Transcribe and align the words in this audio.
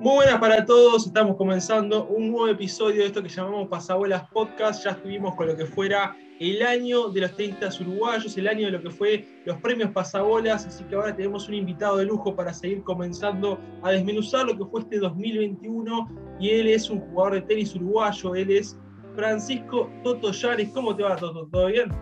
Muy 0.00 0.14
buenas 0.14 0.38
para 0.40 0.64
todos, 0.64 1.08
estamos 1.08 1.36
comenzando 1.36 2.06
un 2.06 2.30
nuevo 2.30 2.48
episodio 2.48 3.02
de 3.02 3.08
esto 3.08 3.22
que 3.22 3.28
llamamos 3.28 3.68
Pasabolas 3.68 4.26
Podcast. 4.30 4.82
Ya 4.82 4.92
estuvimos 4.92 5.34
con 5.34 5.48
lo 5.48 5.54
que 5.54 5.66
fuera 5.66 6.16
el 6.38 6.62
año 6.62 7.10
de 7.10 7.20
los 7.20 7.36
tenistas 7.36 7.78
uruguayos, 7.82 8.34
el 8.38 8.48
año 8.48 8.64
de 8.64 8.72
lo 8.72 8.82
que 8.82 8.88
fue 8.88 9.28
los 9.44 9.58
premios 9.58 9.90
Pasabolas, 9.90 10.64
así 10.64 10.84
que 10.84 10.94
ahora 10.94 11.14
tenemos 11.14 11.48
un 11.48 11.54
invitado 11.56 11.98
de 11.98 12.06
lujo 12.06 12.34
para 12.34 12.54
seguir 12.54 12.82
comenzando 12.82 13.60
a 13.82 13.90
desmenuzar 13.90 14.46
lo 14.46 14.56
que 14.56 14.64
fue 14.64 14.80
este 14.80 15.00
2021 15.00 16.08
y 16.40 16.48
él 16.48 16.68
es 16.68 16.88
un 16.88 17.00
jugador 17.00 17.34
de 17.34 17.42
tenis 17.42 17.74
uruguayo, 17.74 18.34
él 18.34 18.52
es 18.52 18.80
Francisco 19.14 19.90
Toto 20.02 20.32
Yares. 20.32 20.70
¿Cómo 20.70 20.96
te 20.96 21.02
va 21.02 21.16
Toto? 21.16 21.46
¿Todo 21.52 21.66
bien? 21.66 21.92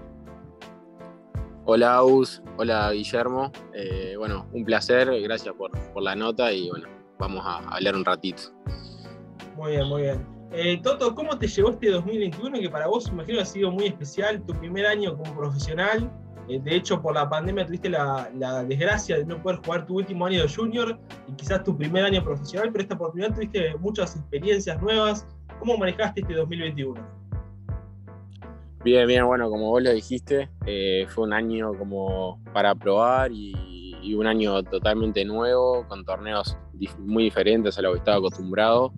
Hola 1.65 1.97
Aus, 1.97 2.45
hola 2.59 2.93
Guillermo, 2.93 3.51
eh, 3.75 4.15
bueno, 4.17 4.47
un 4.53 4.65
placer, 4.65 5.11
gracias 5.21 5.53
por 5.57 5.73
la 6.01 6.15
nota 6.15 6.53
y 6.53 6.71
bueno, 6.71 6.98
vamos 7.19 7.45
a 7.45 7.59
hablar 7.75 7.95
un 7.95 8.05
ratito. 8.05 8.43
Muy 9.57 9.73
bien, 9.73 9.89
muy 9.89 10.03
bien. 10.03 10.27
Eh, 10.53 10.81
Toto, 10.83 11.15
¿cómo 11.15 11.39
te 11.39 11.47
llegó 11.47 11.71
este 11.71 11.91
2021 11.91 12.61
que 12.61 12.71
para 12.71 12.87
vos, 12.87 13.09
imagino, 13.09 13.41
ha 13.41 13.45
sido 13.45 13.71
muy 13.71 13.87
especial, 13.87 14.43
tu 14.47 14.55
primer 14.55 14.87
año 14.87 15.17
como 15.17 15.37
profesional? 15.37 16.11
Eh, 16.49 16.59
de 16.63 16.77
hecho, 16.77 17.03
por 17.03 17.15
la 17.15 17.29
pandemia 17.29 17.67
tuviste 17.67 17.91
la, 17.91 18.31
desgracia 18.67 19.19
de 19.19 19.27
no 19.27 19.43
poder 19.43 19.59
jugar 19.59 19.87
tu 19.87 19.97
último 19.97 20.25
año 20.25 20.43
de 20.43 20.49
junior 20.49 20.99
y 21.29 21.33
quizás 21.33 21.63
tu 21.63 21.77
primer 21.77 22.05
año 22.05 22.25
profesional, 22.25 22.71
pero 22.73 22.83
esta 22.83 22.95
oportunidad 22.95 23.35
tuviste 23.35 23.77
muchas 23.79 24.17
experiencias 24.17 24.81
nuevas. 24.81 25.27
¿Cómo 25.59 25.77
manejaste 25.77 26.23
este 26.23 26.35
2021? 26.35 27.19
Bien, 28.85 29.07
bien, 29.07 29.27
bueno, 29.27 29.51
como 29.51 29.69
vos 29.69 29.83
lo 29.83 29.93
dijiste, 29.93 30.49
eh, 30.65 31.05
fue 31.09 31.25
un 31.25 31.35
año 31.35 31.75
como 31.75 32.41
para 32.55 32.75
probar 32.75 33.31
y 33.33 33.53
y 34.09 34.15
un 34.15 34.27
año 34.27 34.63
totalmente 34.63 35.23
nuevo, 35.27 35.87
con 35.87 36.03
torneos 36.03 36.57
muy 36.99 37.25
diferentes 37.25 37.79
a 37.79 37.83
lo 37.83 37.93
que 37.93 37.99
estaba 37.99 38.17
acostumbrado. 38.17 38.95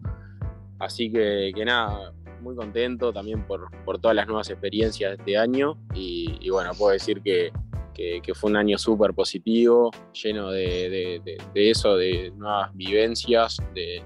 Así 0.78 1.10
que, 1.10 1.52
nada, 1.66 2.12
muy 2.40 2.54
contento 2.54 3.12
también 3.12 3.44
por, 3.44 3.70
por, 3.84 3.98
todas 3.98 4.14
las 4.14 4.28
nuevas 4.28 4.48
experiencias 4.50 5.10
de 5.10 5.16
este 5.16 5.36
año 5.36 5.76
y, 5.94 6.48
bueno, 6.48 6.70
puedo 6.78 6.92
decir 6.92 7.22
que, 7.22 7.50
que, 7.92 8.34
fue 8.34 8.50
un 8.50 8.56
año 8.56 8.78
súper 8.78 9.12
positivo, 9.12 9.90
lleno 10.12 10.52
de, 10.52 11.20
de, 11.24 11.70
eso, 11.70 11.96
de 11.96 12.32
nuevas 12.36 12.70
vivencias, 12.76 13.60
de 13.74 14.04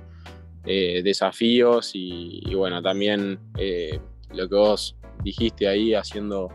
desafíos 1.02 1.90
y, 1.92 2.54
bueno, 2.54 2.80
también 2.80 3.38
eh, 3.58 4.00
lo 4.32 4.48
que 4.48 4.54
vos 4.54 4.96
dijiste 5.22 5.68
ahí 5.68 5.92
haciendo 5.94 6.48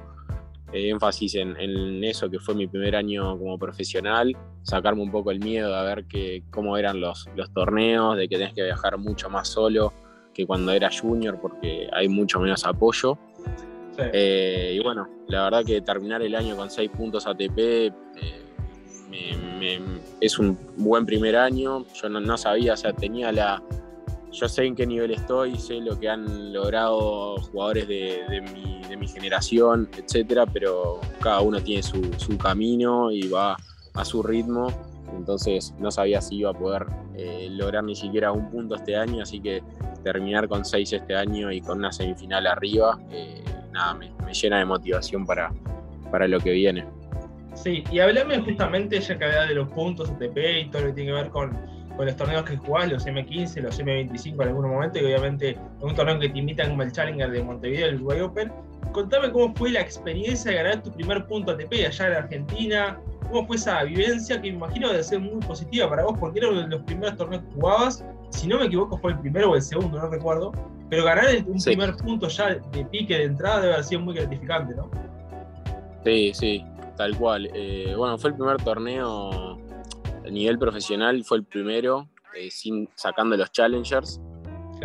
eh, 0.74 0.90
énfasis 0.90 1.36
en, 1.36 2.04
eso 2.04 2.30
que 2.30 2.40
fue 2.40 2.56
mi 2.56 2.68
primer 2.68 2.96
año 2.96 3.38
como 3.38 3.58
profesional, 3.58 4.36
sacarme 4.64 5.02
un 5.02 5.12
poco 5.12 5.32
el 5.32 5.40
miedo 5.40 5.76
a 5.76 5.84
ver 5.84 6.06
que, 6.06 6.44
cómo 6.52 6.78
eran 6.78 7.00
los, 7.02 7.28
los 7.36 7.52
torneos, 7.54 8.18
de 8.18 8.28
que 8.28 8.38
tenés 8.38 8.54
que 8.54 8.64
viajar 8.64 8.98
mucho 8.98 9.30
más 9.30 9.48
solo 9.48 9.94
que 10.34 10.46
cuando 10.46 10.72
era 10.72 10.90
junior 10.92 11.40
porque 11.42 11.90
hay 11.92 12.08
mucho 12.08 12.40
menos 12.40 12.66
apoyo. 12.66 13.18
Eh, 14.14 14.76
y 14.76 14.84
bueno, 14.84 15.10
la 15.28 15.44
verdad 15.44 15.66
que 15.66 15.82
terminar 15.82 16.22
el 16.22 16.34
año 16.34 16.56
con 16.56 16.70
seis 16.70 16.90
puntos 16.90 17.28
ATP 17.28 17.58
eh, 17.58 17.92
es 20.22 20.40
un 20.40 20.58
buen 20.78 21.06
primer 21.06 21.36
año. 21.36 21.86
Yo 21.94 22.08
no, 22.08 22.22
no 22.22 22.38
sabía, 22.38 22.74
o 22.74 22.78
sea, 22.78 22.94
tenía 22.94 23.32
la, 23.32 23.62
yo 24.32 24.48
sé 24.48 24.66
en 24.66 24.76
qué 24.76 24.86
nivel 24.86 25.12
estoy, 25.12 25.58
sé 25.58 25.76
lo 25.76 26.00
que 26.00 26.10
han 26.10 26.54
logrado 26.54 27.38
jugadores 27.38 27.88
de, 27.88 28.42
mi, 28.54 29.08
generación, 29.08 29.90
etcétera, 29.98 30.46
pero 30.46 31.00
cada 31.20 31.42
uno 31.42 31.62
tiene 31.62 31.82
su, 31.82 32.38
camino 32.38 33.12
y 33.12 33.28
va 33.28 33.58
a 33.96 34.06
su 34.06 34.22
ritmo. 34.22 34.68
Entonces 35.16 35.74
no 35.80 35.90
sabía 35.90 36.22
si 36.22 36.38
iba 36.38 36.52
a 36.52 36.54
poder 36.54 36.86
eh, 37.16 37.48
lograr 37.50 37.84
ni 37.84 37.96
siquiera 37.96 38.32
un 38.32 38.50
punto 38.52 38.76
este 38.76 38.96
año, 38.96 39.24
así 39.24 39.40
que 39.40 39.64
terminar 40.04 40.48
con 40.48 40.64
seis 40.64 40.94
este 40.94 41.16
año 41.16 41.52
y 41.52 41.60
con 41.62 41.80
una 41.80 41.92
semifinal 41.92 42.46
arriba, 42.46 43.00
eh, 43.10 43.44
nada, 43.72 43.96
me, 43.96 44.12
llena 44.34 44.60
de 44.60 44.66
motivación 44.66 45.26
para, 45.26 45.52
para 46.12 46.28
lo 46.28 46.40
que 46.40 46.52
viene. 46.52 46.86
Sí, 47.56 47.84
y 47.92 48.00
hablame 48.00 48.40
justamente, 48.40 49.00
ya 49.02 49.18
que 49.18 49.26
había 49.26 49.42
de 49.44 49.56
los 49.56 49.70
puntos 49.70 50.10
ATP 50.10 50.38
y 50.62 50.70
todo 50.70 50.84
lo 50.84 50.88
que 50.90 50.94
tiene 50.94 51.10
que 51.10 51.16
ver 51.16 51.30
con 51.30 51.79
con 52.00 52.06
los 52.06 52.16
torneos 52.16 52.46
que 52.46 52.56
jugás, 52.56 52.90
los 52.90 53.06
M15, 53.06 53.62
los 53.62 53.78
M25 53.78 54.36
en 54.36 54.48
algún 54.48 54.70
momento, 54.70 55.00
y 55.00 55.04
obviamente 55.04 55.50
en 55.50 55.60
un 55.82 55.94
torneo 55.94 56.18
que 56.18 56.30
te 56.30 56.40
invitan 56.40 56.70
como 56.70 56.84
el 56.84 56.94
Challenger 56.94 57.30
de 57.30 57.44
Montevideo, 57.44 57.88
el 57.90 57.96
Uruguay 57.96 58.22
Open. 58.22 58.54
Contame 58.94 59.30
cómo 59.30 59.54
fue 59.54 59.72
la 59.72 59.82
experiencia 59.82 60.50
de 60.50 60.58
ganar 60.60 60.82
tu 60.82 60.94
primer 60.94 61.28
punto 61.28 61.52
ATP 61.52 61.74
allá 61.86 62.08
en 62.08 62.14
Argentina, 62.14 63.02
cómo 63.30 63.46
fue 63.46 63.58
esa 63.58 63.84
vivencia 63.84 64.42
que 64.42 64.50
me 64.50 64.56
imagino 64.56 64.88
debe 64.88 65.04
ser 65.04 65.20
muy 65.20 65.42
positiva 65.42 65.90
para 65.90 66.06
vos, 66.06 66.18
porque 66.18 66.40
era 66.40 66.48
uno 66.48 66.62
de 66.62 66.68
los 66.70 66.82
primeros 66.84 67.18
torneos 67.18 67.44
que 67.44 67.56
jugabas, 67.56 68.06
si 68.30 68.48
no 68.48 68.60
me 68.60 68.68
equivoco 68.68 68.98
fue 68.98 69.12
el 69.12 69.20
primero 69.20 69.52
o 69.52 69.56
el 69.56 69.62
segundo, 69.62 70.00
no 70.00 70.08
recuerdo, 70.08 70.54
pero 70.90 71.04
ganar 71.04 71.26
un 71.48 71.62
primer 71.62 71.98
punto 71.98 72.30
ya 72.30 72.56
de 72.56 72.86
pique 72.86 73.18
de 73.18 73.24
entrada 73.26 73.60
debe 73.60 73.74
haber 73.74 73.84
sido 73.84 74.00
muy 74.00 74.16
gratificante, 74.16 74.74
¿no? 74.74 74.90
Sí, 76.06 76.32
sí, 76.34 76.66
tal 76.96 77.14
cual. 77.18 77.50
Eh, 77.54 77.94
bueno, 77.98 78.18
fue 78.18 78.30
el 78.30 78.38
primer 78.38 78.56
torneo 78.64 79.59
a 80.30 80.32
nivel 80.32 80.60
profesional 80.60 81.24
fue 81.24 81.40
el 81.40 81.44
primero, 81.44 82.08
eh, 82.36 82.52
sin, 82.52 82.88
sacando 82.96 83.36
los 83.36 83.52
challengers. 83.52 84.22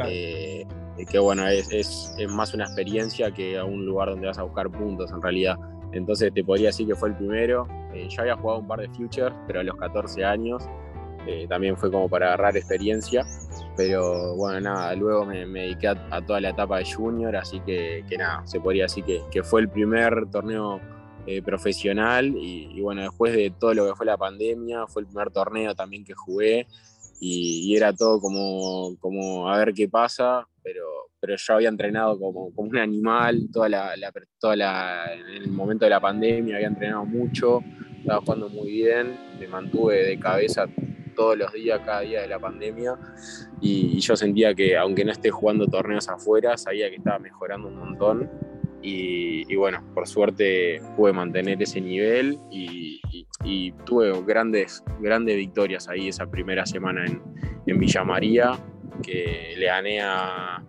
Eh, 0.06 0.66
que 1.08 1.18
bueno, 1.18 1.46
es, 1.46 1.70
es, 1.70 2.16
más 2.28 2.54
una 2.54 2.64
experiencia 2.64 3.30
que 3.30 3.58
a 3.58 3.64
un 3.64 3.84
lugar 3.84 4.08
donde 4.08 4.26
vas 4.26 4.38
a 4.38 4.42
buscar 4.42 4.70
puntos 4.70 5.10
en 5.12 5.20
realidad. 5.20 5.56
Entonces 5.92 6.32
te 6.34 6.42
podría 6.42 6.68
decir 6.68 6.86
que 6.86 6.94
fue 6.94 7.10
el 7.10 7.16
primero. 7.16 7.68
Eh, 7.92 8.08
ya 8.08 8.22
había 8.22 8.36
jugado 8.36 8.60
un 8.60 8.66
par 8.66 8.80
de 8.80 8.88
futures, 8.88 9.34
pero 9.46 9.60
a 9.60 9.62
los 9.62 9.76
14 9.76 10.24
años. 10.24 10.64
también 11.48 11.76
fue 11.76 11.90
como 11.90 12.08
para 12.08 12.28
agarrar 12.28 12.56
experiencia. 12.56 13.24
Pero 13.76 14.34
bueno, 14.36 14.60
nada, 14.60 14.94
luego 14.94 15.26
me, 15.26 15.44
dediqué 15.44 15.88
a, 15.88 16.20
toda 16.26 16.40
la 16.40 16.50
etapa 16.50 16.78
de 16.78 16.84
junior, 16.90 17.36
así 17.36 17.60
que, 17.60 18.04
que 18.08 18.16
nada, 18.16 18.46
se 18.46 18.60
podría 18.60 18.84
decir 18.84 19.04
que, 19.04 19.20
que 19.30 19.42
fue 19.42 19.60
el 19.60 19.68
primer 19.68 20.26
torneo 20.30 20.80
eh, 21.26 21.40
profesional 21.40 22.34
y, 22.36 22.80
bueno, 22.82 23.00
después 23.00 23.32
de 23.32 23.50
todo 23.58 23.72
lo 23.72 23.86
que 23.86 23.94
fue 23.94 24.04
la 24.04 24.18
pandemia, 24.18 24.86
fue 24.86 25.02
el 25.02 25.06
primer 25.06 25.30
torneo 25.30 25.74
también 25.74 26.04
que 26.04 26.12
jugué 26.12 26.66
y, 27.18 27.74
era 27.74 27.94
todo 27.94 28.20
como, 28.20 28.94
como 29.00 29.48
a 29.48 29.56
ver 29.56 29.72
qué 29.72 29.88
pasa, 29.88 30.46
pero, 30.62 30.84
pero 31.20 31.34
yo 31.36 31.54
había 31.54 31.70
entrenado 31.70 32.18
como, 32.18 32.54
como 32.54 32.68
un 32.68 32.76
animal, 32.76 33.48
toda 33.50 33.70
la, 33.70 33.94
toda 34.38 34.54
la, 34.54 35.14
en 35.14 35.42
el 35.42 35.48
momento 35.48 35.86
de 35.86 35.90
la 35.92 36.00
pandemia 36.00 36.56
había 36.56 36.68
entrenado 36.68 37.06
mucho, 37.06 37.60
estaba 38.00 38.20
jugando 38.20 38.50
muy 38.50 38.70
bien, 38.70 39.16
me 39.40 39.48
mantuve 39.48 40.04
de 40.04 40.18
cabeza 40.18 40.66
todos 41.16 41.38
los 41.38 41.50
días, 41.54 41.80
cada 41.86 42.00
día 42.00 42.20
de 42.20 42.28
la 42.28 42.38
pandemia, 42.38 42.98
y, 43.62 43.96
y 43.96 44.00
yo 44.00 44.14
sentía 44.14 44.54
que 44.54 44.76
aunque 44.76 45.06
no 45.06 45.12
esté 45.12 45.30
jugando 45.30 45.66
torneos 45.68 46.06
afuera, 46.10 46.58
sabía 46.58 46.90
que 46.90 46.96
estaba 46.96 47.18
mejorando 47.18 47.68
un 47.68 47.76
montón 47.76 48.53
y, 48.86 49.56
bueno, 49.56 49.82
por 49.94 50.06
suerte 50.06 50.80
pude 50.94 51.14
mantener 51.14 51.62
ese 51.62 51.80
nivel 51.80 52.38
y, 52.50 53.00
tuve 53.84 54.12
grandes, 54.22 54.82
grandes 55.00 55.36
victorias 55.36 55.88
ahí 55.88 56.08
esa 56.08 56.26
primera 56.26 56.64
semana 56.66 57.04
en, 57.04 57.22
en 57.66 57.78
Villa 57.78 58.04
María, 58.04 58.58
que 59.02 59.54
le 59.56 59.66
gané 59.66 60.00
a, 60.02 60.62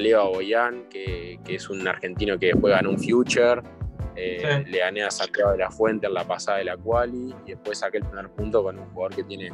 Leo 0.00 0.30
Boyán, 0.30 0.88
que, 0.88 1.38
es 1.48 1.70
un 1.70 1.86
argentino 1.86 2.38
que 2.38 2.46
después 2.46 2.74
ganó 2.74 2.90
un 2.90 2.98
Future. 2.98 3.62
Eh, 4.14 4.64
le 4.66 4.78
gané 4.78 5.04
a 5.04 5.10
Santiago 5.10 5.52
de 5.52 5.58
la 5.58 5.70
Fuente 5.70 6.06
en 6.06 6.12
la 6.12 6.24
pasada 6.24 6.58
de 6.58 6.64
la 6.64 6.76
quali 6.76 7.34
y 7.46 7.52
después 7.52 7.78
saqué 7.78 7.96
el 7.96 8.04
primer 8.04 8.28
punto 8.28 8.62
con 8.62 8.78
un 8.78 8.84
jugador 8.90 9.16
que 9.16 9.24
tiene, 9.24 9.50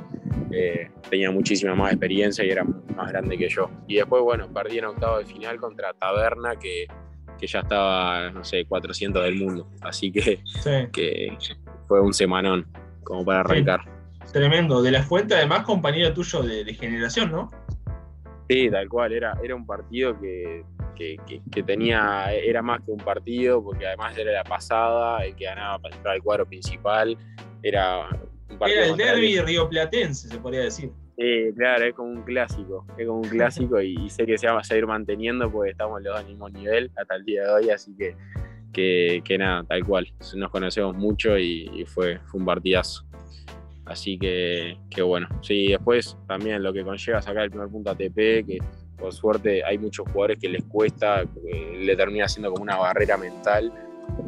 eh, 0.51 0.91
tenía 1.09 1.31
muchísima 1.31 1.77
más 1.77 1.93
experiencia 1.93 2.45
y 2.45 2.51
era 2.51 2.65
más 2.65 3.13
grande 3.13 3.39
que 3.39 3.49
yo. 3.49 3.71
Y 3.87 3.97
después, 3.97 4.23
bueno, 4.23 4.53
perdí 4.53 4.79
en 4.79 4.87
octavo 4.87 5.19
de 5.19 5.27
final 5.27 5.59
contra 5.59 5.93
Taberna, 5.93 6.57
que 6.57 6.89
que 7.39 7.47
ya 7.47 7.61
estaba, 7.61 8.31
no 8.31 8.45
sé, 8.45 8.65
400 8.67 9.23
del 9.23 9.37
mundo. 9.37 9.69
Así 9.81 10.11
que, 10.11 10.43
que 10.93 11.37
fue 11.87 12.01
un 12.01 12.13
semanón 12.13 12.67
como 13.05 13.25
para 13.25 13.41
arrancar. 13.41 13.81
Tremendo. 14.33 14.83
De 14.83 14.91
la 14.91 15.03
Fuente, 15.03 15.35
además, 15.35 15.63
compañero 15.63 16.13
tuyo 16.13 16.43
de, 16.43 16.75
generación, 16.75 17.33
¿no? 17.33 17.51
Sí, 18.49 18.71
tal 18.71 18.89
cual. 18.89 19.13
Era, 19.13 19.39
era 19.43 19.55
un 19.55 19.67
partido 19.67 20.19
que, 20.21 20.65
tenía, 21.65 22.33
era 22.33 22.61
más 22.63 22.83
que 22.83 22.91
un 22.91 22.99
partido, 22.99 23.63
porque 23.63 23.87
además 23.87 24.17
era 24.19 24.33
la 24.33 24.45
pasada, 24.45 25.25
el 25.25 25.35
que 25.35 25.45
ganaba 25.45 25.79
para 25.79 25.97
entrar 25.97 26.15
al 26.15 26.23
cuadro 26.23 26.47
principal. 26.47 27.17
Era 27.63 28.09
un 28.51 28.59
partido. 28.59 28.81
Era 28.81 28.87
el 28.87 28.97
derby 28.97 29.41
rioplatense, 29.41 30.29
se 30.29 30.39
podría 30.39 30.61
decir. 30.61 30.93
Sí, 31.19 31.53
claro, 31.57 31.85
es 31.85 31.95
como 31.97 32.11
un 32.11 32.23
clásico, 32.23 32.87
es 32.97 33.05
como 33.05 33.19
un 33.19 33.29
clásico 33.29 33.81
y, 33.81 34.09
sé 34.09 34.25
que 34.25 34.39
se 34.39 34.47
va 34.47 34.61
a 34.61 34.63
seguir 34.63 34.87
manteniendo 34.87 35.51
porque 35.51 35.73
estamos 35.73 36.01
los 36.01 36.13
dos 36.13 36.21
al 36.21 36.29
mismo 36.29 36.49
nivel 36.49 36.93
hasta 36.95 37.17
el 37.17 37.25
día 37.25 37.43
de 37.43 37.51
hoy, 37.51 37.71
así 37.71 37.93
que, 37.97 39.21
que, 39.25 39.37
nada, 39.37 39.65
tal 39.65 39.85
cual, 39.85 40.07
nos 40.37 40.51
conocemos 40.53 40.95
mucho 40.95 41.37
y, 41.37 41.85
fue, 41.87 42.21
un 42.33 42.45
partidazo. 42.45 43.05
Así 43.85 44.17
que, 44.17 44.79
que, 44.89 45.03
bueno, 45.03 45.27
sí, 45.43 45.67
después 45.67 46.17
también 46.29 46.63
lo 46.63 46.73
que 46.73 46.85
conlleva 46.85 47.21
sacar 47.21 47.43
el 47.43 47.51
primer 47.51 47.69
punto 47.69 47.91
ATP, 47.91 48.15
que 48.15 48.59
por 48.97 49.13
suerte 49.13 49.65
hay 49.65 49.77
muchos 49.77 50.07
jugadores 50.07 50.39
que 50.39 50.49
les 50.49 50.63
cuesta, 50.67 51.25
le 51.45 51.97
termina 51.97 52.29
siendo 52.29 52.53
como 52.53 52.63
una 52.63 52.77
barrera 52.77 53.17
mental, 53.17 53.73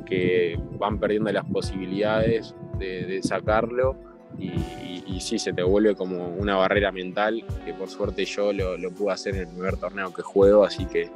que 0.06 0.58
van 0.72 0.98
perdiendo 0.98 1.31
las 1.31 1.44
posibilidades 1.44 2.52
de, 2.81 3.04
de 3.04 3.22
sacarlo 3.22 4.10
y, 4.38 5.21
sí, 5.21 5.38
se 5.38 5.53
te 5.53 5.62
vuelve 5.62 5.94
como 5.94 6.29
una 6.29 6.56
barrera 6.56 6.91
mental, 6.93 7.44
que 7.65 7.75
por 7.75 7.88
suerte 7.88 8.25
yo 8.25 8.53
lo, 8.53 8.91
pude 8.91 9.12
hacer 9.12 9.35
en 9.35 9.43
el 9.43 9.49
primer 9.49 9.77
torneo 9.77 10.12
que 10.12 10.23
juego, 10.23 10.65
así 10.65 10.87
que, 10.87 11.11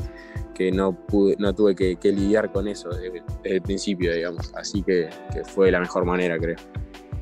que 0.55 0.71
no, 0.71 0.93
pude, 0.93 1.35
no 1.39 1.55
tuve 1.55 1.75
que, 1.75 1.97
lidiar 2.03 2.53
con 2.53 2.69
eso 2.69 2.91
desde, 2.91 3.23
el 3.45 3.63
principio, 3.63 4.13
digamos. 4.13 4.53
Así 4.55 4.83
que, 4.83 5.09
que 5.33 5.45
fue 5.45 5.71
la 5.71 5.81
mejor 5.81 6.05
manera, 6.05 6.39
creo. 6.39 6.57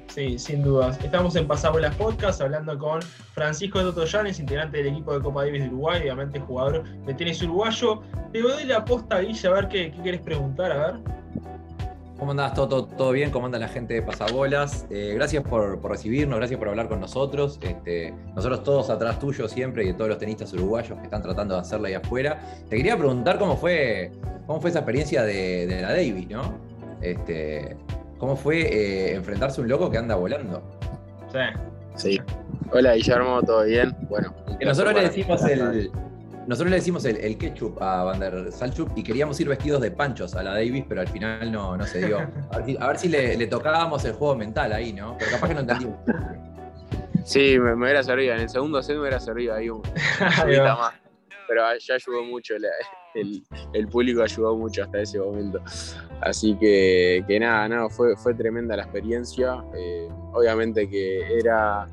Sí, 0.08 0.38
sin 0.38 0.62
dudas. 0.62 1.02
Estamos 1.02 1.36
en 1.36 1.46
Pasabolas 1.46 1.94
Podcast 1.96 2.42
hablando 2.42 2.78
con 2.78 3.00
Francisco 3.32 3.80
Toto 3.80 4.04
Llanes, 4.04 4.38
integrante 4.40 4.76
del 4.76 4.88
equipo 4.88 5.14
de 5.14 5.22
Copa 5.22 5.44
Davis 5.44 5.62
de 5.62 5.68
Uruguay, 5.68 6.02
obviamente 6.02 6.38
jugador 6.38 6.84
de 7.06 7.14
tenis 7.14 7.42
uruguayo. 7.42 8.02
Te 8.30 8.42
doy 8.42 8.64
la 8.64 8.84
posta, 8.84 9.20
Guilla, 9.20 9.48
a 9.48 9.52
ver 9.54 9.68
qué, 9.68 9.90
qué 9.90 10.02
querés 10.02 10.20
preguntar, 10.20 10.72
a 10.72 10.92
ver. 10.92 11.00
¿Cómo 12.22 12.30
andás? 12.30 12.54
¿Todo, 12.54 12.84
todo, 12.84 13.10
bien? 13.10 13.32
¿Cómo 13.32 13.46
anda 13.46 13.58
la 13.58 13.66
gente 13.66 13.94
de 13.94 14.02
Pasabolas? 14.02 14.86
Eh, 14.90 15.10
gracias 15.16 15.42
por, 15.42 15.82
recibirnos, 15.82 16.38
gracias 16.38 16.56
por 16.56 16.68
hablar 16.68 16.88
con 16.88 17.00
nosotros. 17.00 17.58
Este, 17.60 18.14
nosotros 18.36 18.62
todos 18.62 18.90
atrás 18.90 19.18
tuyo 19.18 19.48
siempre 19.48 19.82
y 19.82 19.88
de 19.88 19.94
todos 19.94 20.08
los 20.08 20.18
tenistas 20.18 20.52
uruguayos 20.52 20.96
que 20.98 21.04
están 21.06 21.20
tratando 21.20 21.56
de 21.56 21.62
hacerla 21.62 21.88
ahí 21.88 21.94
afuera. 21.94 22.38
Te 22.68 22.76
quería 22.76 22.96
preguntar 22.96 23.40
cómo 23.40 23.56
fue, 23.56 24.12
cómo 24.46 24.60
fue 24.60 24.70
esa 24.70 24.78
experiencia 24.78 25.24
de, 25.24 25.66
de 25.66 25.82
la 25.82 25.88
Davis, 25.88 26.28
¿no? 26.30 26.60
Este, 27.00 27.76
¿Cómo 28.18 28.36
fue 28.36 28.60
eh, 28.60 29.16
enfrentarse 29.16 29.60
a 29.60 29.64
un 29.64 29.68
loco 29.68 29.90
que 29.90 29.98
anda 29.98 30.14
volando? 30.14 30.62
Sí. 31.32 31.40
Sí. 31.96 32.20
Hola 32.70 32.94
Guillermo, 32.94 33.42
¿todo 33.42 33.64
bien? 33.64 33.96
Bueno. 34.08 34.32
nosotros 34.64 34.94
le 34.94 35.02
decimos 35.02 35.44
el. 35.44 35.90
Nosotros 36.46 36.70
le 36.70 36.76
decimos 36.76 37.04
el, 37.04 37.38
ketchup 37.38 37.80
a 37.80 38.04
Van 38.04 38.20
der 38.20 38.50
Salchup 38.50 38.90
y 38.96 39.02
queríamos 39.02 39.38
ir 39.40 39.48
vestidos 39.48 39.80
de 39.80 39.90
panchos 39.90 40.34
a 40.34 40.42
la 40.42 40.54
Davis, 40.54 40.84
pero 40.88 41.00
al 41.00 41.08
final 41.08 41.52
no, 41.52 41.76
no 41.76 41.86
se 41.86 42.06
dio. 42.06 42.18
A 42.50 42.86
ver 42.88 42.98
si, 42.98 43.08
le, 43.08 43.46
tocábamos 43.46 44.04
el 44.04 44.12
juego 44.12 44.34
mental 44.34 44.72
ahí, 44.72 44.92
¿no? 44.92 45.16
Pero 45.18 45.30
capaz 45.32 45.48
que 45.48 45.54
no 45.54 45.60
entendimos. 45.60 45.96
Sí, 47.24 47.58
me, 47.58 47.74
hubiera 47.74 48.02
servido. 48.02 48.34
En 48.34 48.40
el 48.40 48.48
segundo 48.48 48.82
set 48.82 48.96
me 48.96 49.02
hubiera 49.02 49.20
servido 49.20 49.54
ahí 49.54 49.70
un, 49.70 49.82
más. 50.18 50.94
Pero 51.48 51.62
ya 51.78 51.94
ayudó 51.94 52.24
mucho 52.24 52.54
el, 53.14 53.88
público 53.88 54.22
ayudó 54.22 54.56
mucho 54.56 54.84
hasta 54.84 55.00
ese 55.00 55.18
momento. 55.18 55.62
Así 56.20 56.56
que, 56.58 57.24
que 57.26 57.40
nada, 57.40 57.68
nada 57.68 57.88
fue, 57.88 58.16
fue 58.16 58.34
tremenda 58.34 58.76
la 58.76 58.84
experiencia. 58.84 59.62
Eh, 59.74 60.08
obviamente 60.32 60.88
que 60.88 61.38
era, 61.38 61.88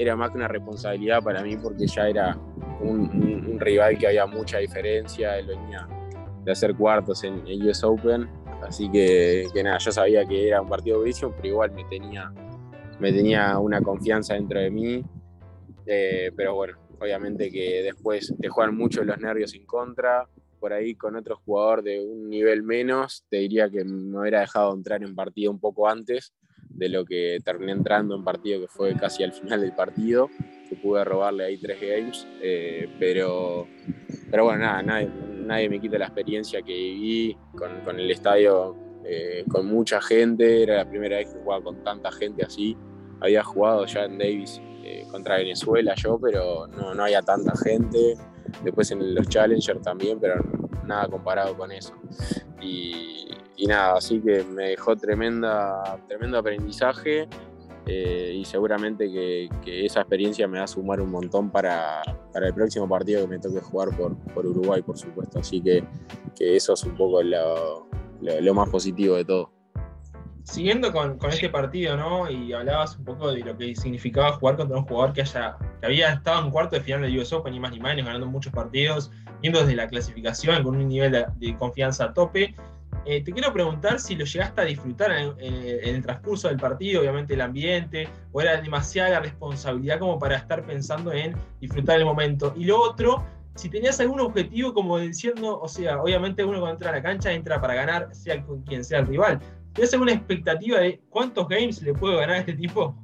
era 0.00 0.16
más 0.16 0.30
que 0.30 0.38
una 0.38 0.48
responsabilidad 0.48 1.22
para 1.22 1.42
mí 1.42 1.56
porque 1.56 1.86
ya 1.86 2.08
era 2.08 2.36
un, 2.80 3.58
rival 3.60 3.98
que 3.98 4.06
había 4.06 4.26
mucha 4.26 4.58
diferencia. 4.58 5.38
Él 5.38 5.46
venía 5.46 5.86
de 6.44 6.52
hacer 6.52 6.74
cuartos 6.74 7.24
en 7.24 7.46
el 7.46 7.68
US 7.68 7.84
Open. 7.84 8.28
Así 8.62 8.90
que, 8.90 9.46
nada, 9.62 9.78
yo 9.78 9.92
sabía 9.92 10.24
que 10.24 10.48
era 10.48 10.60
un 10.60 10.68
partido 10.68 10.98
durísimo, 10.98 11.32
pero 11.36 11.48
igual 11.48 11.72
me 11.72 11.84
tenía, 11.84 12.32
me 12.98 13.12
tenía 13.12 13.58
una 13.58 13.80
confianza 13.80 14.34
dentro 14.34 14.60
de 14.60 14.70
mí. 14.70 15.04
Eh, 15.86 16.30
pero 16.36 16.54
bueno, 16.54 16.78
obviamente 17.00 17.50
que 17.50 17.82
después 17.82 18.34
te 18.40 18.48
juegan 18.48 18.76
mucho 18.76 19.02
los 19.04 19.18
nervios 19.18 19.54
en 19.54 19.64
contra, 19.66 20.28
por 20.58 20.72
ahí 20.72 20.94
con 20.94 21.16
otro 21.16 21.36
jugador 21.36 21.82
de 21.82 22.04
un 22.04 22.28
nivel 22.28 22.62
menos, 22.62 23.24
te 23.30 23.38
diría 23.38 23.70
que 23.70 23.82
me 23.84 24.20
hubiera 24.20 24.40
dejado 24.40 24.74
entrar 24.74 25.02
en 25.02 25.14
partido 25.14 25.50
un 25.50 25.58
poco 25.58 25.88
antes 25.88 26.34
de 26.70 26.88
lo 26.88 27.04
que 27.04 27.38
terminé 27.44 27.72
entrando 27.72 28.14
en 28.14 28.24
partido 28.24 28.60
que 28.60 28.68
fue 28.68 28.94
casi 28.96 29.22
al 29.22 29.32
final 29.32 29.60
del 29.60 29.74
partido, 29.74 30.28
que 30.68 30.76
pude 30.76 31.04
robarle 31.04 31.44
ahí 31.44 31.58
tres 31.58 31.80
games, 31.80 32.26
eh, 32.40 32.88
pero, 32.98 33.66
pero 34.30 34.44
bueno, 34.44 34.60
nada, 34.60 34.82
nadie, 34.82 35.68
me 35.68 35.80
quita 35.80 35.98
la 35.98 36.06
experiencia 36.06 36.62
que 36.62 36.72
viví 36.72 37.36
con, 37.84 37.98
el 37.98 38.10
estadio, 38.10 38.76
eh, 39.04 39.44
con 39.50 39.66
mucha 39.66 40.00
gente, 40.00 40.62
era 40.62 40.76
la 40.76 40.88
primera 40.88 41.16
vez 41.18 41.32
que 41.32 41.40
jugaba 41.40 41.62
con 41.62 41.82
tanta 41.82 42.10
gente 42.12 42.44
así, 42.44 42.76
había 43.20 43.42
jugado 43.42 43.84
ya 43.86 44.04
en 44.04 44.18
Davis 44.18 44.60
eh, 44.84 45.06
contra 45.10 45.36
Venezuela 45.36 45.94
yo, 45.96 46.18
pero 46.18 46.66
no, 46.68 46.94
no 46.94 47.02
había 47.02 47.20
tanta 47.20 47.52
gente, 47.56 48.16
después 48.64 48.90
en 48.90 49.14
los 49.14 49.28
Challenger 49.28 49.80
también, 49.80 50.18
pero 50.18 50.36
nada 50.84 51.08
comparado 51.08 51.56
con 51.56 51.72
eso. 51.72 51.94
Y, 52.60 53.28
nada, 53.66 53.94
así 53.96 54.20
que 54.20 54.44
me 54.44 54.70
dejó 54.70 54.96
tremenda, 54.96 55.98
tremendo 56.08 56.38
aprendizaje 56.38 57.28
eh, 57.86 58.34
y 58.36 58.44
seguramente 58.44 59.10
que, 59.10 59.48
esa 59.84 60.00
experiencia 60.00 60.46
me 60.46 60.58
va 60.58 60.64
a 60.64 60.68
sumar 60.68 61.00
un 61.00 61.10
montón 61.10 61.50
para, 61.50 62.02
el 62.34 62.54
próximo 62.54 62.88
partido 62.88 63.22
que 63.22 63.28
me 63.28 63.38
toque 63.38 63.60
jugar 63.60 63.96
por, 63.96 64.16
por 64.34 64.46
Uruguay, 64.46 64.82
por 64.82 64.96
supuesto. 64.96 65.40
Así 65.40 65.60
que, 65.60 65.84
eso 66.38 66.72
es 66.72 66.84
un 66.84 66.96
poco 66.96 67.22
lo 67.22 68.54
más 68.54 68.68
positivo 68.68 69.16
de 69.16 69.24
todo 69.24 69.50
siguiendo 70.50 70.92
con, 70.92 71.18
este 71.28 71.48
partido, 71.48 71.96
¿no? 71.96 72.30
Y 72.30 72.52
hablabas 72.52 72.96
un 72.98 73.04
poco 73.04 73.32
de 73.32 73.40
lo 73.40 73.56
que 73.56 73.74
significaba 73.74 74.32
jugar 74.32 74.56
contra 74.56 74.76
un 74.76 74.84
jugador 74.84 75.12
que, 75.12 75.22
haya, 75.22 75.56
que 75.80 75.86
había 75.86 76.12
estado 76.12 76.44
en 76.44 76.50
cuarto 76.50 76.76
de 76.76 76.82
final 76.82 77.02
del 77.02 77.18
US 77.18 77.32
Open, 77.32 77.52
ni 77.52 77.60
más 77.60 77.72
ni 77.72 77.80
menos, 77.80 78.04
ganando 78.04 78.26
muchos 78.26 78.52
partidos, 78.52 79.10
yendo 79.42 79.60
desde 79.60 79.76
la 79.76 79.88
clasificación 79.88 80.62
con 80.62 80.76
un 80.76 80.88
nivel 80.88 81.12
de, 81.12 81.56
confianza 81.56 82.04
a 82.06 82.14
tope. 82.14 82.54
Eh, 83.06 83.22
te 83.24 83.32
quiero 83.32 83.52
preguntar 83.52 83.98
si 83.98 84.14
lo 84.14 84.24
llegaste 84.24 84.60
a 84.60 84.64
disfrutar 84.64 85.10
en, 85.12 85.34
el 85.38 86.02
transcurso 86.02 86.48
del 86.48 86.58
partido, 86.58 87.00
obviamente 87.00 87.34
el 87.34 87.40
ambiente, 87.40 88.08
o 88.32 88.40
era 88.40 88.60
demasiada 88.60 89.20
responsabilidad 89.20 89.98
como 89.98 90.18
para 90.18 90.36
estar 90.36 90.64
pensando 90.64 91.12
en 91.12 91.34
disfrutar 91.60 91.98
el 91.98 92.04
momento. 92.04 92.52
Y 92.56 92.64
lo 92.64 92.80
otro, 92.80 93.24
si 93.54 93.68
tenías 93.68 93.98
algún 94.00 94.20
objetivo 94.20 94.74
como 94.74 94.98
diciendo, 94.98 95.60
o 95.60 95.68
sea, 95.68 96.00
obviamente 96.00 96.44
uno 96.44 96.60
cuando 96.60 96.74
entra 96.74 96.90
a 96.90 96.94
la 96.94 97.02
cancha 97.02 97.32
entra 97.32 97.60
para 97.60 97.74
ganar, 97.74 98.14
sea 98.14 98.42
con 98.42 98.62
quien 98.62 98.84
sea 98.84 99.00
el 99.00 99.06
rival, 99.06 99.40
¿Tienes 99.74 99.92
alguna 99.92 100.12
expectativa 100.12 100.80
de 100.80 101.00
cuántos 101.10 101.48
games 101.48 101.80
le 101.82 101.94
puedo 101.94 102.16
ganar 102.16 102.36
a 102.36 102.38
este 102.40 102.54
tipo? 102.54 102.94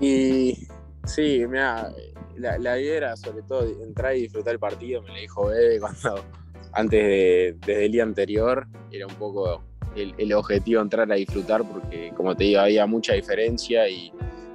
Y 0.00 0.66
sí, 1.04 1.44
mira, 1.46 1.92
la, 2.36 2.80
idea 2.80 2.96
era 2.96 3.16
sobre 3.16 3.42
todo 3.42 3.64
entrar 3.82 4.16
y 4.16 4.22
disfrutar 4.22 4.54
el 4.54 4.58
partido, 4.58 5.02
me 5.02 5.08
lo 5.08 5.14
dijo 5.16 5.46
Bebe 5.48 5.78
cuando 5.78 6.24
antes 6.72 7.02
de, 7.02 7.56
desde 7.66 7.86
el 7.86 7.92
día 7.92 8.02
anterior, 8.02 8.66
era 8.90 9.06
un 9.06 9.14
poco 9.14 9.62
el, 9.96 10.32
objetivo 10.32 10.80
entrar 10.80 11.10
a 11.10 11.16
disfrutar 11.16 11.62
porque 11.64 12.12
como 12.16 12.36
te 12.36 12.44
digo, 12.44 12.60
había 12.60 12.86
mucha 12.86 13.14
diferencia 13.14 13.88
y, 13.88 14.12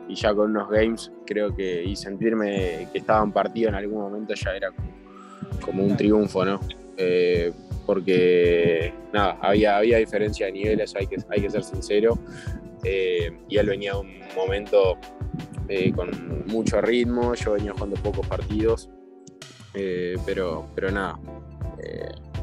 ya 0.10 0.34
con 0.36 0.52
unos 0.52 0.70
games 0.70 1.12
creo 1.26 1.56
que 1.56 1.84
y 1.84 1.96
sentirme 1.96 2.88
que 2.92 3.00
estaba 3.00 3.24
en 3.24 3.32
partido 3.32 3.70
en 3.70 3.76
algún 3.76 4.02
momento 4.02 4.36
ya 4.36 4.56
era 4.56 4.70
como, 5.62 5.84
un 5.84 5.98
triunfo, 5.98 6.46
¿no? 6.46 6.60
Eh, 6.96 7.52
porque 7.88 8.94
nada, 9.12 9.38
había, 9.42 9.78
había 9.78 9.98
diferencia 9.98 10.46
de 10.46 10.52
niveles, 10.52 10.96
hay 10.96 11.08
que, 11.08 11.18
hay 11.30 11.42
que 11.42 11.50
ser 11.50 11.64
sincero. 11.64 12.18
Eh, 12.84 13.32
y 13.50 13.58
él 13.58 13.68
venía 13.68 13.98
un 13.98 14.20
momento 14.36 14.98
eh, 15.68 15.92
con 15.92 16.46
mucho 16.48 16.80
ritmo, 16.82 17.34
yo 17.34 17.54
venía 17.54 17.74
jugando 17.74 17.96
pocos 17.98 18.28
partidos, 18.28 18.90
eh, 19.74 20.16
pero, 20.26 20.68
pero 20.76 20.92
nada. 20.92 21.20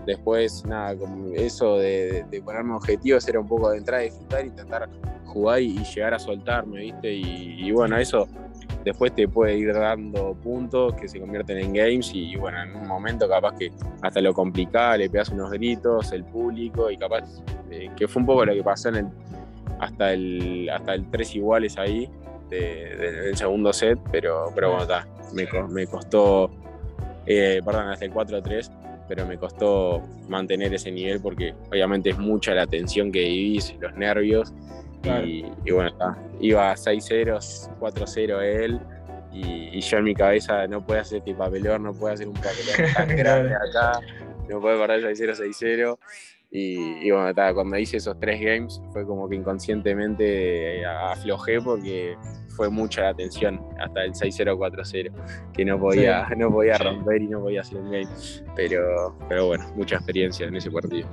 Después, 0.06 0.64
nada, 0.64 0.96
con 0.96 1.32
eso 1.34 1.78
de, 1.78 2.24
ponerme 2.44 2.74
objetivos 2.74 3.26
era 3.28 3.40
un 3.40 3.48
poco 3.48 3.70
de 3.70 3.78
entrar 3.78 4.00
a 4.00 4.02
disfrutar, 4.02 4.44
intentar 4.44 4.88
jugar 5.26 5.60
y, 5.60 5.82
llegar 5.84 6.14
a 6.14 6.18
soltarme, 6.18 6.80
¿viste? 6.80 7.12
y 7.12 7.70
bueno, 7.72 7.96
eso 7.96 8.28
después 8.84 9.14
te 9.14 9.28
puede 9.28 9.56
ir 9.56 9.72
dando 9.72 10.34
puntos 10.34 10.94
que 10.94 11.08
se 11.08 11.20
convierten 11.20 11.58
en 11.58 11.72
games 11.72 12.10
y, 12.14 12.36
bueno, 12.36 12.62
en 12.62 12.74
un 12.74 12.86
momento 12.86 13.28
capaz 13.28 13.56
que 13.56 13.70
hasta 14.00 14.20
lo 14.20 14.34
complicaba, 14.34 14.96
le 14.96 15.08
pegas 15.08 15.28
unos 15.30 15.50
gritos, 15.50 16.12
el 16.12 16.24
público 16.24 16.90
y 16.90 16.96
capaz 16.96 17.24
eh, 17.70 17.90
que 17.96 18.08
fue 18.08 18.20
un 18.20 18.26
poco 18.26 18.44
lo 18.44 18.54
que 18.54 18.62
pasó 18.62 18.88
en 18.88 18.96
el, 18.96 19.06
hasta 19.78 20.12
el 20.12 20.70
hasta 20.70 20.94
el 20.94 21.10
3 21.10 21.36
iguales 21.36 21.78
ahí 21.78 22.08
del 22.50 23.34
segundo 23.34 23.72
set, 23.72 23.98
pero, 24.10 24.52
pero 24.54 24.68
bueno, 24.68 24.82
está, 24.82 25.06
me, 25.32 25.86
costó, 25.86 26.50
eh, 27.24 27.62
perdón, 27.64 27.88
hasta 27.88 28.04
el 28.04 28.12
4-3 28.12 28.70
pero 29.08 29.26
me 29.26 29.36
costó 29.36 30.02
mantener 30.28 30.72
ese 30.74 30.90
nivel 30.90 31.20
porque 31.20 31.54
obviamente 31.70 32.10
es 32.10 32.18
mucha 32.18 32.54
la 32.54 32.66
tensión 32.66 33.12
que 33.12 33.20
vivís, 33.20 33.74
los 33.80 33.94
nervios 33.94 34.52
y, 35.04 35.70
bueno, 35.70 35.92
iba 36.40 36.74
6-0, 36.74 37.78
4-0 37.78 38.42
él. 38.42 38.80
Y, 39.32 39.80
yo 39.80 39.98
en 39.98 40.04
mi 40.04 40.14
cabeza 40.14 40.66
no 40.66 40.84
puede 40.84 41.00
hacer 41.00 41.18
este 41.18 41.34
papelón, 41.34 41.84
no 41.84 41.94
puede 41.94 42.14
hacer 42.14 42.28
un 42.28 42.34
papelón 42.34 42.94
tan 42.94 43.08
grande 43.16 43.54
acá, 43.54 44.00
no 44.48 44.60
puede 44.60 44.78
perder 44.78 45.16
6-0, 45.16 45.36
6-0. 45.36 45.98
Y, 46.54 47.10
bueno, 47.10 47.32
cuando 47.54 47.78
hice 47.78 47.96
esos 47.96 48.18
tres 48.20 48.40
games 48.40 48.80
fue 48.92 49.06
como 49.06 49.26
que 49.28 49.36
inconscientemente 49.36 50.80
eh, 50.80 50.86
aflojé 50.86 51.60
porque 51.62 52.14
fue 52.56 52.68
mucha 52.70 53.02
la 53.02 53.14
tensión 53.14 53.60
hasta 53.80 54.04
el 54.04 54.12
6-0, 54.12 54.56
4-0, 54.56 55.52
que 55.52 55.64
no 55.64 55.78
podía, 55.78 56.26
no 56.36 56.50
podía 56.50 56.78
romper 56.78 57.22
y 57.22 57.28
no 57.28 57.40
podía 57.40 57.60
hacer 57.62 57.78
un 57.78 57.90
game. 57.90 58.08
Pero, 58.54 59.16
pero 59.28 59.46
bueno, 59.46 59.70
mucha 59.74 59.96
experiencia 59.96 60.46
en 60.46 60.56
ese 60.56 60.70
partido. 60.70 61.08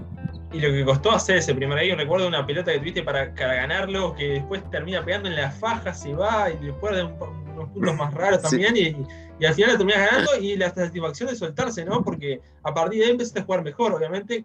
Y 0.51 0.59
lo 0.59 0.71
que 0.71 0.83
costó 0.83 1.11
hacer 1.11 1.37
ese 1.37 1.53
primer 1.53 1.77
game, 1.77 1.95
recuerdo 1.95 2.27
una 2.27 2.45
pelota 2.45 2.71
que 2.71 2.79
tuviste 2.79 3.03
para, 3.03 3.25
ganarlo, 3.25 4.15
que 4.15 4.33
después 4.33 4.67
termina 4.71 5.05
pegando 5.05 5.29
en 5.29 5.35
la 5.35 5.51
faja, 5.51 5.93
se 5.93 6.13
va 6.13 6.49
y 6.49 6.57
después 6.65 6.95
de 6.95 7.03
unos 7.03 7.69
puntos 7.69 7.95
más 7.95 8.13
raros 8.13 8.41
también. 8.49 8.75
Y, 8.75 9.45
al 9.45 9.53
final 9.53 9.71
lo 9.71 9.77
terminas 9.77 10.11
ganando 10.11 10.31
y 10.41 10.57
la 10.57 10.69
satisfacción 10.73 11.29
de 11.29 11.35
soltarse, 11.35 11.85
¿no? 11.85 12.03
Porque 12.03 12.41
a 12.61 12.73
partir 12.73 12.99
de 12.99 13.05
ahí 13.05 13.11
empezaste 13.11 13.39
a 13.39 13.43
jugar 13.43 13.63
mejor, 13.63 13.93
obviamente. 13.93 14.43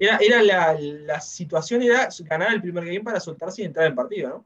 era 0.00 0.16
era 0.16 0.42
la, 0.42 0.76
la 0.80 1.20
situación 1.20 1.82
era 1.82 2.08
ganar 2.24 2.52
el 2.52 2.60
primer 2.60 2.86
game 2.86 3.02
para 3.02 3.20
soltarse 3.20 3.62
y 3.62 3.66
entrar 3.66 3.86
en 3.86 3.94
partido, 3.94 4.28
¿no? 4.30 4.44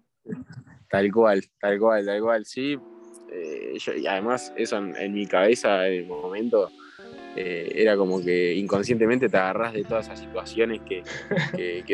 Tal 0.88 1.11
cual, 1.12 1.45
tal 1.61 1.79
cual, 1.79 2.07
tal 2.07 2.21
cual, 2.21 2.45
sí. 2.45 2.79
Eh, 3.31 3.76
y 3.97 4.07
además, 4.07 4.53
eso 4.57 4.76
en, 4.76 5.12
mi 5.12 5.26
cabeza 5.26 5.88
en 5.88 6.05
el 6.05 6.07
momento 6.07 6.71
eh, 7.37 7.73
era 7.75 7.97
como 7.97 8.23
que 8.23 8.55
inconscientemente 8.55 9.29
te 9.29 9.37
agarras 9.37 9.73
de 9.73 9.83
todas 9.83 10.07
esas 10.07 10.21
situaciones 10.21 10.81
que, 10.83 11.03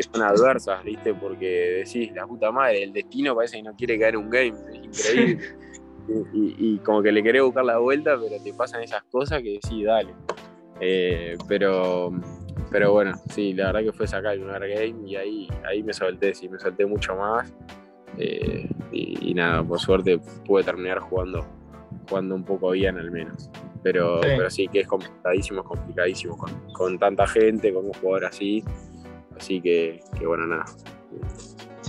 son 0.03 0.21
adversas, 0.21 0.83
¿viste? 0.83 1.13
Porque 1.13 1.83
decís, 1.83 2.11
la 2.13 2.27
puta 2.27 2.51
madre, 2.51 2.83
el 2.83 2.93
destino 2.93 3.35
parece 3.35 3.57
que 3.57 3.63
no 3.63 3.75
quiere 3.75 3.99
caer 3.99 4.17
un 4.17 4.29
game, 4.29 4.53
es 4.69 5.05
increíble. 5.05 5.55
Y, 6.33 6.77
como 6.79 7.01
que 7.01 7.11
le 7.11 7.23
querés 7.23 7.41
buscar 7.41 7.63
la 7.63 7.77
vuelta, 7.77 8.19
pero 8.19 8.43
te 8.43 8.53
pasan 8.53 8.83
esas 8.83 9.03
cosas 9.03 9.41
que 9.41 9.59
sí, 9.67 9.83
dale. 9.83 10.13
Eh, 10.79 11.37
pero, 11.47 12.11
pero 12.71 12.91
bueno, 12.91 13.13
sí, 13.29 13.53
la 13.53 13.67
verdad 13.67 13.83
que 13.83 13.93
fue 13.93 14.07
sacar 14.07 14.33
el 14.33 14.41
primer 14.41 14.67
game 14.67 15.09
y 15.09 15.15
ahí, 15.15 15.47
ahí 15.63 15.83
me 15.83 15.93
solté, 15.93 16.33
sí, 16.33 16.49
me 16.49 16.59
solté 16.59 16.85
mucho 16.85 17.15
más. 17.15 17.53
Eh, 18.17 18.69
y, 18.91 19.33
nada, 19.33 19.63
por 19.63 19.79
suerte 19.79 20.19
pude 20.45 20.63
terminar 20.63 20.99
jugando, 20.99 21.45
jugando 22.09 22.35
un 22.35 22.43
poco 22.43 22.71
bien 22.71 22.97
al 22.97 23.11
menos. 23.11 23.49
Pero 23.83 24.21
sí, 24.21 24.29
pero 24.37 24.49
sí 24.49 24.67
que 24.67 24.81
es 24.81 24.87
complicadísimo, 24.87 25.63
complicadísimo 25.63 26.37
con, 26.37 26.51
con, 26.73 26.99
tanta 26.99 27.25
gente, 27.25 27.73
con 27.73 27.85
un 27.85 27.93
jugador 27.93 28.25
así. 28.25 28.63
Así 29.35 29.61
que, 29.61 30.01
que 30.19 30.27
bueno, 30.27 30.45
nada. 30.45 30.65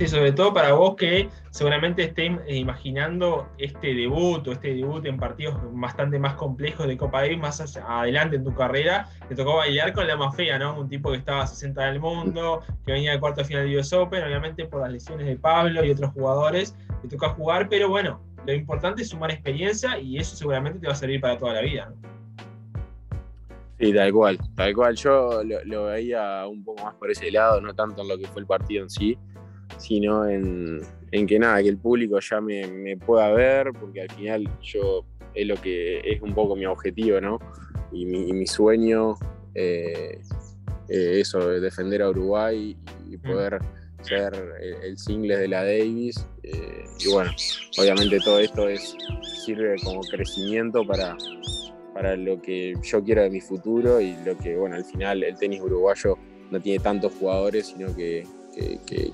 Sí, 0.03 0.09
sobre 0.09 0.33
todo 0.33 0.53
para 0.53 0.73
vos 0.73 0.97
que 0.97 1.29
seguramente 1.51 2.03
estés 2.03 2.33
imaginando 2.49 3.47
este 3.57 3.95
debut 3.95 4.45
o 4.49 4.51
este 4.51 4.75
debut 4.75 5.07
en 5.07 5.17
partidos 5.17 5.55
bastante 5.75 6.19
más 6.19 6.35
complejos 6.35 6.89
de 6.89 6.97
Copa 6.97 7.21
Davis 7.21 7.39
más 7.39 7.77
adelante 7.77 8.35
en 8.35 8.43
tu 8.43 8.53
carrera, 8.53 9.09
te 9.29 9.37
tocó 9.37 9.59
bailar 9.59 9.93
con 9.93 10.09
la 10.09 10.17
más 10.17 10.35
fea, 10.35 10.59
¿no? 10.59 10.77
Un 10.77 10.89
tipo 10.89 11.13
que 11.13 11.19
estaba 11.19 11.43
a 11.43 11.47
60 11.47 11.85
del 11.85 12.01
mundo, 12.01 12.65
que 12.85 12.91
venía 12.91 13.13
de 13.13 13.21
cuarto 13.21 13.45
final 13.45 13.65
de 13.65 13.79
US 13.79 13.93
Open, 13.93 14.25
obviamente 14.25 14.65
por 14.65 14.81
las 14.81 14.91
lesiones 14.91 15.25
de 15.25 15.37
Pablo 15.37 15.85
y 15.85 15.93
otros 15.93 16.11
jugadores, 16.11 16.77
te 17.01 17.07
toca 17.07 17.29
jugar, 17.29 17.69
pero 17.69 17.89
bueno, 17.89 18.21
lo 18.45 18.53
importante 18.53 19.03
es 19.03 19.11
sumar 19.11 19.31
experiencia 19.31 20.01
y 20.01 20.19
eso 20.19 20.35
seguramente 20.35 20.81
te 20.81 20.89
va 20.89 20.95
a 20.95 20.97
servir 20.97 21.21
para 21.21 21.39
toda 21.39 21.53
la 21.53 21.61
vida. 21.61 21.95
Sí, 23.79 23.95
tal 23.95 24.13
cual, 24.13 24.39
tal 24.57 24.75
cual. 24.75 24.97
Yo 24.97 25.43
lo, 25.45 25.85
veía 25.85 26.45
un 26.49 26.65
poco 26.65 26.83
más 26.83 26.95
por 26.95 27.09
ese 27.09 27.31
lado, 27.31 27.61
no 27.61 27.73
tanto 27.73 28.03
en 28.03 28.09
lo 28.09 28.19
que 28.19 28.27
fue 28.27 28.41
el 28.41 28.49
partido 28.49 28.83
en 28.83 28.91
sí, 28.91 29.17
sino 29.79 30.29
en, 30.29 30.81
que 31.11 31.39
nada, 31.39 31.63
que 31.63 31.69
el 31.69 31.79
público 31.79 32.19
ya 32.21 32.41
me, 32.41 32.97
pueda 32.97 33.31
ver, 33.33 33.73
porque 33.79 34.03
al 34.03 34.11
final 34.11 34.49
yo 34.63 35.05
es 35.35 35.47
lo 35.47 35.57
que 35.57 36.01
es 36.01 36.21
un 36.23 36.35
poco 36.35 36.57
mi 36.57 36.67
objetivo, 36.67 37.21
¿no? 37.21 37.39
Y 37.93 38.07
mi, 38.07 38.47
sueño, 38.47 39.17
eh, 39.55 40.21
eh, 40.89 41.21
eso, 41.21 41.49
defender 41.49 42.03
a 42.03 42.09
Uruguay 42.09 42.77
y 43.11 43.17
poder 43.19 43.59
ser 44.01 44.33
el, 44.83 44.97
single 44.99 45.37
de 45.37 45.49
la 45.49 45.65
Davis. 45.65 46.27
Eh, 46.43 46.85
y 46.99 47.13
bueno, 47.13 47.31
obviamente 47.79 48.19
todo 48.25 48.39
esto 48.39 48.69
es, 48.69 48.97
sirve 49.45 49.77
como 49.85 50.01
crecimiento 50.01 50.87
para, 50.87 51.17
para 51.95 52.17
lo 52.17 52.41
que 52.41 52.75
yo 52.83 53.03
quiero 53.05 53.23
de 53.23 53.31
mi 53.31 53.41
futuro 53.41 54.01
y 54.01 54.17
lo 54.25 54.37
que, 54.39 54.57
bueno, 54.57 54.77
al 54.77 54.85
final 54.85 55.23
el 55.23 55.37
tenis 55.37 55.61
uruguayo 55.61 56.17
no 56.51 56.61
tiene 56.61 56.83
tantos 56.83 57.13
jugadores, 57.19 57.69
sino 57.69 57.95
que, 57.95 58.27
que 58.87 59.11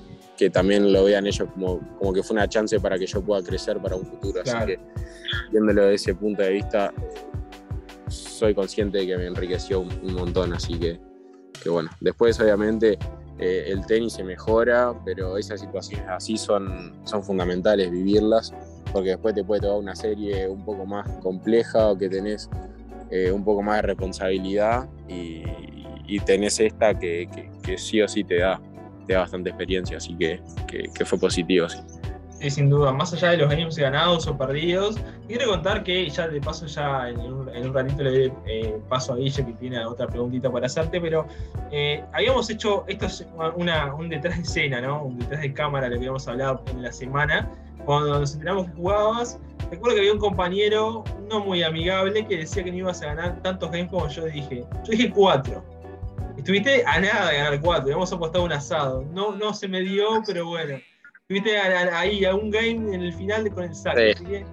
también 0.47 0.93
lo 0.93 1.03
vean 1.03 1.27
ellos 1.27 1.49
como, 1.53 1.79
como 1.97 2.13
que 2.13 2.23
fue 2.23 2.35
una 2.35 2.47
chance 2.47 2.79
para 2.79 2.97
que 2.97 3.05
yo 3.05 3.21
pueda 3.21 3.43
crecer 3.43 3.77
para 3.79 3.95
un 3.95 4.05
futuro. 4.05 4.41
Así 4.41 4.55
que, 4.65 4.79
viéndolo 5.51 5.81
desde 5.81 5.95
ese 5.95 6.15
punto 6.15 6.43
de 6.43 6.51
vista, 6.51 6.93
soy 8.07 8.53
consciente 8.53 8.99
de 8.99 9.07
que 9.07 9.17
me 9.17 9.25
enriqueció 9.25 9.81
un, 9.81 10.13
montón. 10.13 10.53
Así 10.53 10.79
que, 10.79 10.99
que, 11.61 11.69
bueno, 11.69 11.89
después 11.99 12.39
obviamente 12.39 12.97
eh, 13.37 13.65
el 13.67 13.85
tenis 13.85 14.13
se 14.13 14.23
mejora, 14.23 14.93
pero 15.03 15.37
esas 15.37 15.59
situaciones 15.59 16.07
así 16.07 16.37
son, 16.37 16.93
son 17.03 17.23
fundamentales 17.23 17.91
vivirlas, 17.91 18.53
porque 18.93 19.09
después 19.09 19.35
te 19.35 19.43
puede 19.43 19.61
tocar 19.61 19.77
una 19.77 19.95
serie 19.95 20.47
un 20.47 20.63
poco 20.63 20.85
más 20.85 21.09
compleja 21.21 21.89
o 21.89 21.97
que 21.97 22.07
tenés 22.07 22.49
eh, 23.11 23.31
un 23.31 23.43
poco 23.43 23.61
más 23.61 23.77
de 23.77 23.81
responsabilidad 23.81 24.87
y, 25.07 25.43
tenés 26.25 26.59
esta 26.59 26.97
que, 26.97 27.29
que 27.61 27.77
sí 27.77 28.01
o 28.01 28.07
sí 28.07 28.23
te 28.23 28.39
da 28.39 28.59
bastante 29.15 29.49
experiencia, 29.49 29.97
así 29.97 30.15
que, 30.15 30.41
que, 30.67 31.05
fue 31.05 31.19
positivo, 31.19 31.67
sí. 31.69 31.79
Sí, 32.39 32.49
sin 32.49 32.69
duda, 32.69 32.93
más 32.93 33.11
allá 33.13 33.31
de 33.31 33.37
los 33.37 33.49
games 33.49 33.77
ganados 33.77 34.25
o 34.25 34.37
perdidos, 34.37 34.95
quiero 35.27 35.49
contar 35.49 35.83
que 35.83 36.09
ya 36.09 36.25
de 36.25 36.39
paso 36.39 36.67
ya 36.67 37.09
en 37.09 37.19
un, 37.19 37.73
ratito 37.73 38.01
le 38.01 38.11
doy 38.11 38.33
eh, 38.47 38.77
paso 38.87 39.11
a 39.11 39.17
Guille 39.17 39.45
que 39.45 39.51
tiene 39.53 39.85
otra 39.85 40.07
preguntita 40.07 40.49
para 40.49 40.67
hacerte, 40.67 41.01
pero 41.01 41.27
eh, 41.69 42.01
habíamos 42.13 42.49
hecho, 42.49 42.85
esto 42.87 43.07
es 43.07 43.27
una, 43.57 43.93
un 43.93 44.07
detrás 44.07 44.37
de 44.37 44.43
escena, 44.43 44.79
¿no? 44.79 45.03
Un 45.03 45.19
detrás 45.19 45.41
de 45.41 45.51
cámara, 45.53 45.89
lo 45.89 45.97
habíamos 45.97 46.29
hablado 46.29 46.63
en 46.71 46.81
la 46.81 46.93
semana, 46.93 47.49
cuando 47.85 48.19
nos 48.19 48.33
enteramos 48.33 48.67
que 48.67 48.73
jugabas, 48.73 49.39
recuerdo 49.71 49.95
que 49.95 50.01
había 50.01 50.13
un 50.13 50.19
compañero 50.19 51.03
no 51.29 51.39
muy 51.43 51.63
amigable 51.63 52.25
que 52.25 52.37
decía 52.37 52.63
que 52.63 52.71
no 52.71 52.77
ibas 52.77 53.01
a 53.01 53.07
ganar 53.07 53.41
tantos 53.41 53.71
games 53.71 53.89
como 53.89 54.07
yo 54.07 54.25
dije. 54.25 54.63
Yo 54.85 54.91
dije 54.91 55.09
cuatro. 55.09 55.63
Estuviste 56.39 56.85
a 56.85 57.01
nada 57.01 57.31
de 57.31 57.37
ganar 57.37 57.59
cuatro, 57.59 57.91
hemos 57.91 58.13
apostado 58.13 58.45
un 58.45 58.53
asado. 58.53 59.03
No, 59.11 59.35
no 59.35 59.53
se 59.53 59.67
me 59.67 59.81
dio, 59.81 60.23
pero 60.25 60.45
bueno. 60.45 60.79
Estuviste 61.23 61.57
ahí 61.57 62.23
a 62.23 62.33
un 62.33 62.49
game 62.49 62.95
en 62.95 63.01
el 63.01 63.13
final 63.13 63.53
con 63.53 63.65
el 63.65 63.75
saque. 63.75 64.45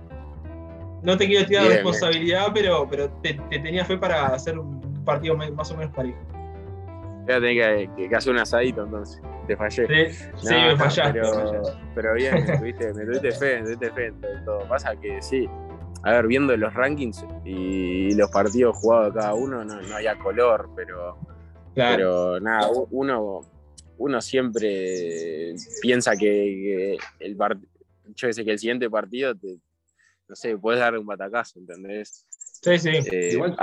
no 1.04 1.16
te 1.16 1.26
quiero 1.28 1.46
tirar 1.46 1.68
responsabilidad, 1.68 2.48
pero, 2.52 2.88
pero 2.90 3.08
te, 3.22 3.34
tenía 3.50 3.84
fe 3.84 3.96
para 3.96 4.26
hacer 4.26 4.58
un 4.58 5.04
partido 5.04 5.36
más 5.36 5.70
o 5.70 5.76
menos 5.76 5.94
parejo. 5.94 6.18
Voy 7.24 7.34
a 7.34 7.40
tener 7.40 7.88
que, 7.94 8.16
hacer 8.16 8.32
un 8.32 8.40
asadito 8.40 8.82
entonces. 8.82 9.22
Te 9.46 9.56
fallé. 9.56 10.12
Sí, 10.12 10.54
me 10.54 10.76
fallaste. 10.76 11.20
Pero, 11.94 12.14
bien, 12.14 12.34
me 12.34 12.58
tuviste, 12.58 12.94
me 12.94 13.04
tuviste 13.04 13.30
fe, 13.30 13.62
me 13.62 13.62
tuviste 13.62 13.90
fe 13.92 14.06
en 14.06 14.44
todo. 14.44 14.68
Pasa 14.68 14.96
que 14.96 15.22
sí, 15.22 15.48
a 16.02 16.10
ver, 16.14 16.26
viendo 16.26 16.56
los 16.56 16.74
rankings 16.74 17.24
y 17.44 18.12
los 18.16 18.28
partidos 18.32 18.76
jugados 18.76 19.14
de 19.14 19.20
cada 19.20 19.34
uno, 19.34 19.64
no, 19.64 19.80
no 19.80 19.94
había 19.94 20.18
color, 20.18 20.68
pero 20.74 21.16
pero 21.76 22.40
nada, 22.40 22.70
uno, 22.90 23.42
uno 23.98 24.20
siempre 24.20 25.54
piensa 25.82 26.16
que, 26.16 26.96
el 27.20 27.36
yo 28.14 28.32
sé 28.32 28.44
que 28.44 28.52
el 28.52 28.58
siguiente 28.58 28.88
partido 28.88 29.34
te, 29.34 29.58
no 30.28 30.34
sé, 30.34 30.56
puedes 30.56 30.80
darle 30.80 30.98
un 30.98 31.06
batacazo, 31.06 31.58
¿entendés? 31.58 32.26
Sí, 32.30 32.78
sí. 32.78 32.90
Eh, 33.12 33.30
Igual, 33.32 33.56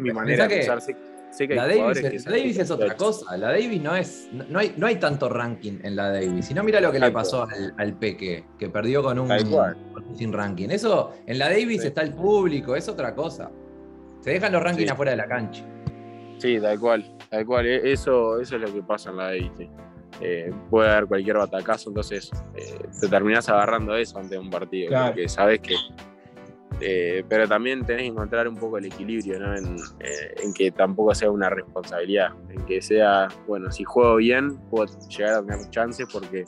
mi 0.00 0.12
manera 0.12 0.46
de 0.46 0.56
pensar. 0.56 0.80
Sé, 0.80 1.48
que 1.48 1.54
la 1.56 1.66
Davis, 1.66 2.58
es, 2.58 2.70
otra 2.70 2.94
cosa. 2.94 3.36
La 3.36 3.48
Davis 3.50 3.82
no 3.82 3.96
es. 3.96 4.28
No 4.32 4.60
hay, 4.60 4.72
no 4.76 4.86
hay 4.86 4.96
tanto 4.96 5.28
ranking 5.28 5.80
en 5.82 5.96
la 5.96 6.12
Davis. 6.12 6.46
Si 6.46 6.54
no, 6.54 6.62
mira 6.62 6.80
lo 6.80 6.92
que 6.92 7.00
le 7.00 7.10
pasó 7.10 7.48
al, 7.76 7.98
Peque, 7.98 8.44
que 8.56 8.68
perdió 8.68 9.02
con 9.02 9.18
un, 9.18 9.28
sin 10.16 10.32
ranking. 10.32 10.68
Eso, 10.68 11.12
en 11.26 11.38
la 11.40 11.48
Davis 11.48 11.82
está 11.84 12.02
el 12.02 12.14
público, 12.14 12.76
es 12.76 12.88
otra 12.88 13.16
cosa. 13.16 13.50
Se 14.20 14.30
dejan 14.30 14.52
los 14.52 14.62
rankings 14.62 14.92
afuera 14.92 15.10
de 15.10 15.16
la 15.16 15.26
cancha. 15.26 15.64
Sí, 16.38 16.60
tal 16.60 16.78
cual, 16.78 17.16
tal 17.30 17.46
cual. 17.46 17.66
E-, 17.66 17.92
eso, 17.92 18.40
eso 18.40 18.56
es 18.56 18.62
lo 18.62 18.72
que 18.72 18.82
pasa 18.82 19.10
en 19.10 19.16
la 19.16 19.24
Davis. 19.24 19.50
Eh, 20.20 20.52
puede 20.70 20.90
haber 20.90 21.06
cualquier 21.06 21.38
batacazo, 21.38 21.90
entonces 21.90 22.30
eh, 22.54 22.78
te 23.00 23.08
terminás 23.08 23.48
agarrando 23.48 23.96
eso 23.96 24.18
ante 24.18 24.38
un 24.38 24.50
partido, 24.50 24.92
porque 25.06 25.28
sabes 25.28 25.60
que. 25.60 25.74
Eh, 26.80 27.24
pero 27.28 27.46
también 27.48 27.84
tenés 27.86 28.02
que 28.02 28.08
encontrar 28.08 28.48
un 28.48 28.56
poco 28.56 28.78
el 28.78 28.86
equilibrio, 28.86 29.38
¿no? 29.38 29.54
En, 29.56 30.54
que 30.54 30.70
tampoco 30.70 31.14
sea 31.14 31.30
una 31.30 31.48
responsabilidad, 31.48 32.32
en 32.50 32.64
que 32.66 32.82
sea, 32.82 33.28
bueno, 33.46 33.70
si 33.70 33.84
juego 33.84 34.16
bien, 34.16 34.58
puedo 34.70 34.86
llegar 35.08 35.34
a 35.34 35.42
tener 35.42 35.70
chances 35.70 36.06
porque 36.12 36.44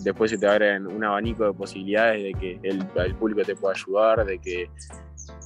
después 0.00 0.30
se 0.30 0.38
te 0.38 0.46
abre 0.46 0.78
un 0.78 1.02
abanico 1.02 1.44
de 1.44 1.52
posibilidades 1.52 2.22
de 2.22 2.32
que 2.34 2.60
el, 2.62 2.86
el 2.96 3.14
público 3.14 3.42
te 3.42 3.56
pueda 3.56 3.74
ayudar, 3.74 4.24
de 4.26 4.38
que 4.38 4.70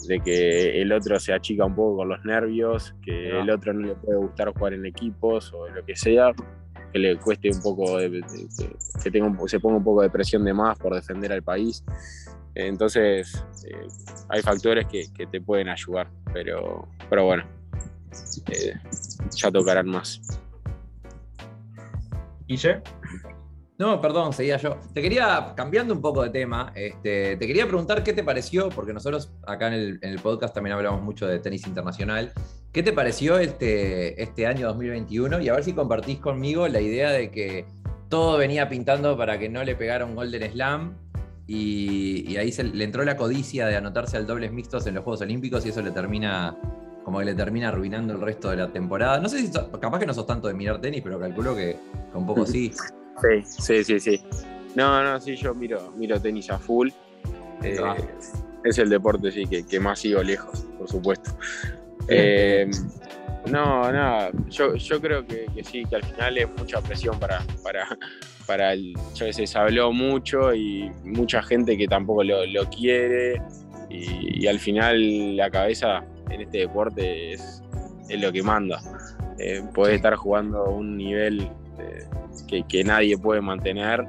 de 0.07 0.21
que 0.21 0.81
el 0.81 0.93
otro 0.93 1.19
se 1.19 1.33
achica 1.33 1.65
un 1.65 1.75
poco 1.75 1.99
con 1.99 2.09
los 2.09 2.25
nervios, 2.25 2.95
que 3.03 3.39
el 3.39 3.51
otro 3.51 3.73
no 3.73 3.87
le 3.87 3.95
puede 3.95 4.19
gustar 4.19 4.53
jugar 4.53 4.75
en 4.75 4.87
equipos 4.87 5.53
o 5.53 5.69
lo 5.69 5.85
que 5.85 5.97
sea, 5.97 6.33
que 6.93 6.99
le 6.99 7.17
cueste 7.17 7.51
un 7.51 7.61
poco, 7.61 7.99
de, 7.99 8.23
que 9.03 9.11
tenga 9.11 9.33
se 9.47 9.61
ponga 9.61 9.77
un 9.77 9.85
poco 9.85 10.03
de 10.03 10.11
presión 10.11 10.45
de 10.45 10.53
más 10.53 10.79
por 10.79 10.95
defender 10.95 11.33
al 11.33 11.43
país. 11.43 11.85
Entonces, 12.55 13.45
eh, 13.67 13.87
hay 14.29 14.43
factores 14.43 14.87
que, 14.87 15.27
te 15.27 15.41
pueden 15.41 15.69
ayudar, 15.69 16.09
pero, 16.33 16.89
pero 17.09 17.25
bueno, 17.25 17.45
eh, 18.51 18.75
ya 19.37 19.51
tocarán 19.51 19.89
más. 19.89 20.21
¿Y? 22.47 22.57
No, 23.81 23.99
perdón, 23.99 24.35
seguía 24.35 24.59
yo. 24.59 24.77
Te 24.93 25.01
quería, 25.01 25.55
cambiando 25.57 25.95
un 25.95 26.03
poco 26.03 26.23
de 26.23 26.29
tema, 26.29 26.71
este, 26.75 27.39
te 27.39 27.47
quería 27.47 27.67
preguntar 27.67 28.05
qué 28.05 28.13
te 28.13 28.23
pareció, 28.23 28.69
porque 28.69 28.93
nosotros 28.93 29.33
acá 29.47 29.75
en 29.75 29.99
el, 30.03 30.19
podcast 30.19 30.53
también 30.53 30.77
hablamos 30.77 31.01
mucho 31.01 31.27
de 31.27 31.39
tenis 31.39 31.67
internacional. 31.67 32.31
¿Qué 32.73 32.83
te 32.83 32.93
pareció 32.93 33.39
este, 33.39 34.23
este 34.23 34.47
año 34.47 34.67
2021? 34.67 35.41
Y 35.41 35.49
a 35.49 35.55
ver 35.55 35.65
si 35.65 35.73
compartís 35.73 36.19
conmigo 36.19 36.69
la 36.69 36.83
idea 36.83 37.11
de 37.11 37.31
que 37.31 37.65
todo 38.11 38.37
venía 38.37 38.69
pintando 38.69 39.17
para 39.17 39.39
que 39.39 39.49
no 39.49 39.65
le 39.65 39.75
pegara 39.75 40.05
un 40.05 40.15
Golden 40.15 40.53
Slam. 40.53 40.99
Y, 41.47 42.37
ahí 42.37 42.53
se, 42.53 42.65
le 42.65 42.85
entró 42.85 43.03
la 43.03 43.17
codicia 43.17 43.67
de 43.67 43.77
anotarse 43.77 44.19
al 44.19 44.27
dobles 44.27 44.53
mixtos 44.53 44.87
en 44.89 44.95
los 44.95 45.05
Juegos 45.05 45.23
Olímpicos 45.23 45.65
y 45.65 45.71
eso 45.71 45.81
le 45.81 45.91
termina 45.91 46.55
como 47.03 47.21
que 47.21 47.25
le 47.25 47.35
termina 47.35 47.69
arruinando 47.69 48.13
el 48.13 48.21
resto 48.21 48.51
de 48.51 48.59
la 48.59 48.71
temporada. 48.71 49.19
No 49.21 49.31
sé 49.31 49.39
si 49.39 49.51
capaz 49.51 49.99
que 49.99 50.07
no 50.07 50.13
sos 50.13 50.27
tanto 50.27 50.49
de 50.49 50.55
mirar 50.55 50.83
tenis, 50.83 51.01
pero 51.03 51.19
calculo 51.19 51.57
que, 51.57 51.79
un 52.13 52.27
poco 52.27 52.45
sí. 52.45 52.71
Sí, 53.23 53.43
sí, 53.45 53.85
sí, 53.85 54.01
sí. 54.01 54.23
No, 54.75 55.03
no, 55.03 55.21
sí, 55.21 55.37
yo 55.37 55.55
miro, 55.55 55.93
miro 55.97 56.21
tenis 56.21 56.51
a 56.51 56.59
full. 56.59 56.91
Eh, 57.63 57.79
es 58.65 58.79
el 58.79 58.89
deporte, 58.89 59.31
sí, 59.31 59.47
que, 59.47 59.81
más 59.81 59.99
sigo 59.99 60.23
lejos, 60.23 60.67
por 60.79 60.89
supuesto. 60.89 61.31
Eh, 62.09 62.71
no, 63.51 63.91
nada, 63.91 64.31
yo, 64.49 64.75
yo 64.77 65.01
creo 65.01 65.27
que, 65.27 65.47
sí, 65.65 65.85
que 65.85 65.97
al 65.97 66.05
final 66.05 66.39
es 66.39 66.49
mucha 66.59 66.81
presión 66.81 67.19
para, 67.19 67.43
para, 67.63 67.87
para 68.47 68.73
el. 68.73 68.95
Yo 69.15 69.33
sé, 69.33 69.47
se 69.47 69.59
habló 69.59 69.93
mucho 69.93 70.55
y 70.55 70.91
mucha 71.05 71.43
gente 71.43 71.77
que 71.77 71.89
tampoco 71.89 72.23
lo, 72.23 72.71
quiere. 72.71 73.41
Y, 73.89 74.47
al 74.47 74.59
final 74.59 75.37
la 75.37 75.51
cabeza 75.51 76.05
en 76.31 76.43
este 76.43 76.59
deporte 76.59 77.33
es, 77.33 77.63
lo 78.09 78.31
que 78.33 78.43
manda. 78.43 78.81
Eh, 79.39 79.63
puede 79.75 79.95
estar 79.95 80.15
jugando 80.17 80.67
a 80.67 80.69
un 80.69 80.97
nivel 80.97 81.51
eh, 82.51 82.65
que, 82.69 82.85
nadie 82.85 83.17
puede 83.19 83.41
mantener 83.41 84.07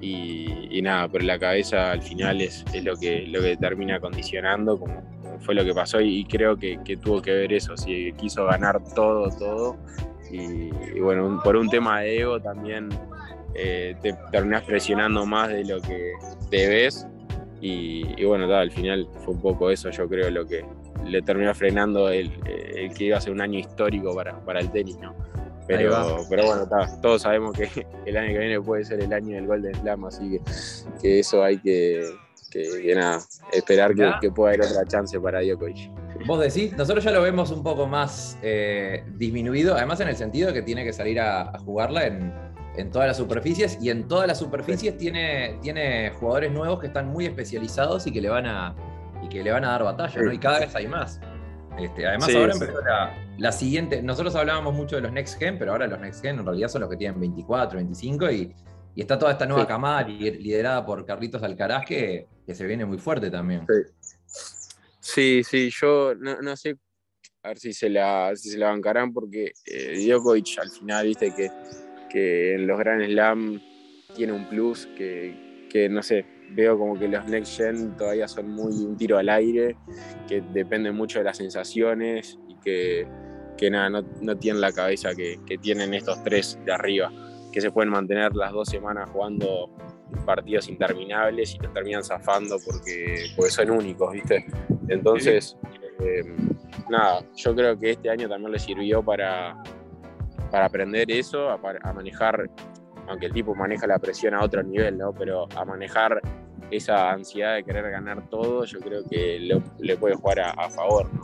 y, 0.00 0.80
nada, 0.82 1.08
pero 1.08 1.24
la 1.24 1.38
cabeza 1.38 1.92
al 1.92 2.02
final 2.02 2.40
es, 2.40 2.64
lo, 2.82 2.96
que, 2.96 3.26
lo 3.28 3.40
que 3.40 3.56
termina 3.56 4.00
condicionando, 4.00 4.78
como, 4.78 5.02
fue 5.40 5.54
lo 5.54 5.64
que 5.64 5.72
pasó 5.72 6.00
y, 6.00 6.24
creo 6.24 6.56
que, 6.56 6.78
tuvo 7.02 7.22
que 7.22 7.32
ver 7.32 7.52
eso, 7.52 7.76
si 7.76 8.12
quiso 8.14 8.46
ganar 8.46 8.82
todo, 8.94 9.28
todo. 9.38 9.76
Y, 10.30 10.70
bueno, 11.00 11.40
por 11.44 11.56
un 11.56 11.68
tema 11.68 12.00
de 12.00 12.20
ego 12.20 12.40
también 12.40 12.88
eh, 13.54 13.94
te 14.02 14.14
terminas 14.30 14.62
presionando 14.62 15.26
más 15.26 15.50
de 15.50 15.64
lo 15.64 15.80
que 15.80 16.12
debes. 16.50 17.06
Y, 17.60 18.04
y 18.20 18.24
bueno, 18.24 18.52
al 18.52 18.72
final 18.72 19.06
fue 19.24 19.34
un 19.34 19.40
poco 19.40 19.70
eso, 19.70 19.90
yo 19.90 20.08
creo, 20.08 20.30
lo 20.30 20.46
que 20.46 20.64
le 21.06 21.22
terminó 21.22 21.54
frenando 21.54 22.08
el, 22.08 22.30
que 22.96 23.04
iba 23.04 23.18
a 23.18 23.20
ser 23.20 23.32
un 23.32 23.40
año 23.40 23.58
histórico 23.58 24.14
para, 24.14 24.38
para 24.44 24.60
el 24.60 24.70
tenis, 24.70 24.98
¿no? 24.98 25.14
Pero, 25.66 26.24
pero 26.28 26.46
bueno, 26.46 26.68
todos 27.00 27.22
sabemos 27.22 27.56
que 27.56 27.68
el 28.06 28.16
año 28.16 28.32
que 28.32 28.38
viene 28.38 28.60
puede 28.60 28.84
ser 28.84 29.00
el 29.00 29.12
año 29.12 29.36
del 29.36 29.46
Golden 29.46 29.74
Slam, 29.74 30.04
así 30.04 30.30
que, 30.30 30.40
que 31.00 31.18
eso 31.20 31.42
hay 31.42 31.58
que, 31.58 32.04
que, 32.50 32.94
nada, 32.94 33.20
esperar 33.52 33.94
que, 34.20 34.30
pueda 34.30 34.54
haber 34.54 34.66
otra 34.66 34.84
chance 34.86 35.18
para 35.18 35.40
Djokovic. 35.40 35.90
Vos 36.26 36.40
decís, 36.40 36.76
nosotros 36.76 37.02
ya 37.04 37.10
lo 37.10 37.22
vemos 37.22 37.50
un 37.50 37.62
poco 37.62 37.86
más 37.86 38.38
eh, 38.42 39.04
disminuido, 39.16 39.74
además 39.74 40.00
en 40.00 40.08
el 40.08 40.16
sentido 40.16 40.48
de 40.48 40.54
que 40.54 40.62
tiene 40.62 40.84
que 40.84 40.92
salir 40.92 41.20
a, 41.20 41.58
jugarla 41.60 42.06
en, 42.06 42.32
en, 42.76 42.90
todas 42.90 43.08
las 43.08 43.16
superficies 43.16 43.78
y 43.80 43.90
en 43.90 44.06
todas 44.06 44.28
las 44.28 44.38
superficies 44.38 44.96
tiene, 44.98 45.58
tiene 45.62 46.10
jugadores 46.10 46.52
nuevos 46.52 46.80
que 46.80 46.88
están 46.88 47.08
muy 47.08 47.26
especializados 47.26 48.06
y 48.06 48.12
que 48.12 48.20
le 48.20 48.28
van 48.28 48.46
a, 48.46 48.74
y 49.22 49.28
que 49.28 49.42
le 49.42 49.50
van 49.50 49.64
a 49.64 49.72
dar 49.72 49.84
batalla, 49.84 50.22
¿no? 50.22 50.32
Y 50.32 50.38
cada 50.38 50.60
vez 50.60 50.74
hay 50.74 50.86
más. 50.86 51.20
Este, 51.78 52.06
además, 52.06 52.34
ahora 52.34 52.52
empezó 52.52 52.80
la, 52.82 53.14
siguiente. 53.50 54.02
Nosotros 54.02 54.36
hablábamos 54.36 54.74
mucho 54.74 54.96
de 54.96 55.02
los 55.02 55.12
Next 55.12 55.38
Gen, 55.38 55.58
pero 55.58 55.72
ahora 55.72 55.88
los 55.88 55.98
Next 55.98 56.22
Gen 56.22 56.38
en 56.38 56.46
realidad 56.46 56.68
son 56.68 56.82
los 56.82 56.90
que 56.90 56.96
tienen 56.96 57.18
24, 57.18 57.78
25 57.78 58.30
y, 58.30 58.54
y 58.94 59.00
está 59.00 59.18
toda 59.18 59.32
esta 59.32 59.46
nueva 59.46 59.66
camada 59.66 60.06
liderada 60.06 60.84
por 60.84 61.04
Carlitos 61.04 61.42
Alcaraz 61.42 61.84
que, 61.84 62.28
que, 62.46 62.54
se 62.54 62.66
viene 62.66 62.84
muy 62.84 62.98
fuerte 62.98 63.30
también. 63.30 63.66
Sí, 65.00 65.42
sí, 65.42 65.70
yo 65.70 66.14
no, 66.14 66.56
sé 66.56 66.76
a 67.42 67.48
ver 67.48 67.58
si 67.58 67.72
se 67.72 67.90
la, 67.90 68.32
si 68.36 68.50
se 68.50 68.58
la 68.58 68.68
bancarán 68.68 69.12
porque 69.12 69.52
eh, 69.66 70.06
Djokovic 70.06 70.58
al 70.60 70.70
final, 70.70 71.06
viste 71.06 71.34
que, 71.34 71.50
que 72.08 72.54
en 72.54 72.66
los 72.68 72.78
Grand 72.78 73.04
Slam 73.04 73.60
tiene 74.14 74.32
un 74.32 74.48
plus 74.48 74.86
que, 74.96 75.66
que 75.68 75.88
no 75.88 76.02
sé, 76.02 76.24
veo 76.54 76.78
como 76.78 76.98
que 76.98 77.08
los 77.08 77.24
Next 77.26 77.56
Gen 77.56 77.96
todavía 77.96 78.28
son 78.28 78.50
muy 78.50 78.74
un 78.84 78.96
tiro 78.96 79.18
al 79.18 79.28
aire, 79.28 79.76
que 80.28 80.40
dependen 80.40 80.94
mucho 80.94 81.18
de 81.18 81.24
las 81.24 81.38
sensaciones 81.38 82.38
y 82.48 82.56
que, 82.56 83.06
que 83.56 83.70
nada, 83.70 83.90
no, 83.90 84.04
no, 84.20 84.36
tienen 84.36 84.60
la 84.60 84.72
cabeza 84.72 85.14
que, 85.14 85.40
que, 85.46 85.58
tienen 85.58 85.94
estos 85.94 86.22
tres 86.22 86.58
de 86.64 86.72
arriba, 86.72 87.10
que 87.52 87.60
se 87.60 87.70
pueden 87.70 87.90
mantener 87.90 88.34
las 88.34 88.52
dos 88.52 88.68
semanas 88.68 89.08
jugando 89.10 89.70
partidos 90.24 90.68
interminables 90.68 91.54
y 91.54 91.58
los 91.58 91.72
terminan 91.72 92.04
zafando 92.04 92.56
porque, 92.64 93.26
porque 93.36 93.50
son 93.50 93.70
únicos, 93.70 94.12
¿viste? 94.12 94.46
Entonces, 94.88 95.56
eh, 96.00 96.22
nada, 96.90 97.24
yo 97.36 97.54
creo 97.54 97.78
que 97.78 97.92
este 97.92 98.10
año 98.10 98.28
también 98.28 98.52
le 98.52 98.58
sirvió 98.58 99.02
para, 99.02 99.62
para 100.50 100.66
aprender 100.66 101.10
eso, 101.10 101.48
a, 101.50 101.60
a 101.82 101.92
manejar 101.92 102.50
aunque 103.08 103.26
el 103.26 103.32
tipo 103.32 103.54
maneja 103.54 103.86
la 103.86 103.98
presión 103.98 104.34
a 104.34 104.42
otro 104.42 104.62
nivel, 104.62 104.98
¿no? 104.98 105.12
Pero 105.12 105.48
a 105.56 105.64
manejar 105.64 106.20
esa 106.70 107.10
ansiedad 107.10 107.54
de 107.54 107.64
querer 107.64 107.90
ganar 107.90 108.28
todo, 108.28 108.64
yo 108.64 108.80
creo 108.80 109.04
que 109.04 109.38
le 109.78 109.96
puede 109.96 110.14
jugar 110.14 110.40
a, 110.40 110.70
favor, 110.70 111.12
¿no? 111.12 111.22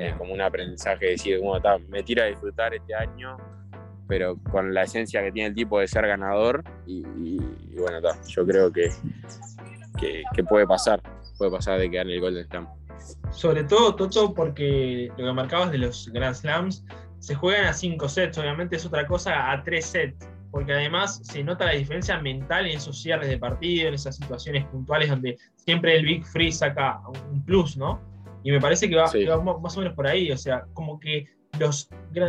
Es 0.00 0.14
como 0.16 0.32
un 0.32 0.40
aprendizaje 0.40 1.04
de 1.04 1.10
decir, 1.12 1.40
bueno, 1.40 1.78
me 1.88 2.02
tira 2.02 2.24
a 2.24 2.26
disfrutar 2.26 2.74
este 2.74 2.94
año, 2.94 3.36
pero 4.08 4.36
con 4.50 4.72
la 4.72 4.82
esencia 4.82 5.22
que 5.22 5.30
tiene 5.30 5.48
el 5.48 5.54
tipo 5.54 5.78
de 5.78 5.86
ser 5.86 6.06
ganador, 6.06 6.64
y, 6.86 7.38
bueno, 7.76 8.00
yo 8.26 8.46
creo 8.46 8.72
que, 8.72 8.90
que, 9.98 10.44
puede 10.44 10.66
pasar, 10.66 11.02
puede 11.36 11.50
pasar 11.50 11.78
de 11.78 11.90
que 11.90 11.98
gane 11.98 12.14
el 12.14 12.20
Golden 12.20 12.46
Slam. 12.46 12.68
Sobre 13.30 13.64
todo, 13.64 13.94
Toto, 13.94 14.34
porque 14.34 15.10
lo 15.16 15.26
que 15.26 15.32
marcabas 15.32 15.70
de 15.70 15.78
los 15.78 16.08
Grand 16.12 16.34
Slams, 16.34 16.84
se 17.18 17.34
juegan 17.34 17.66
a 17.66 17.72
cinco 17.74 18.08
sets, 18.08 18.38
obviamente 18.38 18.76
es 18.76 18.86
otra 18.86 19.06
cosa 19.06 19.52
a 19.52 19.62
tres 19.62 19.86
sets 19.86 20.26
porque 20.50 20.72
además 20.72 21.20
se 21.22 21.44
nota 21.44 21.64
la 21.64 21.72
diferencia 21.72 22.18
mental 22.20 22.66
en 22.66 22.76
esos 22.76 23.00
cierres 23.00 23.28
de 23.28 23.38
partido, 23.38 23.88
en 23.88 23.94
esas 23.94 24.16
situaciones 24.16 24.64
puntuales 24.66 25.08
donde 25.08 25.38
siempre 25.56 25.96
el 25.96 26.04
Big 26.04 26.24
Free 26.24 26.50
saca 26.50 27.00
un 27.30 27.44
plus, 27.44 27.76
¿no? 27.76 28.00
Y 28.42 28.50
me 28.50 28.60
parece 28.60 28.88
que 28.88 28.96
va, 28.96 29.04
más 29.60 29.76
o 29.76 29.80
menos 29.80 29.94
por 29.94 30.06
ahí, 30.06 30.30
o 30.30 30.36
sea, 30.36 30.64
como 30.72 30.98
que 30.98 31.26
los 31.58 31.88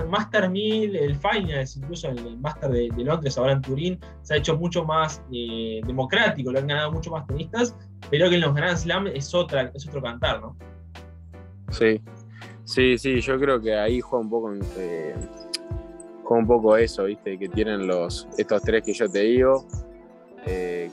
Master 0.10 0.50
1000, 0.50 0.96
el 0.96 1.16
Finals, 1.16 1.78
incluso 1.78 2.10
el 2.10 2.38
Master 2.40 2.70
de, 2.72 2.90
Londres, 2.98 3.38
ahora 3.38 3.54
en 3.54 3.62
Turín, 3.62 4.00
se 4.24 4.34
ha 4.34 4.38
hecho 4.38 4.58
mucho 4.58 4.84
más 4.84 5.22
eh, 5.32 5.82
democrático, 5.86 6.52
lo 6.52 6.60
han 6.60 6.68
ganado 6.68 6.92
mucho 6.92 7.12
más 7.12 7.26
tenistas, 7.28 7.76
pero 8.10 8.30
que 8.30 8.36
en 8.36 8.42
los 8.42 8.54
Grand 8.54 8.78
Slam 8.78 9.08
es, 9.08 9.34
otra, 9.34 9.72
es 9.74 9.88
otro 9.88 10.02
cantar, 10.02 10.42
¿no? 10.42 10.58
Sí, 11.70 12.02
sí, 12.66 12.98
sí, 12.98 13.22
yo 13.22 13.40
creo 13.40 13.62
que 13.62 13.76
ahí 13.76 14.02
juega 14.02 14.24
un 14.24 14.30
poco 14.30 14.54
eh, 14.78 15.16
un 16.38 16.48
poco 16.48 16.78
eso, 16.78 17.06
¿viste? 17.06 17.38
Que 17.38 17.50
tienen 17.50 17.88
los, 17.88 18.28
estos 18.38 18.62
tres 18.62 18.84
que 18.84 18.94
yo 18.94 19.10
te 19.10 19.20
digo, 19.20 19.66
eh, 20.46 20.90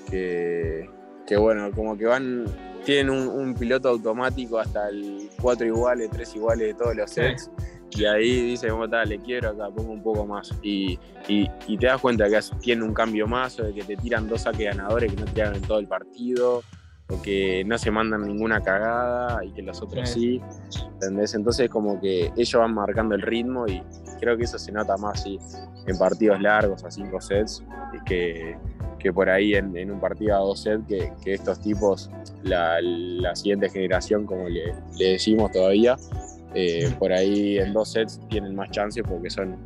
que, 1.27 1.37
bueno, 1.37 1.71
como 1.73 1.97
que 1.97 2.07
van, 2.07 2.47
tienen 2.85 3.11
un, 3.11 3.55
piloto 3.55 3.89
automático 3.89 4.59
hasta 4.59 4.89
el 4.89 5.29
4 5.41 5.67
iguales, 5.67 6.11
3 6.11 6.37
iguales 6.37 6.69
de 6.69 6.75
todos 6.75 6.97
los 6.97 7.11
sets. 7.11 7.51
Y 7.91 8.05
ahí 8.05 8.51
dice, 8.51 8.69
como 8.69 8.89
tal, 8.89 9.09
le 9.09 9.19
quiero 9.19 9.51
acá, 9.51 9.71
pongo 9.71 9.93
un 9.93 10.03
poco 10.03 10.27
más. 10.27 10.53
Y, 10.63 10.99
te 11.27 11.87
das 11.87 12.01
cuenta 12.01 12.29
que 12.29 12.39
tiene 12.61 12.85
un 12.85 12.93
cambio 12.93 13.27
más, 13.27 13.59
o 13.61 13.65
de 13.65 13.75
que 13.75 13.83
te 13.83 13.97
tiran 13.97 14.29
dos 14.29 14.43
saques 14.43 14.67
ganadores 14.67 15.13
que 15.13 15.21
no 15.21 15.27
te 15.27 15.43
hagan 15.43 15.57
en 15.57 15.63
todo 15.63 15.79
el 15.79 15.87
partido, 15.87 16.63
o 17.09 17.23
que 17.23 17.65
no 17.65 17.79
se 17.79 17.91
mandan 17.91 18.23
ninguna 18.23 18.61
cagada 18.61 19.43
y 19.45 19.53
que 19.53 19.63
los 19.63 19.81
otros 19.81 20.11
sí. 20.11 20.41
¿Entendés? 20.95 21.35
Entonces, 21.35 21.71
como 21.71 22.01
que 22.01 22.31
ellos 22.37 22.61
van 22.61 22.75
marcando 22.75 23.15
el 23.15 23.23
ritmo 23.23 23.67
y, 23.67 23.83
creo 24.19 24.37
que 24.37 24.45
eso 24.45 24.59
se 24.59 24.73
nota 24.73 24.97
más 24.97 25.25
en 25.27 25.99
partidos 25.99 26.41
largos, 26.41 26.85
a 26.85 26.91
cinco 26.91 27.21
sets, 27.21 27.63
que, 28.05 28.57
que 28.99 29.13
por 29.13 29.29
ahí 29.29 29.55
en, 29.55 29.91
un 29.91 30.01
partido 30.01 30.37
a 30.37 30.39
dos 30.39 30.63
sets, 30.63 30.85
que, 30.87 31.35
estos 31.35 31.61
tipos, 31.61 32.11
la, 32.43 32.79
siguiente 33.35 33.69
generación, 33.69 34.27
como 34.27 34.49
le, 34.49 34.75
decimos 34.99 35.53
todavía, 35.53 35.97
eh, 36.55 36.93
por 36.99 37.13
ahí 37.13 37.59
en 37.59 37.73
dos 37.73 37.93
sets 37.93 38.21
tienen 38.29 38.55
más 38.55 38.71
chances 38.71 39.05
porque 39.07 39.31
son 39.31 39.57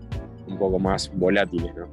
un 0.46 0.58
poco 0.58 0.78
más 0.78 1.10
volátiles, 1.14 1.74
¿no? 1.74 1.86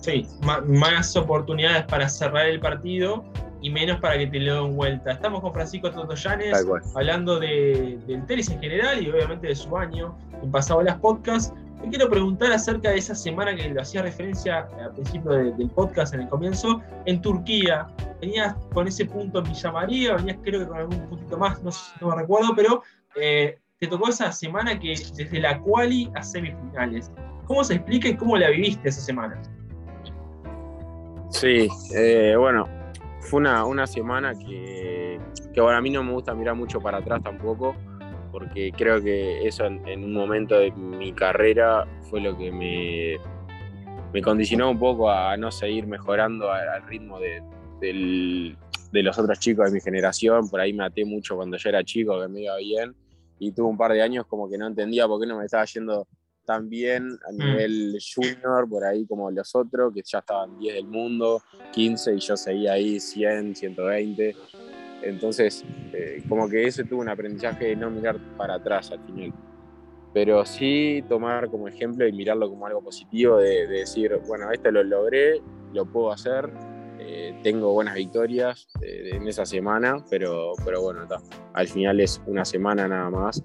Sí, 0.00 0.26
más 0.66 1.14
oportunidades 1.14 1.84
para 1.84 2.08
cerrar 2.08 2.46
el 2.46 2.58
partido 2.58 3.22
y 3.62 3.70
menos 3.70 4.00
para 4.00 4.16
que 4.16 4.26
te 4.26 4.40
lo 4.40 4.64
den 4.64 4.76
vuelta. 4.76 5.12
Estamos 5.12 5.40
con 5.40 5.52
Francisco 5.52 5.90
Totoyanes 5.90 6.64
hablando 6.94 7.38
de, 7.38 7.98
del 8.06 8.24
tenis 8.26 8.50
en 8.50 8.60
general 8.60 9.02
y 9.02 9.10
obviamente 9.10 9.48
de 9.48 9.54
su 9.54 9.76
año 9.76 10.16
en 10.42 10.50
Pasado 10.50 10.82
las 10.82 10.98
Podcasts. 10.98 11.52
Te 11.82 11.88
quiero 11.88 12.10
preguntar 12.10 12.52
acerca 12.52 12.90
de 12.90 12.98
esa 12.98 13.14
semana 13.14 13.54
que 13.54 13.70
lo 13.70 13.80
hacía 13.80 14.02
referencia 14.02 14.68
al 14.78 14.92
principio 14.92 15.30
del 15.30 15.70
podcast, 15.70 16.12
en 16.12 16.22
el 16.22 16.28
comienzo, 16.28 16.82
en 17.06 17.22
Turquía. 17.22 17.86
Venías 18.20 18.54
con 18.74 18.86
ese 18.86 19.06
punto 19.06 19.38
en 19.38 19.44
Villa 19.44 19.72
María, 19.72 20.16
venías 20.16 20.36
creo 20.42 20.60
que 20.60 20.66
con 20.66 20.76
algún 20.76 21.08
puntito 21.08 21.38
más, 21.38 21.62
no, 21.62 21.70
no 22.02 22.08
me 22.08 22.16
recuerdo, 22.16 22.54
pero 22.54 22.82
eh, 23.16 23.58
te 23.78 23.86
tocó 23.86 24.10
esa 24.10 24.30
semana 24.30 24.78
que 24.78 24.88
desde 24.88 25.40
la 25.40 25.58
quali 25.60 26.10
a 26.14 26.22
semifinales. 26.22 27.10
¿Cómo 27.46 27.64
se 27.64 27.76
explica 27.76 28.08
y 28.08 28.16
cómo 28.16 28.36
la 28.36 28.50
viviste 28.50 28.90
esa 28.90 29.00
semana? 29.00 29.40
Sí, 31.30 31.66
eh, 31.94 32.34
bueno, 32.36 32.68
fue 33.20 33.40
una, 33.40 33.64
una 33.64 33.86
semana 33.86 34.34
que, 34.34 35.18
que 35.54 35.60
bueno, 35.62 35.78
a 35.78 35.80
mí 35.80 35.88
no 35.88 36.02
me 36.02 36.12
gusta 36.12 36.34
mirar 36.34 36.56
mucho 36.56 36.78
para 36.78 36.98
atrás 36.98 37.22
tampoco 37.22 37.74
porque 38.30 38.72
creo 38.72 39.02
que 39.02 39.46
eso 39.46 39.64
en, 39.64 40.04
un 40.04 40.12
momento 40.12 40.58
de 40.58 40.70
mi 40.72 41.12
carrera 41.12 41.86
fue 42.08 42.20
lo 42.20 42.36
que 42.36 42.50
me, 42.50 43.16
me 44.12 44.22
condicionó 44.22 44.70
un 44.70 44.78
poco 44.78 45.10
a 45.10 45.36
no 45.36 45.50
seguir 45.50 45.86
mejorando 45.86 46.50
al, 46.50 46.86
ritmo 46.86 47.18
de, 47.18 48.56
los 48.92 49.18
otros 49.18 49.38
chicos 49.38 49.66
de 49.66 49.72
mi 49.72 49.80
generación. 49.80 50.48
Por 50.48 50.60
ahí 50.60 50.72
me 50.72 50.84
até 50.84 51.04
mucho 51.04 51.36
cuando 51.36 51.56
yo 51.56 51.68
era 51.68 51.84
chico, 51.84 52.20
que 52.20 52.28
me 52.28 52.42
iba 52.42 52.56
bien, 52.56 52.94
y 53.38 53.52
tuve 53.52 53.68
un 53.68 53.78
par 53.78 53.92
de 53.92 54.02
años 54.02 54.26
como 54.26 54.48
que 54.48 54.58
no 54.58 54.66
entendía 54.66 55.06
por 55.06 55.20
qué 55.20 55.26
no 55.26 55.38
me 55.38 55.44
estaba 55.44 55.64
yendo 55.64 56.06
también 56.44 57.08
a 57.28 57.32
mm. 57.32 57.36
nivel 57.36 57.98
junior, 58.14 58.68
por 58.68 58.84
ahí 58.84 59.06
como 59.06 59.30
los 59.30 59.54
otros, 59.54 59.92
que 59.94 60.02
ya 60.04 60.18
estaban 60.18 60.58
10 60.58 60.74
del 60.74 60.86
mundo, 60.86 61.42
15, 61.72 62.14
y 62.14 62.18
yo 62.18 62.36
seguía 62.36 62.72
ahí 62.72 62.98
100, 62.98 63.54
120. 63.54 64.36
Entonces, 65.02 65.64
eh, 65.92 66.22
como 66.28 66.48
que 66.48 66.66
ese 66.66 66.84
tuvo 66.84 67.00
un 67.00 67.08
aprendizaje 67.08 67.66
de 67.66 67.76
no 67.76 67.90
mirar 67.90 68.18
para 68.36 68.54
atrás 68.54 68.90
al 68.90 69.00
final. 69.04 69.32
Pero 70.12 70.44
sí 70.44 71.04
tomar 71.08 71.48
como 71.48 71.68
ejemplo 71.68 72.06
y 72.06 72.12
mirarlo 72.12 72.48
como 72.48 72.66
algo 72.66 72.82
positivo, 72.82 73.36
de, 73.36 73.66
decir, 73.66 74.18
bueno, 74.26 74.50
esto 74.50 74.70
lo 74.70 74.82
logré, 74.82 75.40
lo 75.72 75.86
puedo 75.86 76.10
hacer, 76.10 76.50
eh, 76.98 77.38
tengo 77.42 77.72
buenas 77.72 77.94
victorias 77.94 78.68
eh, 78.82 79.10
en 79.12 79.28
esa 79.28 79.46
semana, 79.46 80.04
pero, 80.10 80.52
pero 80.64 80.82
bueno, 80.82 81.06
al 81.54 81.68
final 81.68 82.00
es 82.00 82.20
una 82.26 82.44
semana 82.44 82.88
nada 82.88 83.08
más 83.08 83.44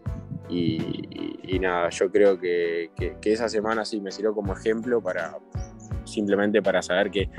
y, 0.50 1.60
nada, 1.60 1.90
yo 1.90 2.12
creo 2.12 2.38
que, 2.40 2.92
esa 3.24 3.50
semana 3.50 3.86
sí 3.86 4.02
me 4.02 4.12
sirvió 4.12 4.34
como 4.34 4.54
ejemplo 4.54 5.02
para 5.02 5.38
simplemente 6.04 6.62
para 6.62 6.82
saber 6.82 7.10
que, 7.10 7.30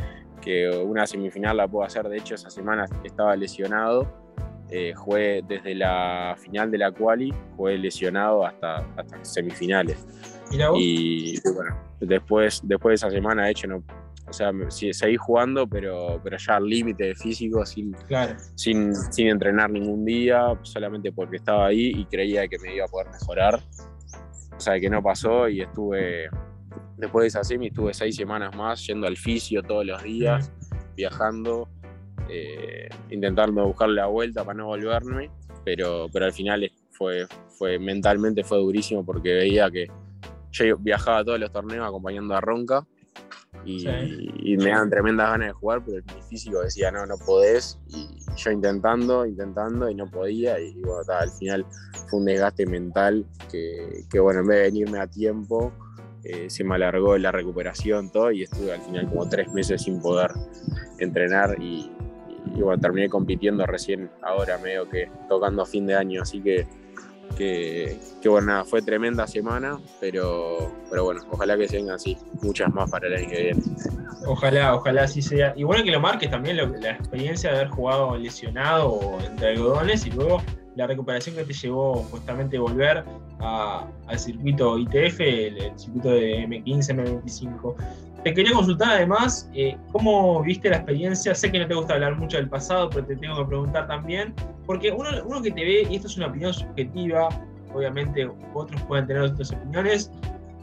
una 0.84 1.06
semifinal 1.06 1.56
la 1.56 1.68
puedo 1.68 1.84
hacer. 1.84 2.08
De 2.08 2.18
hecho, 2.18 2.34
esa 2.34 2.50
semana 2.50 2.86
estaba 3.04 3.34
lesionado. 3.36 4.26
Eh, 4.68 4.94
jugué 4.94 5.44
desde 5.46 5.76
la 5.76 6.36
final 6.38 6.70
de 6.72 6.78
la 6.78 6.90
quali, 6.90 7.32
jugué 7.56 7.78
lesionado 7.78 8.44
hasta, 8.44 8.78
hasta 8.96 9.24
semifinales. 9.24 10.04
Y, 10.76 11.40
bueno, 11.52 11.76
después, 12.00 12.60
después 12.64 12.92
de 13.00 13.06
esa 13.06 13.10
semana, 13.14 13.44
de 13.44 13.50
hecho, 13.52 13.68
no, 13.68 13.84
o 14.28 14.32
sea, 14.32 14.50
seguí 14.70 15.16
jugando, 15.16 15.68
pero, 15.68 16.20
pero 16.22 16.36
ya 16.36 16.56
al 16.56 16.66
límite 16.66 17.14
físico, 17.14 17.64
sin, 17.64 17.94
sin, 18.56 18.94
sin, 18.94 19.28
entrenar 19.28 19.70
ningún 19.70 20.04
día, 20.04 20.58
solamente 20.62 21.12
porque 21.12 21.36
estaba 21.36 21.66
ahí 21.66 21.92
y 21.96 22.04
creía 22.06 22.48
que 22.48 22.58
me 22.58 22.74
iba 22.74 22.86
a 22.86 22.88
poder 22.88 23.08
mejorar. 23.12 23.60
O 24.56 24.60
sea, 24.60 24.80
que 24.80 24.90
no 24.90 25.00
pasó 25.02 25.48
y 25.48 25.60
estuve, 25.60 26.28
después 26.96 27.24
de 27.24 27.28
esa 27.28 27.44
semi, 27.44 27.68
estuve 27.68 27.94
seis 27.94 28.16
semanas 28.16 28.54
más 28.56 28.86
yendo 28.86 29.06
al 29.06 29.16
fisio 29.16 29.62
todos 29.62 29.84
los 29.84 30.02
días, 30.02 30.52
viajando, 30.96 31.68
eh, 32.28 32.88
intentando 33.10 33.66
buscarle 33.66 33.96
la 33.96 34.06
vuelta 34.06 34.44
para 34.44 34.58
no 34.58 34.66
volverme, 34.66 35.30
pero, 35.64 36.08
pero 36.12 36.26
al 36.26 36.32
final 36.32 36.70
fue, 36.90 37.26
fue, 37.58 37.78
mentalmente 37.78 38.44
fue 38.44 38.58
durísimo 38.58 39.04
porque 39.04 39.34
veía 39.34 39.70
que 39.70 39.86
yo 40.52 40.76
viajaba 40.78 41.18
a 41.18 41.24
todos 41.24 41.38
los 41.38 41.52
torneos 41.52 41.86
acompañando 41.86 42.34
a 42.34 42.40
Ronca 42.40 42.86
y, 43.64 44.56
me 44.56 44.70
dan 44.70 44.90
tremendas 44.90 45.30
ganas 45.30 45.48
de 45.48 45.52
jugar, 45.52 45.82
pero 45.84 46.02
mi 46.14 46.22
físico 46.22 46.60
decía, 46.60 46.90
no, 46.90 47.04
no 47.06 47.16
podés, 47.18 47.80
y 47.88 48.08
yo 48.36 48.50
intentando, 48.50 49.26
intentando, 49.26 49.90
y 49.90 49.94
no 49.94 50.08
podía, 50.08 50.60
y 50.60 50.80
bueno, 50.82 51.02
al 51.12 51.30
final 51.30 51.66
fue 52.08 52.20
un 52.20 52.26
desgaste 52.26 52.66
mental 52.66 53.26
que, 53.50 54.04
que, 54.10 54.20
bueno, 54.20 54.40
en 54.40 54.46
vez 54.46 54.56
de 54.58 54.62
venirme 54.64 55.00
a 55.00 55.06
tiempo, 55.06 55.72
eh, 56.28 56.50
se 56.50 56.64
me 56.64 56.74
alargó 56.74 57.16
la 57.18 57.32
recuperación, 57.32 58.10
todo, 58.10 58.30
y 58.30 58.42
estuve 58.42 58.72
al 58.72 58.80
final 58.82 59.08
como 59.08 59.28
tres 59.28 59.52
meses 59.52 59.82
sin 59.82 60.00
poder 60.00 60.32
entrenar, 60.98 61.56
y, 61.60 61.90
bueno, 62.58 62.80
terminé 62.80 63.08
compitiendo 63.08 63.66
recién 63.66 64.10
ahora, 64.22 64.58
medio 64.58 64.88
que 64.88 65.10
tocando 65.28 65.62
a 65.62 65.66
fin 65.66 65.86
de 65.86 65.94
año, 65.94 66.22
así 66.22 66.40
que 66.40 66.66
que, 67.36 67.98
bueno, 68.26 68.46
nada, 68.46 68.64
fue 68.64 68.82
tremenda 68.82 69.26
semana, 69.26 69.78
pero, 70.00 70.72
pero 70.88 71.04
bueno, 71.04 71.22
ojalá 71.30 71.56
que 71.56 71.68
sean 71.68 71.90
así, 71.90 72.16
muchas 72.42 72.72
más 72.72 72.90
para 72.90 73.08
el 73.08 73.14
año 73.14 73.28
que 73.28 73.42
viene. 73.42 73.62
Ojalá, 74.26 74.74
ojalá 74.74 75.02
así 75.02 75.20
sea. 75.20 75.52
Y 75.56 75.64
bueno 75.64 75.84
que 75.84 75.90
lo 75.90 76.00
marques 76.00 76.30
también 76.30 76.56
la 76.56 76.90
experiencia 76.90 77.50
de 77.50 77.56
haber 77.56 77.68
jugado 77.68 78.16
lesionado 78.16 78.88
o 78.88 79.20
entre 79.20 79.50
algodones 79.50 80.06
y 80.06 80.10
luego 80.10 80.42
la 80.76 80.86
recuperación 80.86 81.34
que 81.34 81.44
te 81.44 81.52
llevó 81.52 81.96
justamente 82.10 82.58
volver 82.58 83.02
al 83.40 84.18
circuito 84.18 84.78
ITF, 84.78 85.20
el, 85.20 85.72
circuito 85.76 86.10
de 86.10 86.46
M15, 86.46 87.22
M25. 87.24 87.74
Te 88.22 88.34
quería 88.34 88.52
consultar 88.52 88.90
además 88.90 89.48
eh, 89.54 89.76
cómo 89.92 90.42
viste 90.42 90.68
la 90.68 90.76
experiencia. 90.76 91.34
Sé 91.34 91.50
que 91.50 91.60
no 91.60 91.66
te 91.66 91.74
gusta 91.74 91.94
hablar 91.94 92.16
mucho 92.16 92.36
del 92.36 92.48
pasado, 92.48 92.90
pero 92.90 93.06
te 93.06 93.16
tengo 93.16 93.38
que 93.38 93.44
preguntar 93.46 93.86
también, 93.86 94.34
porque 94.66 94.90
uno, 94.90 95.08
uno 95.24 95.42
que 95.42 95.50
te 95.50 95.64
ve, 95.64 95.86
y 95.88 95.96
esto 95.96 96.08
es 96.08 96.16
una 96.16 96.26
opinión 96.26 96.52
subjetiva, 96.52 97.28
obviamente 97.72 98.28
otros 98.52 98.80
pueden 98.82 99.06
tener 99.06 99.22
otras 99.22 99.52
opiniones, 99.52 100.10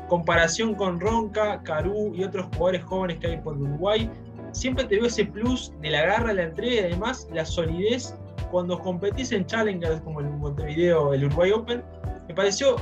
comparación 0.09 0.75
con 0.75 0.99
Ronca, 0.99 1.61
Carú 1.63 2.13
y 2.13 2.23
otros 2.23 2.45
jugadores 2.47 2.83
jóvenes 2.83 3.17
que 3.19 3.27
hay 3.27 3.37
por 3.37 3.57
Uruguay, 3.57 4.09
siempre 4.51 4.83
te 4.85 4.97
veo 4.97 5.05
ese 5.05 5.25
plus 5.25 5.71
de 5.81 5.89
la 5.89 6.05
garra, 6.05 6.33
la 6.33 6.43
entrega 6.43 6.73
y 6.73 6.79
además 6.91 7.27
la 7.33 7.45
solidez 7.45 8.13
cuando 8.53 8.77
competís 8.77 9.31
en 9.31 9.47
challengers 9.47 9.99
como 10.01 10.19
el 10.19 10.29
Montevideo, 10.29 11.11
el 11.11 11.25
Uruguay 11.25 11.49
Open. 11.49 11.83
Me 12.27 12.35
pareció 12.35 12.75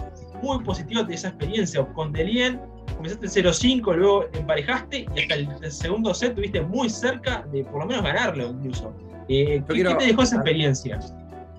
muy 0.43 0.61
positivo 0.65 1.01
esa 1.09 1.29
experiencia. 1.29 1.85
Con 1.93 2.11
Delien 2.11 2.59
comenzaste 2.97 3.27
0-5, 3.27 3.95
luego 3.95 4.25
emparejaste 4.33 5.05
y 5.15 5.21
hasta 5.21 5.35
el, 5.35 5.71
segundo 5.71 6.13
set 6.13 6.35
tuviste 6.35 6.61
muy 6.61 6.89
cerca 6.89 7.47
de 7.53 7.63
por 7.63 7.79
lo 7.79 7.85
menos 7.85 8.03
ganarlo 8.03 8.49
incluso. 8.49 8.93
Eh, 9.29 9.63
¿qué, 9.69 9.83
te 9.85 10.05
dejó 10.07 10.23
esa 10.23 10.35
experiencia? 10.35 10.99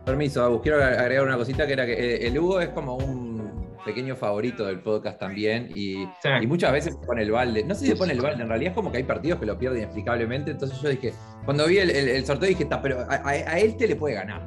Permiso, 0.04 0.44
Agus, 0.44 0.60
quiero 0.60 0.84
agregar 0.84 1.24
una 1.24 1.38
cosita 1.38 1.66
que 1.66 1.72
era 1.72 1.86
que 1.86 1.94
eh, 1.94 2.26
el 2.26 2.38
Hugo 2.38 2.60
es 2.60 2.68
como 2.68 2.96
un 2.96 3.31
pequeño 3.84 4.16
favorito 4.16 4.66
del 4.66 4.80
podcast 4.80 5.18
también 5.18 5.70
y, 5.74 6.06
muchas 6.46 6.72
veces 6.72 6.96
pone 7.06 7.22
el 7.22 7.30
balde. 7.30 7.64
No 7.64 7.74
sé 7.74 7.82
si 7.82 7.86
se 7.88 7.96
pone 7.96 8.12
el 8.12 8.20
balde, 8.20 8.42
en 8.42 8.48
realidad 8.48 8.70
es 8.70 8.74
como 8.74 8.90
que 8.90 8.98
hay 8.98 9.04
partidos 9.04 9.40
que 9.40 9.46
lo 9.46 9.58
pierden 9.58 9.80
inexplicablemente. 9.80 10.50
Entonces 10.50 10.80
yo 10.80 10.88
dije, 10.88 11.12
cuando 11.44 11.66
vi 11.66 11.78
el, 11.78 12.24
sorteo 12.24 12.48
dije, 12.48 12.66
pero 12.82 13.06
a, 13.08 13.58
él 13.58 13.76
te 13.76 13.88
le 13.88 13.96
puede 13.96 14.14
ganar. 14.14 14.46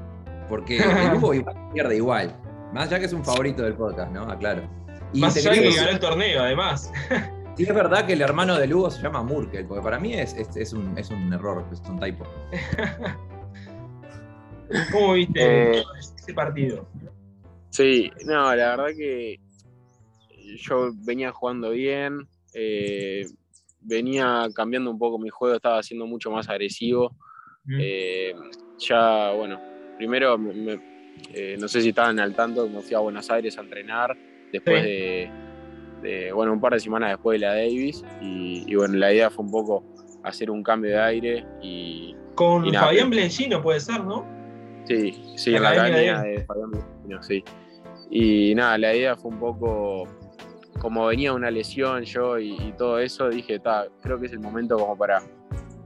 Porque 0.49 0.77
el 0.77 0.83
Hugo 1.17 1.33
pierde 1.73 1.95
igual. 1.95 2.35
Más 2.73 2.87
allá 2.87 2.99
que 2.99 3.05
es 3.05 3.13
un 3.13 3.23
favorito 3.23 3.63
del 3.63 3.75
podcast, 3.75 4.11
¿no? 4.11 4.23
Aclaro. 4.23 4.63
Y 5.13 5.21
Más 5.21 5.35
allá 5.37 5.53
que 5.53 5.71
ganó 5.71 5.89
el 5.89 5.99
torneo, 5.99 6.43
además. 6.43 6.91
Sí, 7.55 7.63
es 7.63 7.73
verdad 7.73 8.05
que 8.05 8.13
el 8.13 8.21
hermano 8.21 8.57
de 8.57 8.67
Lugo 8.67 8.91
se 8.91 9.01
llama 9.01 9.23
Murkel, 9.23 9.65
porque 9.65 9.81
para 9.81 9.97
mí 9.97 10.13
es, 10.13 10.33
es, 10.33 10.73
un, 10.73 10.97
es 10.97 11.09
un, 11.09 11.31
error, 11.31 11.65
es 11.71 11.81
un 11.87 11.97
typo. 12.01 12.25
¿Cómo 14.91 15.13
viste 15.13 15.77
eh, 15.77 15.83
ese 15.97 16.33
partido? 16.33 16.85
Sí, 17.75 18.09
no, 18.25 18.55
la 18.55 18.69
verdad 18.69 18.95
que 18.95 19.37
yo 20.55 20.91
venía 21.03 21.33
jugando 21.33 21.71
bien, 21.71 22.25
eh, 22.53 23.25
venía 23.81 24.47
cambiando 24.55 24.89
un 24.89 24.97
poco 24.97 25.19
mi 25.19 25.27
juego, 25.27 25.57
estaba 25.57 25.83
siendo 25.83 26.07
mucho 26.07 26.31
más 26.31 26.47
agresivo. 26.47 27.13
Eh, 27.77 28.33
ya, 28.79 29.31
bueno, 29.31 29.59
primero, 29.97 30.37
no 30.37 31.67
sé 31.67 31.81
si 31.81 31.89
estaban 31.89 32.17
al 32.17 32.33
tanto, 32.33 32.69
me 32.69 32.79
fui 32.79 32.95
a 32.95 32.99
Buenos 32.99 33.29
Aires 33.29 33.57
a 33.57 33.61
entrenar 33.61 34.15
después 34.53 34.81
de, 34.81 36.31
bueno, 36.33 36.53
un 36.53 36.61
par 36.61 36.71
de 36.71 36.79
semanas 36.79 37.09
después 37.09 37.41
de 37.41 37.45
la 37.45 37.55
Davis. 37.55 38.05
Y, 38.21 38.73
bueno, 38.73 38.95
la 38.95 39.11
idea 39.11 39.29
fue 39.29 39.43
un 39.43 39.51
poco 39.51 39.83
hacer 40.23 40.49
un 40.49 40.63
cambio 40.63 40.91
de 40.91 41.01
aire 41.01 41.45
y. 41.61 42.15
Con 42.35 42.73
Fabián 42.73 43.09
Blencino 43.09 43.61
puede 43.61 43.81
ser, 43.81 44.01
¿no? 44.01 44.25
Sí, 44.85 45.33
sí, 45.35 45.55
en 45.55 45.63
la 45.63 45.71
academia 45.71 46.21
de, 46.21 46.45
Fabián 46.45 46.71
Blencino, 46.71 47.21
sí. 47.21 47.43
Y 48.09 48.53
nada, 48.55 48.77
la 48.77 48.95
idea 48.95 49.15
fue 49.15 49.31
un 49.31 49.39
poco. 49.39 50.07
Como 50.79 51.05
venía 51.07 51.33
una 51.33 51.49
lesión 51.49 52.03
yo 52.03 52.37
y, 52.37 52.73
todo 52.77 52.99
eso, 52.99 53.29
dije, 53.29 53.61
creo 54.01 54.19
que 54.19 54.27
es 54.27 54.33
el 54.33 54.39
momento 54.39 54.77
como 54.77 54.97
para 54.97 55.23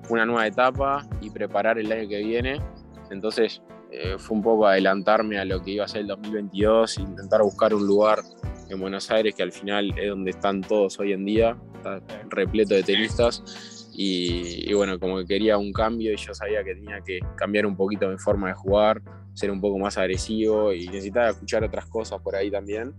una 0.09 0.25
nueva 0.25 0.47
etapa 0.47 1.07
y 1.21 1.29
preparar 1.29 1.77
el 1.77 1.91
año 1.91 2.09
que 2.09 2.17
viene. 2.17 2.59
Entonces 3.11 3.61
eh, 3.91 4.15
fue 4.17 4.37
un 4.37 4.43
poco 4.43 4.67
adelantarme 4.67 5.39
a 5.39 5.45
lo 5.45 5.61
que 5.63 5.71
iba 5.71 5.85
a 5.85 5.87
ser 5.87 6.01
el 6.01 6.07
2022, 6.07 6.97
intentar 6.97 7.41
buscar 7.41 7.73
un 7.73 7.85
lugar 7.85 8.19
en 8.69 8.79
Buenos 8.79 9.09
Aires, 9.09 9.33
que 9.35 9.43
al 9.43 9.51
final 9.51 9.93
es 9.97 10.09
donde 10.09 10.31
están 10.31 10.61
todos 10.61 10.99
hoy 10.99 11.13
en 11.13 11.25
día, 11.25 11.57
está 11.75 12.01
repleto 12.29 12.75
de 12.75 12.83
tenistas. 12.83 13.78
Y, 14.01 14.73
bueno, 14.75 14.97
como 14.97 15.17
que 15.17 15.25
quería 15.25 15.57
un 15.57 15.73
cambio 15.73 16.13
y 16.13 16.15
yo 16.15 16.33
sabía 16.33 16.63
que 16.63 16.73
tenía 16.73 17.01
que 17.01 17.19
cambiar 17.35 17.65
un 17.65 17.75
poquito 17.75 18.07
mi 18.07 18.17
forma 18.17 18.47
de 18.47 18.53
jugar, 18.53 19.01
ser 19.33 19.51
un 19.51 19.59
poco 19.59 19.77
más 19.77 19.97
agresivo 19.97 20.71
y 20.71 20.87
necesitaba 20.87 21.31
escuchar 21.31 21.65
otras 21.65 21.85
cosas 21.87 22.21
por 22.21 22.33
ahí 22.33 22.49
también. 22.49 22.93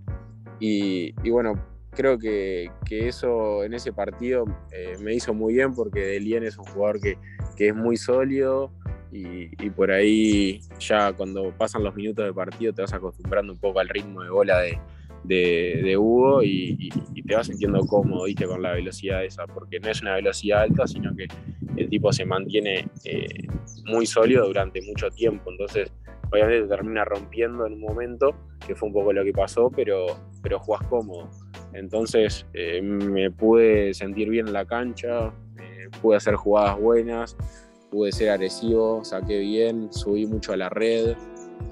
Y, 0.59 1.15
bueno, 1.31 1.55
creo 1.93 2.19
que, 2.19 2.71
que, 2.85 3.09
eso 3.09 3.65
en 3.65 3.73
ese 3.73 3.95
partido 3.95 4.45
eh, 4.73 4.99
me 5.01 5.15
hizo 5.15 5.33
muy 5.33 5.55
bien 5.55 5.75
porque 5.75 6.01
Delien 6.01 6.45
es 6.45 6.59
un 6.59 6.67
jugador 6.67 7.01
que, 7.01 7.17
que 7.57 7.69
es 7.69 7.75
muy 7.75 7.97
sólido 7.97 8.71
y, 9.11 9.45
y, 9.65 9.71
por 9.71 9.91
ahí 9.91 10.61
ya 10.81 11.15
cuando 11.15 11.51
pasan 11.57 11.83
los 11.83 11.95
minutos 11.95 12.27
de 12.27 12.35
partido 12.35 12.75
te 12.75 12.83
vas 12.83 12.93
acostumbrando 12.93 13.55
un 13.55 13.59
poco 13.59 13.81
al 13.81 13.89
ritmo 13.89 14.23
de 14.23 14.29
bola 14.29 14.59
de, 14.59 14.79
de, 15.25 15.97
Hugo 15.97 16.43
y, 16.43 16.89
te 17.27 17.35
vas 17.35 17.47
sintiendo 17.47 17.81
cómodo 17.87 18.25
¿viste? 18.25 18.47
con 18.47 18.63
la 18.63 18.73
velocidad 18.73 19.25
esa, 19.25 19.47
porque 19.47 19.79
no 19.79 19.89
es 19.89 20.03
una 20.03 20.15
velocidad 20.15 20.63
alta, 20.63 20.87
sino 20.87 21.15
que 21.15 21.29
el 21.77 21.89
tipo 21.89 22.13
se 22.13 22.25
mantiene 22.25 22.89
eh, 23.05 23.47
muy 23.87 24.07
sólido 24.07 24.47
durante 24.47 24.83
mucho 24.83 25.11
tiempo, 25.11 25.51
entonces 25.51 25.93
obviamente 26.33 26.63
te 26.63 26.69
termina 26.69 27.05
rompiendo 27.05 27.67
en 27.67 27.75
un 27.75 27.81
momento, 27.81 28.35
que 28.67 28.75
fue 28.75 28.89
un 28.89 28.95
poco 28.95 29.13
lo 29.13 29.25
que 29.25 29.33
pasó, 29.33 29.71
pero, 29.71 30.07
pero 30.43 30.59
jugás 30.59 30.87
cómodo. 30.89 31.29
Entonces 31.73 32.47
eh, 32.53 32.83
me 32.83 33.31
pude 33.31 33.95
sentir 33.95 34.29
bien 34.29 34.49
en 34.49 34.53
la 34.53 34.65
cancha, 34.65 35.33
eh, 35.61 35.89
pude 36.01 36.17
hacer 36.17 36.35
jugadas 36.35 36.79
buenas, 36.81 37.37
pude 37.91 38.13
ser 38.13 38.31
agresivo, 38.31 39.05
saqué 39.05 39.39
bien, 39.39 39.93
subí 39.93 40.27
mucho 40.27 40.53
a 40.53 40.57
la 40.57 40.69
red, 40.69 41.17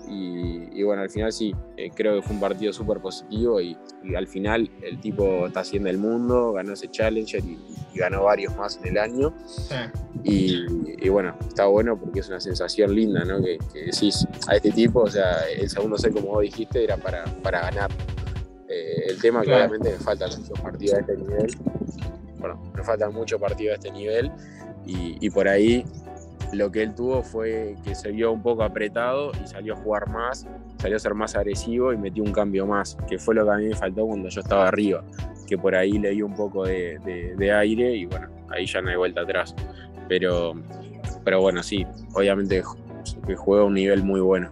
y, 0.08 0.68
y, 0.72 0.82
bueno, 0.82 1.02
al 1.02 1.10
final 1.10 1.32
sí, 1.32 1.54
eh, 1.76 1.90
creo 1.94 2.16
que 2.16 2.22
fue 2.22 2.34
un 2.34 2.40
partido 2.40 2.72
súper 2.72 2.98
positivo 2.98 3.60
y, 3.60 3.76
al 4.16 4.26
final 4.26 4.70
el 4.82 5.00
tipo 5.00 5.46
está 5.46 5.60
haciendo 5.60 5.90
el 5.90 5.98
mundo, 5.98 6.52
ganó 6.52 6.72
ese 6.72 6.88
Challenger 6.88 7.44
y, 7.44 7.58
ganó 7.94 8.24
varios 8.24 8.56
más 8.56 8.78
en 8.78 8.88
el 8.88 8.98
año. 8.98 9.34
Y, 10.22 11.08
bueno, 11.08 11.34
está 11.48 11.66
bueno 11.66 11.98
porque 11.98 12.20
es 12.20 12.28
una 12.28 12.40
sensación 12.40 12.94
linda, 12.94 13.24
¿no? 13.24 13.42
Que, 13.42 13.58
decís 13.86 14.26
a 14.46 14.56
este 14.56 14.70
tipo, 14.70 15.00
o 15.00 15.10
sea, 15.10 15.48
el 15.48 15.68
segundo 15.68 15.98
set, 15.98 16.12
como 16.12 16.28
vos 16.28 16.42
dijiste, 16.42 16.84
era 16.84 16.96
para, 16.96 17.24
para 17.42 17.60
ganar. 17.62 17.90
Eh, 18.68 19.06
el 19.08 19.20
tema 19.20 19.42
que 19.42 19.52
obviamente 19.52 19.90
me 19.90 19.98
faltan 19.98 20.30
muchos 20.38 20.60
partidos 20.60 20.94
a 20.94 21.00
este 21.00 21.16
nivel. 21.16 21.56
Bueno, 22.38 22.72
me 22.74 22.84
faltan 22.84 23.12
muchos 23.12 23.40
partidos 23.40 23.72
a 23.72 23.74
este 23.74 23.90
nivel 23.90 24.30
y 24.86 25.28
por 25.28 25.48
ahí 25.48 25.84
lo 26.52 26.70
que 26.70 26.82
él 26.82 26.94
tuvo 26.94 27.22
fue 27.22 27.76
que 27.84 27.94
se 27.94 28.10
vio 28.10 28.32
un 28.32 28.42
poco 28.42 28.62
apretado 28.62 29.32
y 29.42 29.46
salió 29.46 29.74
a 29.74 29.76
jugar 29.76 30.08
más, 30.08 30.46
salió 30.78 30.96
a 30.96 31.00
ser 31.00 31.14
más 31.14 31.34
agresivo 31.34 31.92
y 31.92 31.96
metió 31.96 32.22
un 32.22 32.32
cambio 32.32 32.66
más, 32.66 32.96
que 33.08 33.18
fue 33.18 33.34
lo 33.34 33.44
que 33.44 33.50
a 33.50 33.56
mí 33.56 33.66
me 33.66 33.74
faltó 33.76 34.06
cuando 34.06 34.28
yo 34.28 34.40
estaba 34.40 34.68
arriba, 34.68 35.04
que 35.46 35.58
por 35.58 35.74
ahí 35.74 35.92
le 35.92 36.10
dio 36.10 36.26
un 36.26 36.34
poco 36.34 36.64
de, 36.64 37.52
aire 37.54 37.94
y 37.94 38.06
bueno, 38.06 38.28
ahí 38.50 38.66
ya 38.66 38.80
no 38.80 38.90
hay 38.90 38.96
vuelta 38.96 39.22
atrás. 39.22 39.54
Pero, 40.08 40.54
pero 41.24 41.40
bueno, 41.40 41.62
sí, 41.62 41.86
obviamente 42.14 42.62
que 43.26 43.36
juega 43.36 43.62
a 43.62 43.66
un 43.66 43.74
nivel 43.74 44.02
muy 44.02 44.20
bueno. 44.20 44.50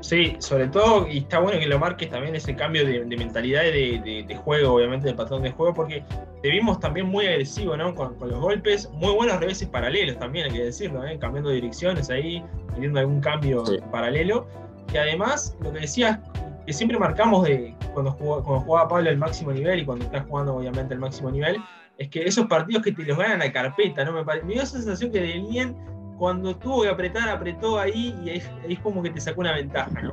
Sí, 0.00 0.36
sobre 0.38 0.68
todo, 0.68 1.06
y 1.06 1.18
está 1.18 1.40
bueno 1.40 1.58
que 1.58 1.66
lo 1.66 1.78
marques 1.78 2.08
también 2.08 2.34
ese 2.34 2.56
cambio 2.56 2.86
de, 2.86 3.04
mentalidad 3.04 3.62
de, 3.62 4.24
de, 4.26 4.36
juego, 4.36 4.74
obviamente, 4.74 5.08
de 5.08 5.14
patrón 5.14 5.42
de 5.42 5.50
juego, 5.50 5.74
porque 5.74 6.02
te 6.42 6.48
vimos 6.48 6.80
también 6.80 7.06
muy 7.06 7.26
agresivo, 7.26 7.76
¿no? 7.76 7.94
Con, 7.94 8.16
los 8.18 8.40
golpes, 8.40 8.90
muy 8.92 9.12
buenos 9.12 9.38
reveses 9.38 9.68
paralelos 9.68 10.18
también, 10.18 10.46
hay 10.46 10.52
que 10.52 10.64
decirlo, 10.64 11.04
¿eh? 11.04 11.18
cambiando 11.18 11.50
direcciones 11.50 12.08
ahí, 12.08 12.42
teniendo 12.74 12.98
algún 13.00 13.20
cambio 13.20 13.62
paralelo. 13.90 14.46
Y 14.92 14.96
además, 14.96 15.56
lo 15.60 15.70
que 15.70 15.80
decías, 15.80 16.18
que 16.66 16.72
siempre 16.72 16.98
marcamos 16.98 17.44
de 17.44 17.74
cuando, 17.92 18.12
jugaba, 18.12 18.42
cuando 18.42 18.64
jugaba 18.64 18.88
Pablo 18.88 19.10
al 19.10 19.18
máximo 19.18 19.52
nivel 19.52 19.80
y 19.80 19.84
cuando 19.84 20.06
estás 20.06 20.24
jugando, 20.26 20.56
obviamente, 20.56 20.94
al 20.94 21.00
máximo 21.00 21.30
nivel, 21.30 21.58
es 21.98 22.08
que 22.08 22.24
esos 22.24 22.46
partidos 22.46 22.82
que 22.82 22.92
te 22.92 23.02
los 23.02 23.18
ganan 23.18 23.42
a 23.42 23.52
carpeta, 23.52 24.02
¿no? 24.04 24.12
Me, 24.12 24.24
me 24.24 24.54
dio 24.54 24.62
esa 24.62 24.78
sensación 24.78 25.12
que 25.12 25.20
de 25.20 25.40
bien 25.50 25.76
cuando 26.20 26.54
tuvo 26.54 26.82
que 26.82 26.88
apretar, 26.90 27.30
apretó 27.30 27.78
ahí 27.78 28.14
y 28.22 28.28
ahí, 28.28 28.42
es 28.68 28.78
como 28.80 29.02
que 29.02 29.08
te 29.08 29.22
sacó 29.22 29.40
una 29.40 29.54
ventaja, 29.54 30.02
¿no? 30.02 30.12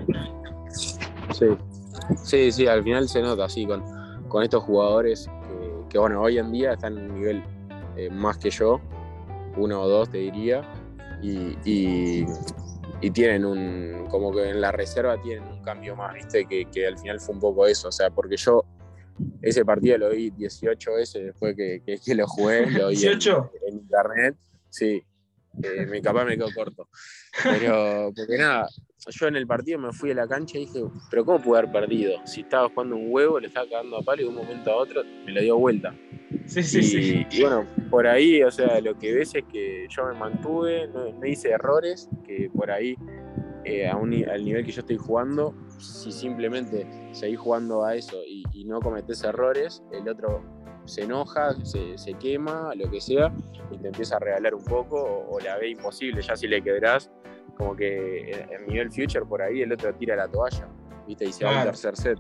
Sí, 1.34 1.48
sí, 2.24 2.52
sí, 2.54 2.66
al 2.66 2.82
final 2.82 3.10
se 3.10 3.22
nota 3.22 3.44
así 3.44 3.66
con, 3.66 3.84
con 4.30 4.42
estos 4.42 4.64
jugadores 4.64 5.30
que, 5.90 6.00
bueno, 6.00 6.22
hoy 6.22 6.38
en 6.38 6.50
día 6.54 6.74
están 6.74 6.98
en 6.98 7.12
un 7.12 7.16
nivel 7.16 7.44
eh, 7.98 8.10
más 8.10 8.38
que 8.38 8.50
yo, 8.50 8.80
uno 9.58 9.82
o 9.82 9.88
dos 9.90 10.10
te 10.10 10.20
diría, 10.20 10.62
y, 11.22 11.58
y, 11.66 12.26
tienen 13.12 13.44
un, 13.44 14.08
como 14.10 14.32
que 14.32 14.50
en 14.50 14.62
la 14.62 14.72
reserva 14.72 15.22
tienen 15.22 15.44
un 15.44 15.62
cambio 15.62 15.98
más, 15.98 16.14
viste, 16.14 16.46
que, 16.46 16.64
que, 16.72 16.88
al 16.88 16.98
final 16.98 17.20
fue 17.20 17.36
un 17.36 17.42
poco 17.42 17.68
eso, 17.68 17.90
o 17.90 17.92
sea, 17.92 18.12
porque 18.12 18.38
yo 18.38 18.64
ese 19.42 19.66
partido 19.66 19.98
lo 19.98 20.12
vi 20.12 20.30
18 20.30 20.94
veces 20.94 21.26
después 21.26 21.54
que, 21.54 21.82
que, 21.84 22.16
lo 22.16 22.26
jugué, 22.28 22.72
lo 22.72 22.88
vi 22.88 23.06
en, 23.08 23.20
en 23.68 23.76
internet, 23.76 24.36
sí, 24.70 25.04
eh, 25.64 25.86
me 25.86 26.02
capaz 26.02 26.26
me 26.26 26.36
quedo 26.36 26.50
corto. 26.54 26.90
Pero, 27.44 28.12
porque 28.16 28.38
nada, 28.38 28.68
yo 29.10 29.28
en 29.28 29.36
el 29.36 29.48
partido 29.48 29.80
me 29.80 29.92
fui 29.94 30.12
a 30.12 30.16
la 30.16 30.28
cancha 30.28 30.58
y 30.58 30.66
dije, 30.66 30.84
pero 31.10 31.26
¿cómo 31.26 31.42
pude 31.42 31.60
haber 31.60 31.72
perdido? 31.72 32.20
Si 32.26 32.42
estaba 32.42 32.70
jugando 32.70 32.96
un 32.96 33.08
huevo, 33.12 33.40
le 33.40 33.48
estaba 33.48 33.68
cagando 33.68 33.98
a 33.98 34.02
palo 34.02 34.22
y 34.22 34.24
de 34.26 34.30
un 34.30 34.36
momento 34.36 34.72
a 34.72 34.76
otro 34.76 35.04
me 35.26 35.32
lo 35.32 35.42
dio 35.42 35.58
vuelta. 35.58 35.96
Sí, 36.46 36.64
sí, 36.64 36.84
sí. 36.84 37.26
Y 37.32 37.42
bueno, 37.42 37.66
por 37.90 38.08
ahí, 38.08 38.44
o 38.44 38.52
sea, 38.52 38.80
lo 38.82 38.98
que 38.98 39.14
ves 39.14 39.36
es 39.36 39.44
que 39.52 39.88
yo 39.90 40.06
me 40.06 40.14
mantuve, 40.14 40.88
no, 40.88 41.26
hice 41.26 41.50
errores, 41.52 42.10
que 42.26 42.50
por 42.54 42.72
ahí, 42.72 42.96
eh, 43.66 43.88
al 43.88 44.10
nivel 44.10 44.66
que 44.66 44.72
yo 44.72 44.82
estoy 44.82 44.98
jugando, 44.98 45.54
si 45.78 46.12
simplemente 46.12 46.88
seguís 47.12 47.40
jugando 47.40 47.84
a 47.84 47.96
eso 47.96 48.18
y, 48.26 48.44
y 48.54 48.66
no 48.66 48.80
cometés 48.80 49.24
errores, 49.24 49.84
el 49.92 50.08
otro 50.08 50.57
se 50.88 51.04
enoja, 51.04 51.54
se, 51.64 52.14
quema, 52.14 52.74
lo 52.76 52.90
que 52.90 53.02
sea, 53.02 53.34
y 53.72 53.78
te 53.78 53.88
empieza 53.88 54.16
a 54.16 54.20
regalar 54.20 54.56
un 54.56 54.64
poco 54.64 55.26
o, 55.30 55.40
la 55.40 55.58
ve 55.58 55.70
imposible, 55.70 56.22
ya 56.22 56.36
si 56.36 56.48
le 56.48 56.62
quebrás, 56.62 57.12
como 57.58 57.76
que 57.76 58.32
en, 58.32 58.68
nivel 58.68 58.90
future 58.90 59.26
por 59.26 59.42
ahí 59.42 59.62
el 59.62 59.72
otro 59.74 59.94
tira 59.94 60.16
la 60.16 60.28
toalla, 60.28 60.68
¿viste? 61.06 61.26
Y 61.26 61.34
se 61.34 61.46
va 61.46 61.56
a 61.56 61.58
un 61.60 61.64
tercer 61.66 61.98
set. 61.98 62.20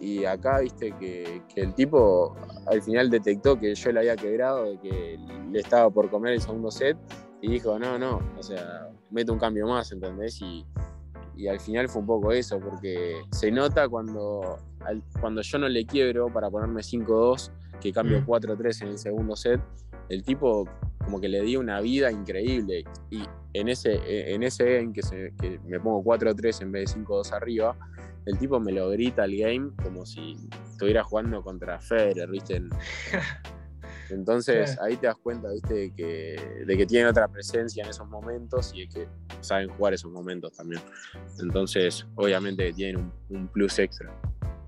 Y 0.00 0.24
acá, 0.24 0.60
viste, 0.60 0.92
que, 0.98 1.42
el 1.54 1.74
tipo 1.74 2.36
al 2.66 2.82
final 2.82 3.10
detectó 3.10 3.58
que 3.58 3.74
yo 3.74 3.92
le 3.92 4.00
había 4.00 4.16
quebrado, 4.16 4.80
que 4.80 5.18
le 5.50 5.60
estaba 5.60 5.88
por 5.90 6.10
comer 6.10 6.34
el 6.34 6.40
segundo 6.40 6.70
set, 6.70 6.96
y 7.40 7.48
dijo, 7.48 7.78
no, 7.78 7.98
no, 7.98 8.20
o 8.38 8.42
sea, 8.42 8.88
mete 9.10 9.30
un 9.30 9.38
cambio 9.38 9.66
más, 9.66 9.92
¿entendés? 9.92 10.40
Y, 10.40 10.66
y 11.36 11.48
al 11.48 11.60
final 11.60 11.88
fue 11.88 12.00
un 12.00 12.06
poco 12.06 12.32
eso, 12.32 12.58
porque 12.58 13.22
se 13.30 13.50
nota 13.50 13.88
cuando, 13.88 14.58
cuando 15.20 15.42
yo 15.42 15.58
no 15.58 15.68
le 15.68 15.84
quiebro 15.84 16.32
para 16.32 16.50
ponerme 16.50 16.80
5-2 16.80 17.50
que 17.84 17.92
cambio 17.92 18.24
4-3 18.24 18.82
en 18.82 18.88
el 18.88 18.98
segundo 18.98 19.36
set, 19.36 19.60
el 20.08 20.22
tipo 20.24 20.66
como 21.04 21.20
que 21.20 21.28
le 21.28 21.42
dio 21.42 21.60
una 21.60 21.82
vida 21.82 22.10
increíble. 22.10 22.84
Y 23.10 23.22
en 23.52 23.68
ese, 23.68 24.32
en 24.34 24.42
ese 24.42 24.78
en 24.78 24.94
que, 24.94 25.02
que 25.38 25.60
me 25.66 25.78
pongo 25.78 26.02
4-3 26.02 26.62
en 26.62 26.72
vez 26.72 26.94
de 26.94 27.02
5-2 27.02 27.32
arriba, 27.32 27.76
el 28.24 28.38
tipo 28.38 28.58
me 28.58 28.72
lo 28.72 28.88
grita 28.88 29.24
al 29.24 29.36
game 29.36 29.70
como 29.82 30.06
si 30.06 30.34
estuviera 30.72 31.04
jugando 31.04 31.42
contra 31.42 31.78
Federer, 31.78 32.30
¿viste? 32.30 32.62
Entonces 34.10 34.78
ahí 34.80 34.96
te 34.96 35.06
das 35.06 35.16
cuenta, 35.16 35.50
¿viste? 35.50 35.74
De 35.74 35.90
que, 35.92 36.64
de 36.66 36.76
que 36.76 36.86
tienen 36.86 37.08
otra 37.08 37.28
presencia 37.28 37.84
en 37.84 37.90
esos 37.90 38.08
momentos 38.08 38.72
y 38.74 38.86
de 38.86 38.88
que 38.88 39.08
saben 39.40 39.68
jugar 39.68 39.92
esos 39.92 40.10
momentos 40.10 40.54
también. 40.54 40.80
Entonces, 41.38 42.06
obviamente 42.14 42.72
tienen 42.72 43.12
un 43.28 43.46
plus 43.48 43.78
extra 43.78 44.10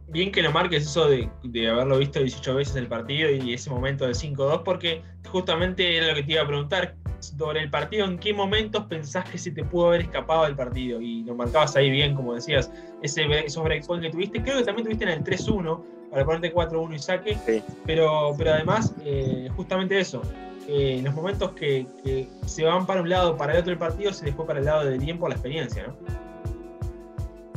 bien 0.08 0.30
que 0.30 0.42
lo 0.42 0.52
marques 0.52 0.84
eso 0.84 1.08
de, 1.08 1.28
haberlo 1.68 1.98
visto 1.98 2.20
18 2.20 2.54
veces 2.54 2.76
el 2.76 2.86
partido 2.86 3.30
y 3.30 3.54
ese 3.54 3.70
momento 3.70 4.04
del 4.04 4.14
5-2, 4.14 4.62
porque 4.62 5.02
justamente 5.28 5.96
era 5.96 6.08
lo 6.08 6.14
que 6.14 6.22
te 6.22 6.32
iba 6.32 6.42
a 6.42 6.46
preguntar. 6.46 6.94
Sobre 7.18 7.60
el 7.60 7.70
partido, 7.70 8.04
¿en 8.04 8.18
qué 8.18 8.34
momentos 8.34 8.84
pensás 8.84 9.28
que 9.28 9.38
se 9.38 9.50
te 9.50 9.64
pudo 9.64 9.88
haber 9.88 10.02
escapado 10.02 10.44
del 10.44 10.54
partido? 10.54 11.00
Y 11.00 11.24
lo 11.24 11.34
marcabas 11.34 11.74
ahí 11.74 11.90
bien, 11.90 12.14
como 12.14 12.34
decías, 12.34 12.70
ese, 13.02 13.26
esos 13.44 13.64
breakpoints 13.64 14.06
que 14.06 14.12
tuviste. 14.12 14.42
Creo 14.42 14.58
que 14.58 14.64
también 14.64 14.84
tuviste 14.84 15.04
en 15.04 15.10
el 15.10 15.24
3-1 15.24 15.82
para 16.10 16.24
ponerte 16.26 16.54
4-1 16.54 16.94
y 16.94 16.98
saque. 16.98 17.62
Pero, 17.86 18.34
pero 18.36 18.52
además, 18.52 18.94
eh, 19.02 19.48
justamente 19.56 19.98
eso. 19.98 20.20
en 20.68 21.04
los 21.04 21.14
momentos 21.14 21.52
que, 21.52 21.86
que, 22.04 22.28
se 22.44 22.64
van 22.64 22.86
para 22.86 23.00
un 23.00 23.08
lado 23.08 23.36
para 23.36 23.54
el 23.54 23.60
otro 23.60 23.72
el 23.72 23.78
partido, 23.78 24.12
se 24.12 24.26
dejó 24.26 24.46
para 24.46 24.58
el 24.58 24.66
lado 24.66 24.84
del 24.84 25.00
tiempo 25.00 25.26
la 25.26 25.34
experiencia, 25.36 25.86
¿no? 25.86 26.25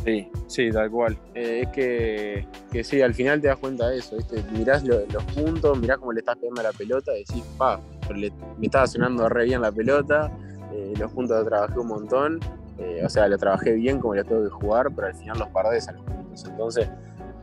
Sí, 0.05 0.27
sí, 0.47 0.71
tal 0.71 0.89
cual. 0.89 1.17
Eh, 1.33 1.61
es 1.63 1.69
que, 1.69 2.47
que, 2.71 2.83
sí, 2.83 3.01
al 3.01 3.13
final 3.13 3.41
te 3.41 3.47
das 3.47 3.57
cuenta 3.57 3.89
de 3.89 3.97
eso, 3.97 4.15
¿viste? 4.15 4.43
Mirás 4.51 4.83
los 4.83 5.23
puntos, 5.35 5.77
mirás 5.77 5.97
cómo 5.97 6.13
le 6.13 6.19
estás 6.19 6.37
pegando 6.37 6.61
a 6.61 6.65
la 6.65 6.71
pelota 6.71 7.11
y 7.15 7.19
decís, 7.19 7.43
pa, 7.57 7.81
me 8.13 8.65
estaba 8.65 8.87
sonando 8.87 9.27
re 9.29 9.45
bien 9.45 9.61
la 9.61 9.71
pelota, 9.71 10.31
eh, 10.73 10.93
los 10.97 11.11
puntos 11.11 11.37
los 11.37 11.47
trabajé 11.47 11.79
un 11.79 11.87
montón, 11.87 12.39
eh, 12.77 13.01
o 13.03 13.09
sea, 13.09 13.27
lo 13.27 13.37
trabajé 13.37 13.73
bien 13.73 13.99
como 13.99 14.15
lo 14.15 14.23
tengo 14.23 14.43
que 14.43 14.49
jugar, 14.49 14.87
pero 14.95 15.07
al 15.07 15.15
final 15.15 15.39
los 15.39 15.49
perdés 15.49 15.87
a 15.89 15.91
los 15.91 16.03
puntos. 16.03 16.45
Entonces, 16.45 16.89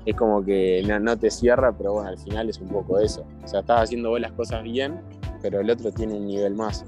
es 0.06 0.16
como 0.16 0.42
que 0.42 0.82
no, 1.00 1.16
te 1.18 1.30
cierra, 1.30 1.76
pero 1.76 1.94
bueno, 1.94 2.08
al 2.08 2.18
final 2.18 2.48
es 2.48 2.58
un 2.58 2.68
poco 2.68 2.98
eso. 2.98 3.26
O 3.44 3.48
sea, 3.48 3.60
estás 3.60 3.82
haciendo 3.82 4.10
vos 4.10 4.20
las 4.20 4.32
cosas 4.32 4.62
bien, 4.62 5.00
pero 5.42 5.60
el 5.60 5.68
otro 5.68 5.92
tiene 5.92 6.14
un 6.14 6.26
nivel 6.26 6.54
más. 6.54 6.84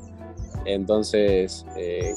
Entonces, 0.64 1.66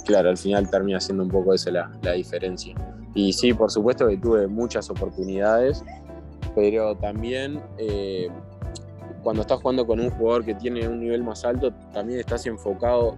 claro, 0.05 0.29
al 0.29 0.37
final 0.37 0.69
termina 0.69 0.99
siendo 0.99 1.23
un 1.23 1.29
poco 1.29 1.53
eso 1.53 1.71
la, 1.71 1.91
la 2.01 2.13
diferencia. 2.13 2.75
Y 3.13 3.33
sí, 3.33 3.53
por 3.53 3.71
supuesto 3.71 4.07
que 4.07 4.17
tuve 4.17 4.47
muchas 4.47 4.89
oportunidades, 4.89 5.83
pero 6.55 6.95
también 6.95 7.61
eh, 7.77 8.29
cuando 9.23 9.41
estás 9.41 9.59
jugando 9.59 9.85
con 9.85 9.99
un 9.99 10.09
jugador 10.11 10.45
que 10.45 10.55
tiene 10.55 10.87
un 10.87 10.99
nivel 10.99 11.23
más 11.23 11.43
alto, 11.45 11.71
también 11.93 12.19
estás 12.19 12.45
enfocado 12.45 13.17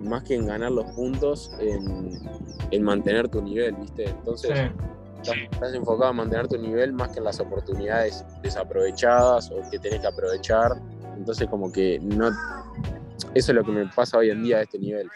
más 0.00 0.22
que 0.24 0.34
en 0.34 0.46
ganar 0.46 0.72
los 0.72 0.90
puntos, 0.92 1.52
en, 1.60 2.82
mantener 2.82 3.28
tu 3.28 3.40
nivel, 3.40 3.74
¿viste? 3.76 4.08
Entonces, 4.08 4.70
estás, 5.22 5.74
enfocado 5.74 6.10
en 6.10 6.16
mantener 6.16 6.48
tu 6.48 6.58
nivel 6.58 6.92
más 6.92 7.10
que 7.10 7.18
en 7.18 7.24
las 7.24 7.40
oportunidades 7.40 8.24
desaprovechadas 8.42 9.50
o 9.50 9.70
que 9.70 9.78
tenés 9.78 10.00
que 10.00 10.06
aprovechar. 10.08 10.72
Entonces, 11.16 11.46
como 11.48 11.70
que 11.70 12.00
no. 12.00 12.30
Eso 13.34 13.52
es 13.52 13.54
lo 13.54 13.64
que 13.64 13.70
me 13.70 13.86
pasa 13.86 14.18
hoy 14.18 14.30
en 14.30 14.42
día 14.42 14.58
a 14.58 14.62
este 14.62 14.78
nivel. 14.78 15.08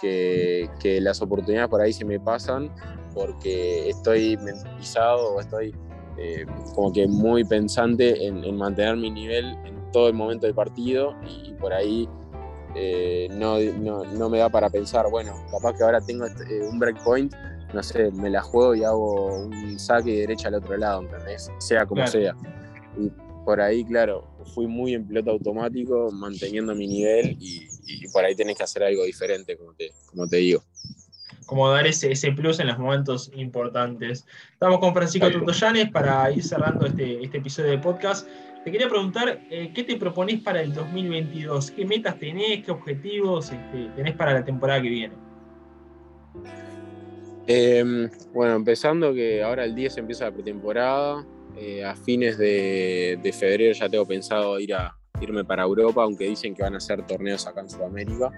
Que, 0.00 0.68
que 0.78 1.00
las 1.00 1.22
oportunidades 1.22 1.70
por 1.70 1.80
ahí 1.80 1.92
se 1.92 2.04
me 2.04 2.20
pasan 2.20 2.70
porque 3.14 3.88
estoy 3.88 4.36
mentalizado 4.36 5.34
o 5.34 5.40
estoy 5.40 5.74
eh, 6.16 6.44
como 6.74 6.92
que 6.92 7.06
muy 7.06 7.44
pensante 7.44 8.26
en, 8.26 8.56
mantener 8.56 8.96
mi 8.96 9.10
nivel 9.10 9.56
en 9.64 9.90
todo 9.92 10.08
el 10.08 10.14
momento 10.14 10.46
del 10.46 10.54
partido 10.54 11.14
y, 11.26 11.52
por 11.54 11.72
ahí 11.72 12.08
eh, 12.76 13.28
no, 13.32 13.58
no, 13.58 14.28
me 14.28 14.38
da 14.38 14.48
para 14.48 14.68
pensar, 14.68 15.08
bueno, 15.10 15.34
capaz 15.50 15.76
que 15.76 15.84
ahora 15.84 16.00
tengo 16.00 16.26
este, 16.26 16.44
eh, 16.56 16.68
un 16.68 16.78
breakpoint, 16.78 17.34
no 17.72 17.82
sé, 17.82 18.10
me 18.12 18.30
la 18.30 18.42
juego 18.42 18.74
y 18.74 18.84
hago 18.84 19.36
un 19.36 19.78
saque 19.78 20.10
de 20.10 20.20
derecha 20.20 20.48
al 20.48 20.54
otro 20.54 20.76
lado, 20.76 21.02
¿entendés? 21.02 21.50
Sea 21.58 21.86
como 21.86 22.06
sea. 22.06 22.36
Y 22.96 23.10
por 23.44 23.60
ahí, 23.60 23.84
claro, 23.84 24.24
fui 24.54 24.66
muy 24.66 24.94
en 24.94 25.06
piloto 25.06 25.32
automático, 25.32 26.10
manteniendo 26.12 26.74
mi 26.74 26.86
nivel 26.86 27.36
y, 27.40 27.68
por 28.12 28.24
ahí 28.24 28.34
tenés 28.34 28.56
que 28.56 28.62
hacer 28.62 28.82
algo 28.82 29.04
diferente, 29.04 29.56
como 29.56 29.74
te, 29.74 29.90
como 30.06 30.26
te 30.28 30.36
digo. 30.36 30.62
Como 31.46 31.68
dar 31.70 31.86
ese, 31.86 32.12
ese 32.12 32.32
plus 32.32 32.60
en 32.60 32.68
los 32.68 32.78
momentos 32.78 33.30
importantes. 33.34 34.26
Estamos 34.52 34.78
con 34.78 34.92
Francisco 34.94 35.30
Tutoyanes 35.30 35.90
para 35.90 36.30
ir 36.30 36.42
cerrando 36.42 36.86
este, 36.86 37.22
este 37.22 37.38
episodio 37.38 37.70
de 37.70 37.78
podcast. 37.78 38.28
Te 38.64 38.72
quería 38.72 38.88
preguntar, 38.88 39.40
eh, 39.50 39.72
¿qué 39.74 39.84
te 39.84 39.96
proponés 39.96 40.40
para 40.40 40.62
el 40.62 40.72
2022? 40.72 41.70
¿Qué 41.70 41.84
metas 41.84 42.18
tenés? 42.18 42.64
¿Qué 42.64 42.70
objetivos 42.70 43.52
este, 43.52 43.90
tenés 43.94 44.14
para 44.14 44.32
la 44.32 44.44
temporada 44.44 44.80
que 44.80 44.88
viene? 44.88 45.14
Em, 47.46 48.10
bueno, 48.32 48.54
empezando 48.54 49.12
que 49.12 49.42
ahora 49.42 49.64
el 49.64 49.74
10 49.74 49.98
empieza 49.98 50.24
la 50.24 50.32
pretemporada. 50.32 51.26
Eh, 51.56 51.84
a 51.84 51.94
fines 51.94 52.36
de, 52.38 53.34
febrero 53.38 53.72
ya 53.72 53.88
tengo 53.88 54.06
pensado 54.06 54.58
ir 54.58 54.74
a, 54.74 54.96
irme 55.24 55.44
para 55.44 55.64
Europa, 55.64 56.02
aunque 56.02 56.28
dicen 56.28 56.54
que 56.54 56.62
van 56.62 56.74
a 56.74 56.78
hacer 56.78 57.04
torneos 57.06 57.46
acá 57.46 57.60
en 57.60 57.70
Sudamérica. 57.70 58.30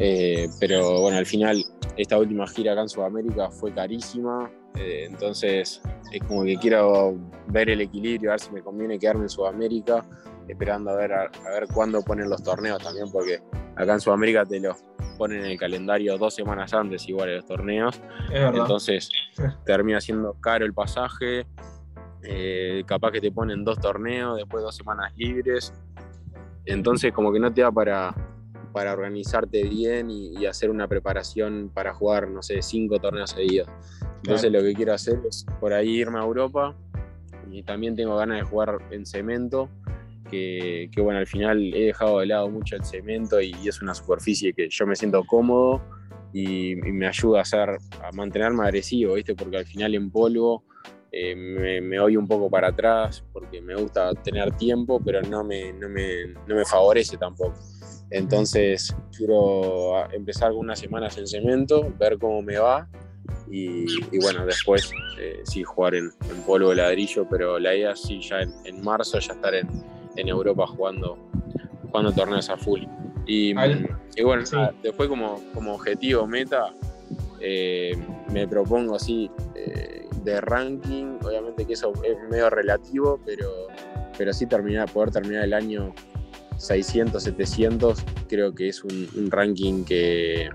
Eh, 0.00 0.48
pero 0.58 1.00
bueno, 1.00 1.18
al 1.18 1.26
final 1.26 1.62
esta 1.96 2.18
última 2.18 2.46
gira 2.46 2.72
acá 2.72 2.82
en 2.82 2.88
Sudamérica 2.88 3.50
fue 3.50 3.72
carísima, 3.72 4.50
eh, 4.74 5.06
entonces 5.08 5.80
es 6.12 6.22
como 6.26 6.44
que 6.44 6.56
quiero 6.56 7.16
ver 7.48 7.70
el 7.70 7.80
equilibrio, 7.80 8.30
a 8.30 8.34
ver 8.34 8.40
si 8.40 8.50
me 8.52 8.62
conviene 8.62 8.98
quedarme 8.98 9.22
en 9.22 9.28
Sudamérica, 9.28 10.04
esperando 10.48 10.90
a 10.90 10.96
ver, 10.96 11.12
a, 11.12 11.30
ver 11.52 11.66
cuándo 11.72 12.02
ponen 12.02 12.30
los 12.30 12.42
torneos 12.42 12.82
también, 12.82 13.10
porque 13.10 13.40
acá 13.76 13.94
en 13.94 14.00
Sudamérica 14.00 14.44
te 14.44 14.60
los 14.60 14.76
ponen 15.18 15.44
en 15.44 15.52
el 15.52 15.58
calendario 15.58 16.18
dos 16.18 16.34
semanas 16.34 16.74
antes 16.74 17.08
igual 17.08 17.28
de 17.28 17.36
los 17.36 17.46
torneos, 17.46 18.00
entonces 18.30 19.10
termina 19.64 20.00
siendo 20.00 20.34
caro 20.34 20.64
el 20.64 20.74
pasaje, 20.74 21.46
eh, 22.28 22.82
capaz 22.86 23.12
que 23.12 23.20
te 23.20 23.30
ponen 23.30 23.64
dos 23.64 23.78
torneos, 23.78 24.36
después 24.36 24.62
dos 24.62 24.74
semanas 24.74 25.12
libres, 25.16 25.72
entonces 26.64 27.12
como 27.12 27.32
que 27.32 27.38
no 27.38 27.52
te 27.52 27.62
da 27.62 27.70
para, 27.70 28.14
para 28.72 28.92
organizarte 28.92 29.62
bien 29.64 30.10
y, 30.10 30.44
hacer 30.44 30.70
una 30.70 30.86
preparación 30.86 31.70
para 31.72 31.94
jugar, 31.94 32.28
no 32.28 32.42
sé, 32.42 32.60
cinco 32.62 32.98
torneos 32.98 33.30
seguidos. 33.30 33.68
Entonces 34.16 34.52
lo 34.52 34.60
que 34.60 34.74
quiero 34.74 34.92
hacer 34.92 35.18
es 35.26 35.46
por 35.60 35.72
ahí 35.72 35.96
irme 35.96 36.18
a 36.18 36.22
Europa 36.22 36.74
y 37.50 37.62
también 37.62 37.96
tengo 37.96 38.16
ganas 38.16 38.38
de 38.38 38.44
jugar 38.44 38.78
en 38.90 39.06
cemento, 39.06 39.70
que, 40.30 40.90
bueno, 40.98 41.20
al 41.20 41.26
final 41.26 41.72
he 41.72 41.86
dejado 41.86 42.18
de 42.18 42.26
lado 42.26 42.50
mucho 42.50 42.76
el 42.76 42.84
cemento 42.84 43.40
y, 43.40 43.54
es 43.66 43.80
una 43.80 43.94
superficie 43.94 44.52
que 44.52 44.68
yo 44.68 44.86
me 44.86 44.96
siento 44.96 45.24
cómodo 45.24 45.80
y, 46.32 46.76
me 46.76 47.06
ayuda 47.06 47.38
a, 47.38 47.42
hacer, 47.42 47.78
a 48.02 48.12
mantenerme 48.12 48.64
agresivo, 48.64 49.14
¿viste? 49.14 49.34
Porque 49.34 49.58
al 49.58 49.64
final 49.64 49.94
en 49.94 50.10
polvo 50.10 50.64
eh, 51.18 51.34
me, 51.34 51.80
me 51.80 51.98
voy 51.98 52.14
un 52.14 52.28
poco 52.28 52.50
para 52.50 52.68
atrás 52.68 53.24
porque 53.32 53.62
me 53.62 53.74
gusta 53.74 54.12
tener 54.16 54.54
tiempo, 54.58 55.00
pero 55.02 55.22
no 55.22 55.42
me, 55.42 55.72
no 55.72 55.88
me, 55.88 56.26
no 56.46 56.54
me 56.54 56.64
favorece 56.66 57.16
tampoco. 57.16 57.54
Entonces 58.10 58.94
quiero 59.16 60.10
empezar 60.12 60.50
con 60.50 60.58
unas 60.58 60.78
semanas 60.78 61.16
en 61.16 61.26
cemento, 61.26 61.90
ver 61.98 62.18
cómo 62.18 62.42
me 62.42 62.58
va 62.58 62.86
y, 63.50 63.86
bueno, 64.20 64.44
después 64.44 64.92
eh, 65.18 65.40
sí 65.44 65.64
jugar 65.64 65.94
en, 65.94 66.10
polvo 66.46 66.68
de 66.68 66.76
ladrillo, 66.76 67.26
pero 67.30 67.58
la 67.58 67.74
idea 67.74 67.96
sí 67.96 68.20
ya 68.20 68.42
en, 68.42 68.82
marzo 68.82 69.18
ya 69.18 69.32
estar 69.32 69.54
en, 69.54 69.68
en, 70.16 70.28
Europa 70.28 70.66
jugando, 70.66 71.16
jugando 71.82 72.12
torneos 72.12 72.50
a 72.50 72.58
full. 72.58 72.82
Y, 73.26 73.54
y 74.16 74.22
bueno, 74.22 74.44
después 74.82 75.08
como, 75.08 75.42
como 75.54 75.74
objetivo, 75.74 76.26
meta, 76.26 76.74
eh, 77.40 77.96
me 78.30 78.46
propongo 78.46 78.96
así 78.96 79.30
de 80.26 80.40
ranking, 80.40 81.18
obviamente 81.24 81.64
que 81.64 81.72
eso 81.74 81.92
es 82.02 82.16
medio 82.28 82.50
relativo, 82.50 83.18
pero, 83.24 83.68
pero 84.18 84.32
sí 84.32 84.46
terminar, 84.46 84.90
poder 84.90 85.12
terminar 85.12 85.44
el 85.44 85.54
año 85.54 85.94
600, 86.58 87.22
700, 87.22 88.04
creo 88.28 88.52
que 88.52 88.68
es 88.68 88.82
un, 88.82 89.30
ranking 89.30 89.84
que, 89.84 90.50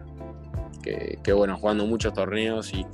que, 1.24 1.34
bueno, 1.34 1.58
jugando 1.58 1.86
muchos 1.86 2.14
torneos 2.14 2.72
y, 2.74 2.86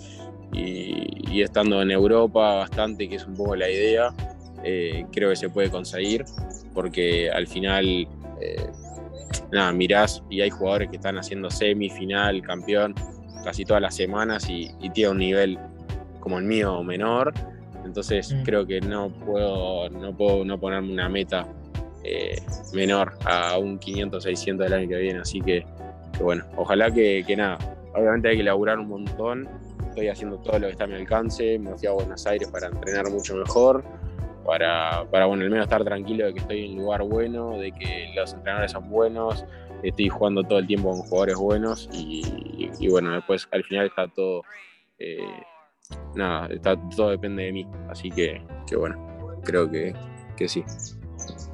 estando 1.41 1.81
en 1.81 1.91
Europa 1.91 2.55
bastante, 2.55 3.09
que 3.09 3.15
es 3.15 3.25
un 3.25 3.33
poco 3.33 3.55
la 3.55 3.69
idea, 3.69 4.13
eh, 4.63 5.05
creo 5.11 5.29
que 5.31 5.35
se 5.35 5.49
puede 5.49 5.69
conseguir, 5.69 6.25
porque 6.73 7.29
al 7.31 7.47
final, 7.47 8.07
eh, 8.39 8.69
nada, 9.51 9.71
mirás 9.71 10.23
y 10.29 10.41
hay 10.41 10.49
jugadores 10.51 10.89
que 10.89 10.97
están 10.97 11.17
haciendo 11.17 11.49
semifinal, 11.49 12.41
campeón, 12.43 12.93
casi 13.43 13.65
todas 13.65 13.81
las 13.81 13.95
semanas 13.95 14.47
y 14.49 14.71
tiene 14.93 15.11
un 15.11 15.17
nivel 15.19 15.59
como 16.27 16.39
el 16.39 16.45
mío 16.45 16.83
menor. 16.83 17.33
Entonces 17.85 18.33
mm. 18.33 18.43
creo 18.43 18.67
que 18.67 18.81
no 18.81 19.09
puedo, 19.09 19.89
no 19.89 20.15
puedo 20.15 20.43
no 20.43 20.59
ponerme 20.59 20.91
una 20.91 21.07
meta 21.07 21.47
eh, 22.03 22.41
menor 22.73 23.13
a 23.23 23.57
un 23.57 23.79
500, 23.79 24.21
600 24.21 24.65
del 24.65 24.73
año 24.73 24.89
que 24.89 24.97
viene. 24.97 25.19
Así 25.19 25.39
que, 25.39 25.65
bueno, 26.21 26.43
ojalá 26.57 26.91
que, 26.91 27.23
nada. 27.37 27.57
Obviamente 27.95 28.27
hay 28.27 28.37
que 28.37 28.43
laburar 28.43 28.77
un 28.77 28.89
montón. 28.89 29.47
Estoy 29.87 30.09
haciendo 30.09 30.37
todo 30.39 30.59
lo 30.59 30.67
que 30.67 30.73
está 30.73 30.83
a 30.83 30.87
mi 30.87 30.95
alcance. 30.95 31.57
Me 31.59 31.73
fui 31.77 31.87
a 31.87 31.91
Buenos 31.91 32.27
Aires 32.27 32.49
para 32.49 32.67
entrenar 32.67 33.09
mucho 33.09 33.33
mejor. 33.35 33.85
Para, 34.45 35.05
para 35.09 35.27
bueno, 35.27 35.43
al 35.43 35.49
menos 35.49 35.65
estar 35.65 35.83
tranquilo 35.85 36.25
de 36.25 36.33
que 36.33 36.39
estoy 36.39 36.65
en 36.65 36.73
un 36.73 36.83
lugar 36.83 37.03
bueno, 37.03 37.57
de 37.57 37.71
que 37.71 38.11
los 38.15 38.33
entrenadores 38.33 38.71
son 38.71 38.89
buenos, 38.89 39.45
estoy 39.83 40.07
jugando 40.07 40.41
todo 40.43 40.59
el 40.59 40.67
tiempo 40.67 40.89
con 40.89 41.01
jugadores 41.01 41.35
buenos 41.35 41.89
y, 41.91 42.87
bueno, 42.87 43.11
después 43.11 43.45
al 43.51 43.65
final 43.65 43.87
está 43.87 44.07
todo 44.07 44.43
eh, 44.99 45.19
nada, 46.15 46.49
todo 46.95 47.11
depende 47.11 47.43
de 47.43 47.51
mí. 47.51 47.67
Así 47.89 48.09
que, 48.09 48.41
bueno, 48.75 48.97
creo 49.43 49.69
que, 49.69 49.93
sí. 50.47 50.63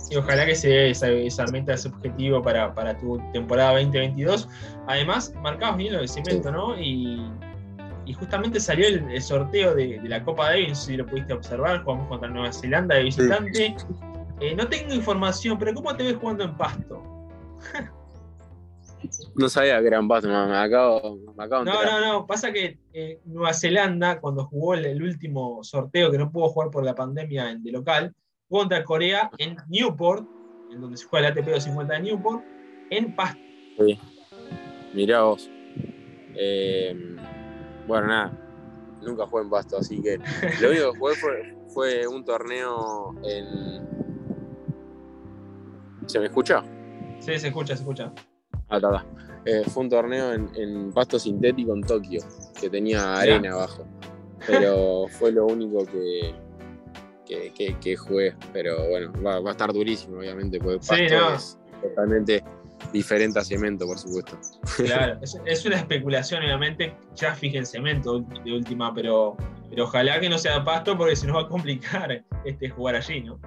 Y 0.09 0.15
ojalá 0.15 0.45
que 0.45 0.55
se 0.55 0.67
dé 0.69 0.89
esa, 0.91 1.45
meta, 1.51 1.73
ese 1.73 1.87
objetivo 1.89 2.41
para, 2.41 2.97
tu 2.97 3.21
temporada 3.31 3.71
2022. 3.73 4.47
Además, 4.87 5.33
marcabas 5.41 5.77
bien 5.77 5.93
lo 5.93 6.01
de 6.01 6.07
cemento, 6.07 6.51
¿no? 6.51 6.79
Y, 6.79 7.21
justamente 8.19 8.59
salió 8.59 8.87
el, 8.87 9.21
sorteo 9.21 9.73
de, 9.75 9.99
la 10.03 10.23
Copa 10.23 10.49
Davis, 10.49 10.77
si 10.79 10.97
lo 10.97 11.05
pudiste 11.05 11.33
observar, 11.33 11.83
jugamos 11.83 12.07
contra 12.07 12.29
Nueva 12.29 12.51
Zelanda 12.51 12.95
de 12.95 13.03
visitante. 13.03 13.75
Eh, 14.39 14.55
no 14.55 14.67
tengo 14.67 14.93
información, 14.93 15.57
pero 15.57 15.73
¿cómo 15.73 15.95
te 15.95 16.03
ves 16.03 16.17
jugando 16.17 16.43
en 16.43 16.57
pasto? 16.57 17.01
No 19.35 19.49
sabía 19.49 19.79
que 19.81 19.87
eran 19.87 20.07
pasto, 20.07 20.27
me 20.27 20.35
acabo, 20.35 21.17
me 21.35 21.43
acabo 21.43 21.65
No, 21.65 21.83
no, 21.83 21.99
no, 21.99 22.27
pasa 22.27 22.51
que 22.51 22.79
eh, 22.93 23.19
Nueva 23.25 23.53
Zelanda, 23.53 24.19
cuando 24.19 24.45
jugó 24.45 24.75
el, 24.75 25.01
último 25.01 25.63
sorteo, 25.63 26.11
que 26.11 26.17
no 26.17 26.31
pudo 26.31 26.49
jugar 26.49 26.69
por 26.69 26.85
la 26.85 26.95
pandemia 26.95 27.55
de 27.55 27.71
local, 27.71 28.13
jugó 28.47 28.61
contra 28.61 28.83
Corea 28.83 29.31
en 29.37 29.57
Newport, 29.67 30.27
en 30.71 30.81
donde 30.81 30.97
se 30.97 31.05
juega 31.05 31.27
el 31.27 31.33
ATP 31.33 31.45
250 31.45 31.93
de 31.93 31.99
Newport, 32.01 32.43
en 32.89 33.15
pasto. 33.15 33.39
Sí. 33.79 33.99
Mirá 34.93 35.23
vos. 35.23 35.49
Eh, 36.35 37.17
bueno, 37.87 38.07
nada, 38.07 38.31
nunca 39.01 39.27
jugué 39.27 39.43
en 39.43 39.49
pasto, 39.49 39.77
así 39.77 40.01
que 40.01 40.17
lo 40.61 40.69
único 40.69 40.93
que 40.93 40.99
jugué 40.99 41.15
fue, 41.15 41.57
fue 41.73 42.07
un 42.07 42.23
torneo 42.23 43.15
en... 43.23 44.03
¿Se 46.05 46.19
me 46.19 46.25
escucha? 46.25 46.63
Sí, 47.19 47.39
se 47.39 47.47
escucha, 47.47 47.75
se 47.75 47.81
escucha. 47.81 48.13
Ah, 48.81 49.05
eh, 49.45 49.63
fue 49.67 49.83
un 49.83 49.89
torneo 49.89 50.33
en, 50.33 50.91
pasto 50.93 51.19
sintético 51.19 51.75
en 51.75 51.81
Tokio, 51.81 52.21
que 52.59 52.69
tenía 52.69 53.15
arena 53.15 53.53
abajo. 53.53 53.85
Pero 54.47 55.05
fue 55.09 55.31
lo 55.31 55.45
único 55.45 55.85
que, 55.85 56.33
que, 57.79 57.95
jugué. 57.95 58.35
Pero 58.51 58.89
bueno, 58.89 59.11
va, 59.23 59.37
a 59.37 59.51
estar 59.51 59.71
durísimo, 59.71 60.17
obviamente, 60.17 60.59
porque 60.59 60.79
pasto 60.79 61.33
es 61.35 61.59
totalmente 61.81 62.43
diferente 62.91 63.39
a 63.39 63.43
cemento, 63.43 63.85
por 63.85 63.99
supuesto. 63.99 64.37
Claro, 64.77 65.19
es, 65.45 65.65
una 65.65 65.77
especulación, 65.77 66.43
obviamente, 66.43 66.95
ya 67.15 67.35
fije 67.35 67.63
cemento 67.65 68.21
de 68.21 68.53
última, 68.53 68.93
pero, 68.93 69.37
pero 69.69 69.85
ojalá 69.85 70.19
que 70.19 70.29
no 70.29 70.37
sea 70.37 70.63
pasto 70.63 70.97
porque 70.97 71.15
se 71.15 71.27
nos 71.27 71.37
va 71.37 71.41
a 71.41 71.47
complicar 71.47 72.23
este, 72.43 72.69
jugar 72.69 72.95
allí, 72.95 73.21
¿no? 73.21 73.39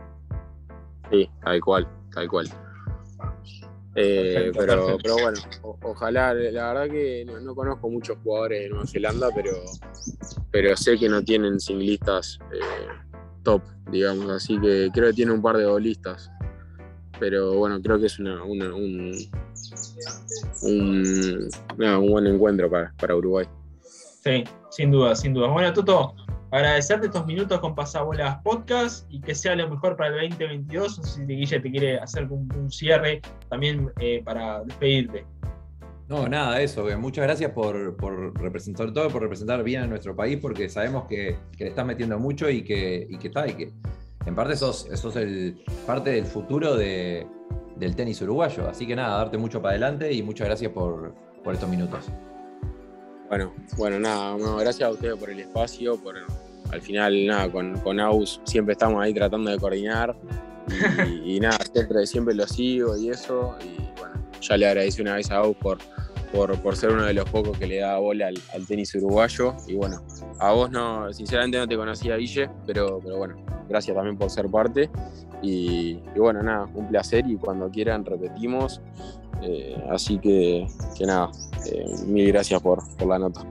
Sí, 1.10 1.28
tal 1.42 1.60
cual, 1.60 1.88
tal 2.12 2.28
cual. 2.28 2.48
Eh, 3.98 4.52
pero, 4.54 4.98
pero 5.02 5.14
bueno, 5.14 5.38
ojalá, 5.82 6.34
la 6.34 6.72
verdad 6.74 6.90
que 6.90 7.24
no, 7.24 7.54
conozco 7.54 7.88
muchos 7.88 8.18
jugadores 8.22 8.64
de 8.64 8.68
Nueva 8.68 8.86
Zelanda, 8.86 9.30
pero, 9.34 9.52
pero 10.50 10.76
sé 10.76 10.98
que 10.98 11.08
no 11.08 11.22
tienen 11.24 11.58
singlistas 11.58 12.38
eh, 12.52 12.88
top, 13.42 13.62
digamos, 13.90 14.28
así 14.30 14.60
que 14.60 14.90
creo 14.92 15.08
que 15.08 15.14
tiene 15.14 15.32
un 15.32 15.40
par 15.40 15.56
de 15.56 15.64
bolistas. 15.64 16.30
Pero 17.18 17.54
bueno, 17.54 17.80
creo 17.80 17.98
que 17.98 18.06
es 18.06 18.18
una, 18.18 18.44
un, 18.44 18.60
un, 20.60 21.48
buen 21.78 22.26
encuentro 22.26 22.70
para, 22.70 22.92
para 22.98 23.16
Uruguay. 23.16 23.46
Sí, 23.80 24.44
sin 24.68 24.90
duda, 24.90 25.16
sin 25.16 25.32
duda. 25.32 25.48
Bueno, 25.48 25.72
Toto, 25.72 26.14
agradecerte 26.56 27.06
estos 27.08 27.26
minutos 27.26 27.60
con 27.60 27.74
Pasabolas 27.74 28.38
Podcast 28.42 29.06
y 29.10 29.20
que 29.20 29.34
sea 29.34 29.54
lo 29.54 29.68
mejor 29.68 29.94
para 29.94 30.08
el 30.08 30.30
2022. 30.30 30.98
No 30.98 31.04
sé 31.04 31.20
si 31.20 31.26
Guille 31.26 31.60
te 31.60 31.70
quiere 31.70 31.98
hacer 31.98 32.26
un, 32.30 32.70
cierre 32.70 33.20
también 33.50 33.92
eh, 34.00 34.22
para 34.24 34.64
despedirte. 34.64 35.26
No, 36.08 36.26
nada, 36.28 36.60
eso, 36.62 36.86
muchas 36.98 37.24
gracias 37.24 37.50
por, 37.50 38.00
representar 38.40 38.92
todo, 38.92 39.10
por 39.10 39.22
representar 39.22 39.62
bien 39.64 39.82
a 39.82 39.86
nuestro 39.86 40.16
país, 40.16 40.38
porque 40.40 40.68
sabemos 40.68 41.06
que, 41.08 41.36
le 41.58 41.66
estás 41.66 41.84
metiendo 41.84 42.18
mucho 42.18 42.48
y 42.48 42.62
que, 42.62 43.06
y 43.10 43.18
que 43.18 43.28
está, 43.28 43.46
y 43.48 43.54
que 43.54 43.72
en 44.24 44.34
parte 44.34 44.56
sos, 44.56 44.88
sos 44.94 45.16
el, 45.16 45.62
parte 45.86 46.10
del 46.10 46.24
futuro 46.24 46.76
del 46.76 47.96
tenis 47.96 48.22
uruguayo. 48.22 48.68
Así 48.68 48.86
que 48.86 48.96
nada, 48.96 49.18
darte 49.18 49.36
mucho 49.36 49.60
para 49.60 49.72
adelante 49.72 50.10
y 50.10 50.22
muchas 50.22 50.46
gracias 50.46 50.72
por, 50.72 51.12
por 51.44 51.52
estos 51.52 51.68
minutos. 51.68 52.06
Bueno, 53.28 53.52
bueno, 53.76 53.98
nada, 53.98 54.36
gracias 54.60 54.88
a 54.88 54.92
ustedes 54.92 55.16
por 55.16 55.28
el 55.28 55.40
espacio, 55.40 55.96
por 55.96 56.16
al 56.72 56.82
final, 56.82 57.26
nada, 57.26 57.50
con, 57.50 57.78
con 57.80 58.00
AUS 58.00 58.40
siempre 58.44 58.72
estamos 58.72 59.02
ahí 59.02 59.14
tratando 59.14 59.50
de 59.50 59.58
coordinar 59.58 60.16
y, 61.24 61.40
nada, 61.40 61.58
siempre, 61.72 62.06
siempre 62.06 62.34
lo 62.34 62.46
sigo 62.46 62.96
y 62.96 63.10
eso. 63.10 63.56
Y 63.62 63.98
bueno, 63.98 64.14
ya 64.40 64.56
le 64.56 64.66
agradecí 64.66 65.02
una 65.02 65.14
vez 65.14 65.30
a 65.30 65.36
AUS 65.36 65.56
por, 65.56 65.78
por, 66.32 66.76
ser 66.76 66.90
uno 66.90 67.04
de 67.04 67.14
los 67.14 67.28
pocos 67.30 67.56
que 67.58 67.66
le 67.66 67.78
da 67.78 67.98
bola 67.98 68.28
al, 68.28 68.66
tenis 68.66 68.94
uruguayo. 68.94 69.54
Y 69.66 69.74
bueno, 69.74 70.02
a 70.38 70.52
vos 70.52 70.70
no, 70.70 71.12
sinceramente 71.12 71.58
no 71.58 71.68
te 71.68 71.76
conocía, 71.76 72.16
Guille, 72.16 72.50
pero, 72.66 73.00
pero 73.02 73.16
bueno, 73.16 73.36
gracias 73.68 73.96
también 73.96 74.16
por 74.18 74.30
ser 74.30 74.46
parte. 74.46 74.90
Y, 75.42 75.98
bueno, 76.16 76.42
nada, 76.42 76.68
un 76.74 76.88
placer 76.88 77.24
y 77.26 77.36
cuando 77.36 77.70
quieran 77.70 78.04
repetimos. 78.04 78.80
Eh, 79.42 79.76
así 79.90 80.18
que, 80.18 80.66
que 80.96 81.04
nada, 81.04 81.30
eh, 81.70 81.84
mil 82.06 82.26
gracias 82.28 82.60
por, 82.62 82.82
por 82.96 83.08
la 83.08 83.18
nota. 83.18 83.44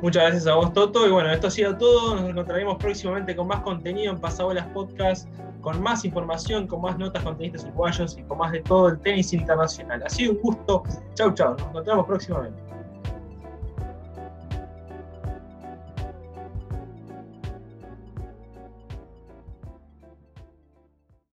Muchas 0.00 0.22
gracias 0.22 0.46
a 0.46 0.54
vos, 0.54 0.72
Toto. 0.72 1.06
Y 1.06 1.10
bueno, 1.10 1.30
esto 1.30 1.48
ha 1.48 1.50
sido 1.50 1.76
todo. 1.76 2.14
Nos 2.14 2.30
encontraremos 2.30 2.76
próximamente 2.76 3.34
con 3.34 3.48
más 3.48 3.60
contenido 3.62 4.12
en 4.12 4.20
Pasabolas 4.20 4.66
Podcast, 4.68 5.28
con 5.60 5.82
más 5.82 6.04
información, 6.04 6.66
con 6.68 6.82
más 6.82 6.96
notas 6.98 7.24
con 7.24 7.36
tenistas 7.36 7.64
uruguayos 7.64 8.16
y 8.16 8.22
con 8.22 8.38
más 8.38 8.52
de 8.52 8.60
todo 8.60 8.88
el 8.88 9.00
tenis 9.00 9.32
internacional. 9.32 10.02
Ha 10.04 10.08
sido 10.08 10.32
un 10.32 10.38
gusto. 10.38 10.84
Chau, 11.14 11.34
chau. 11.34 11.56
Nos 11.56 11.68
encontramos 11.68 12.06
próximamente. 12.06 12.67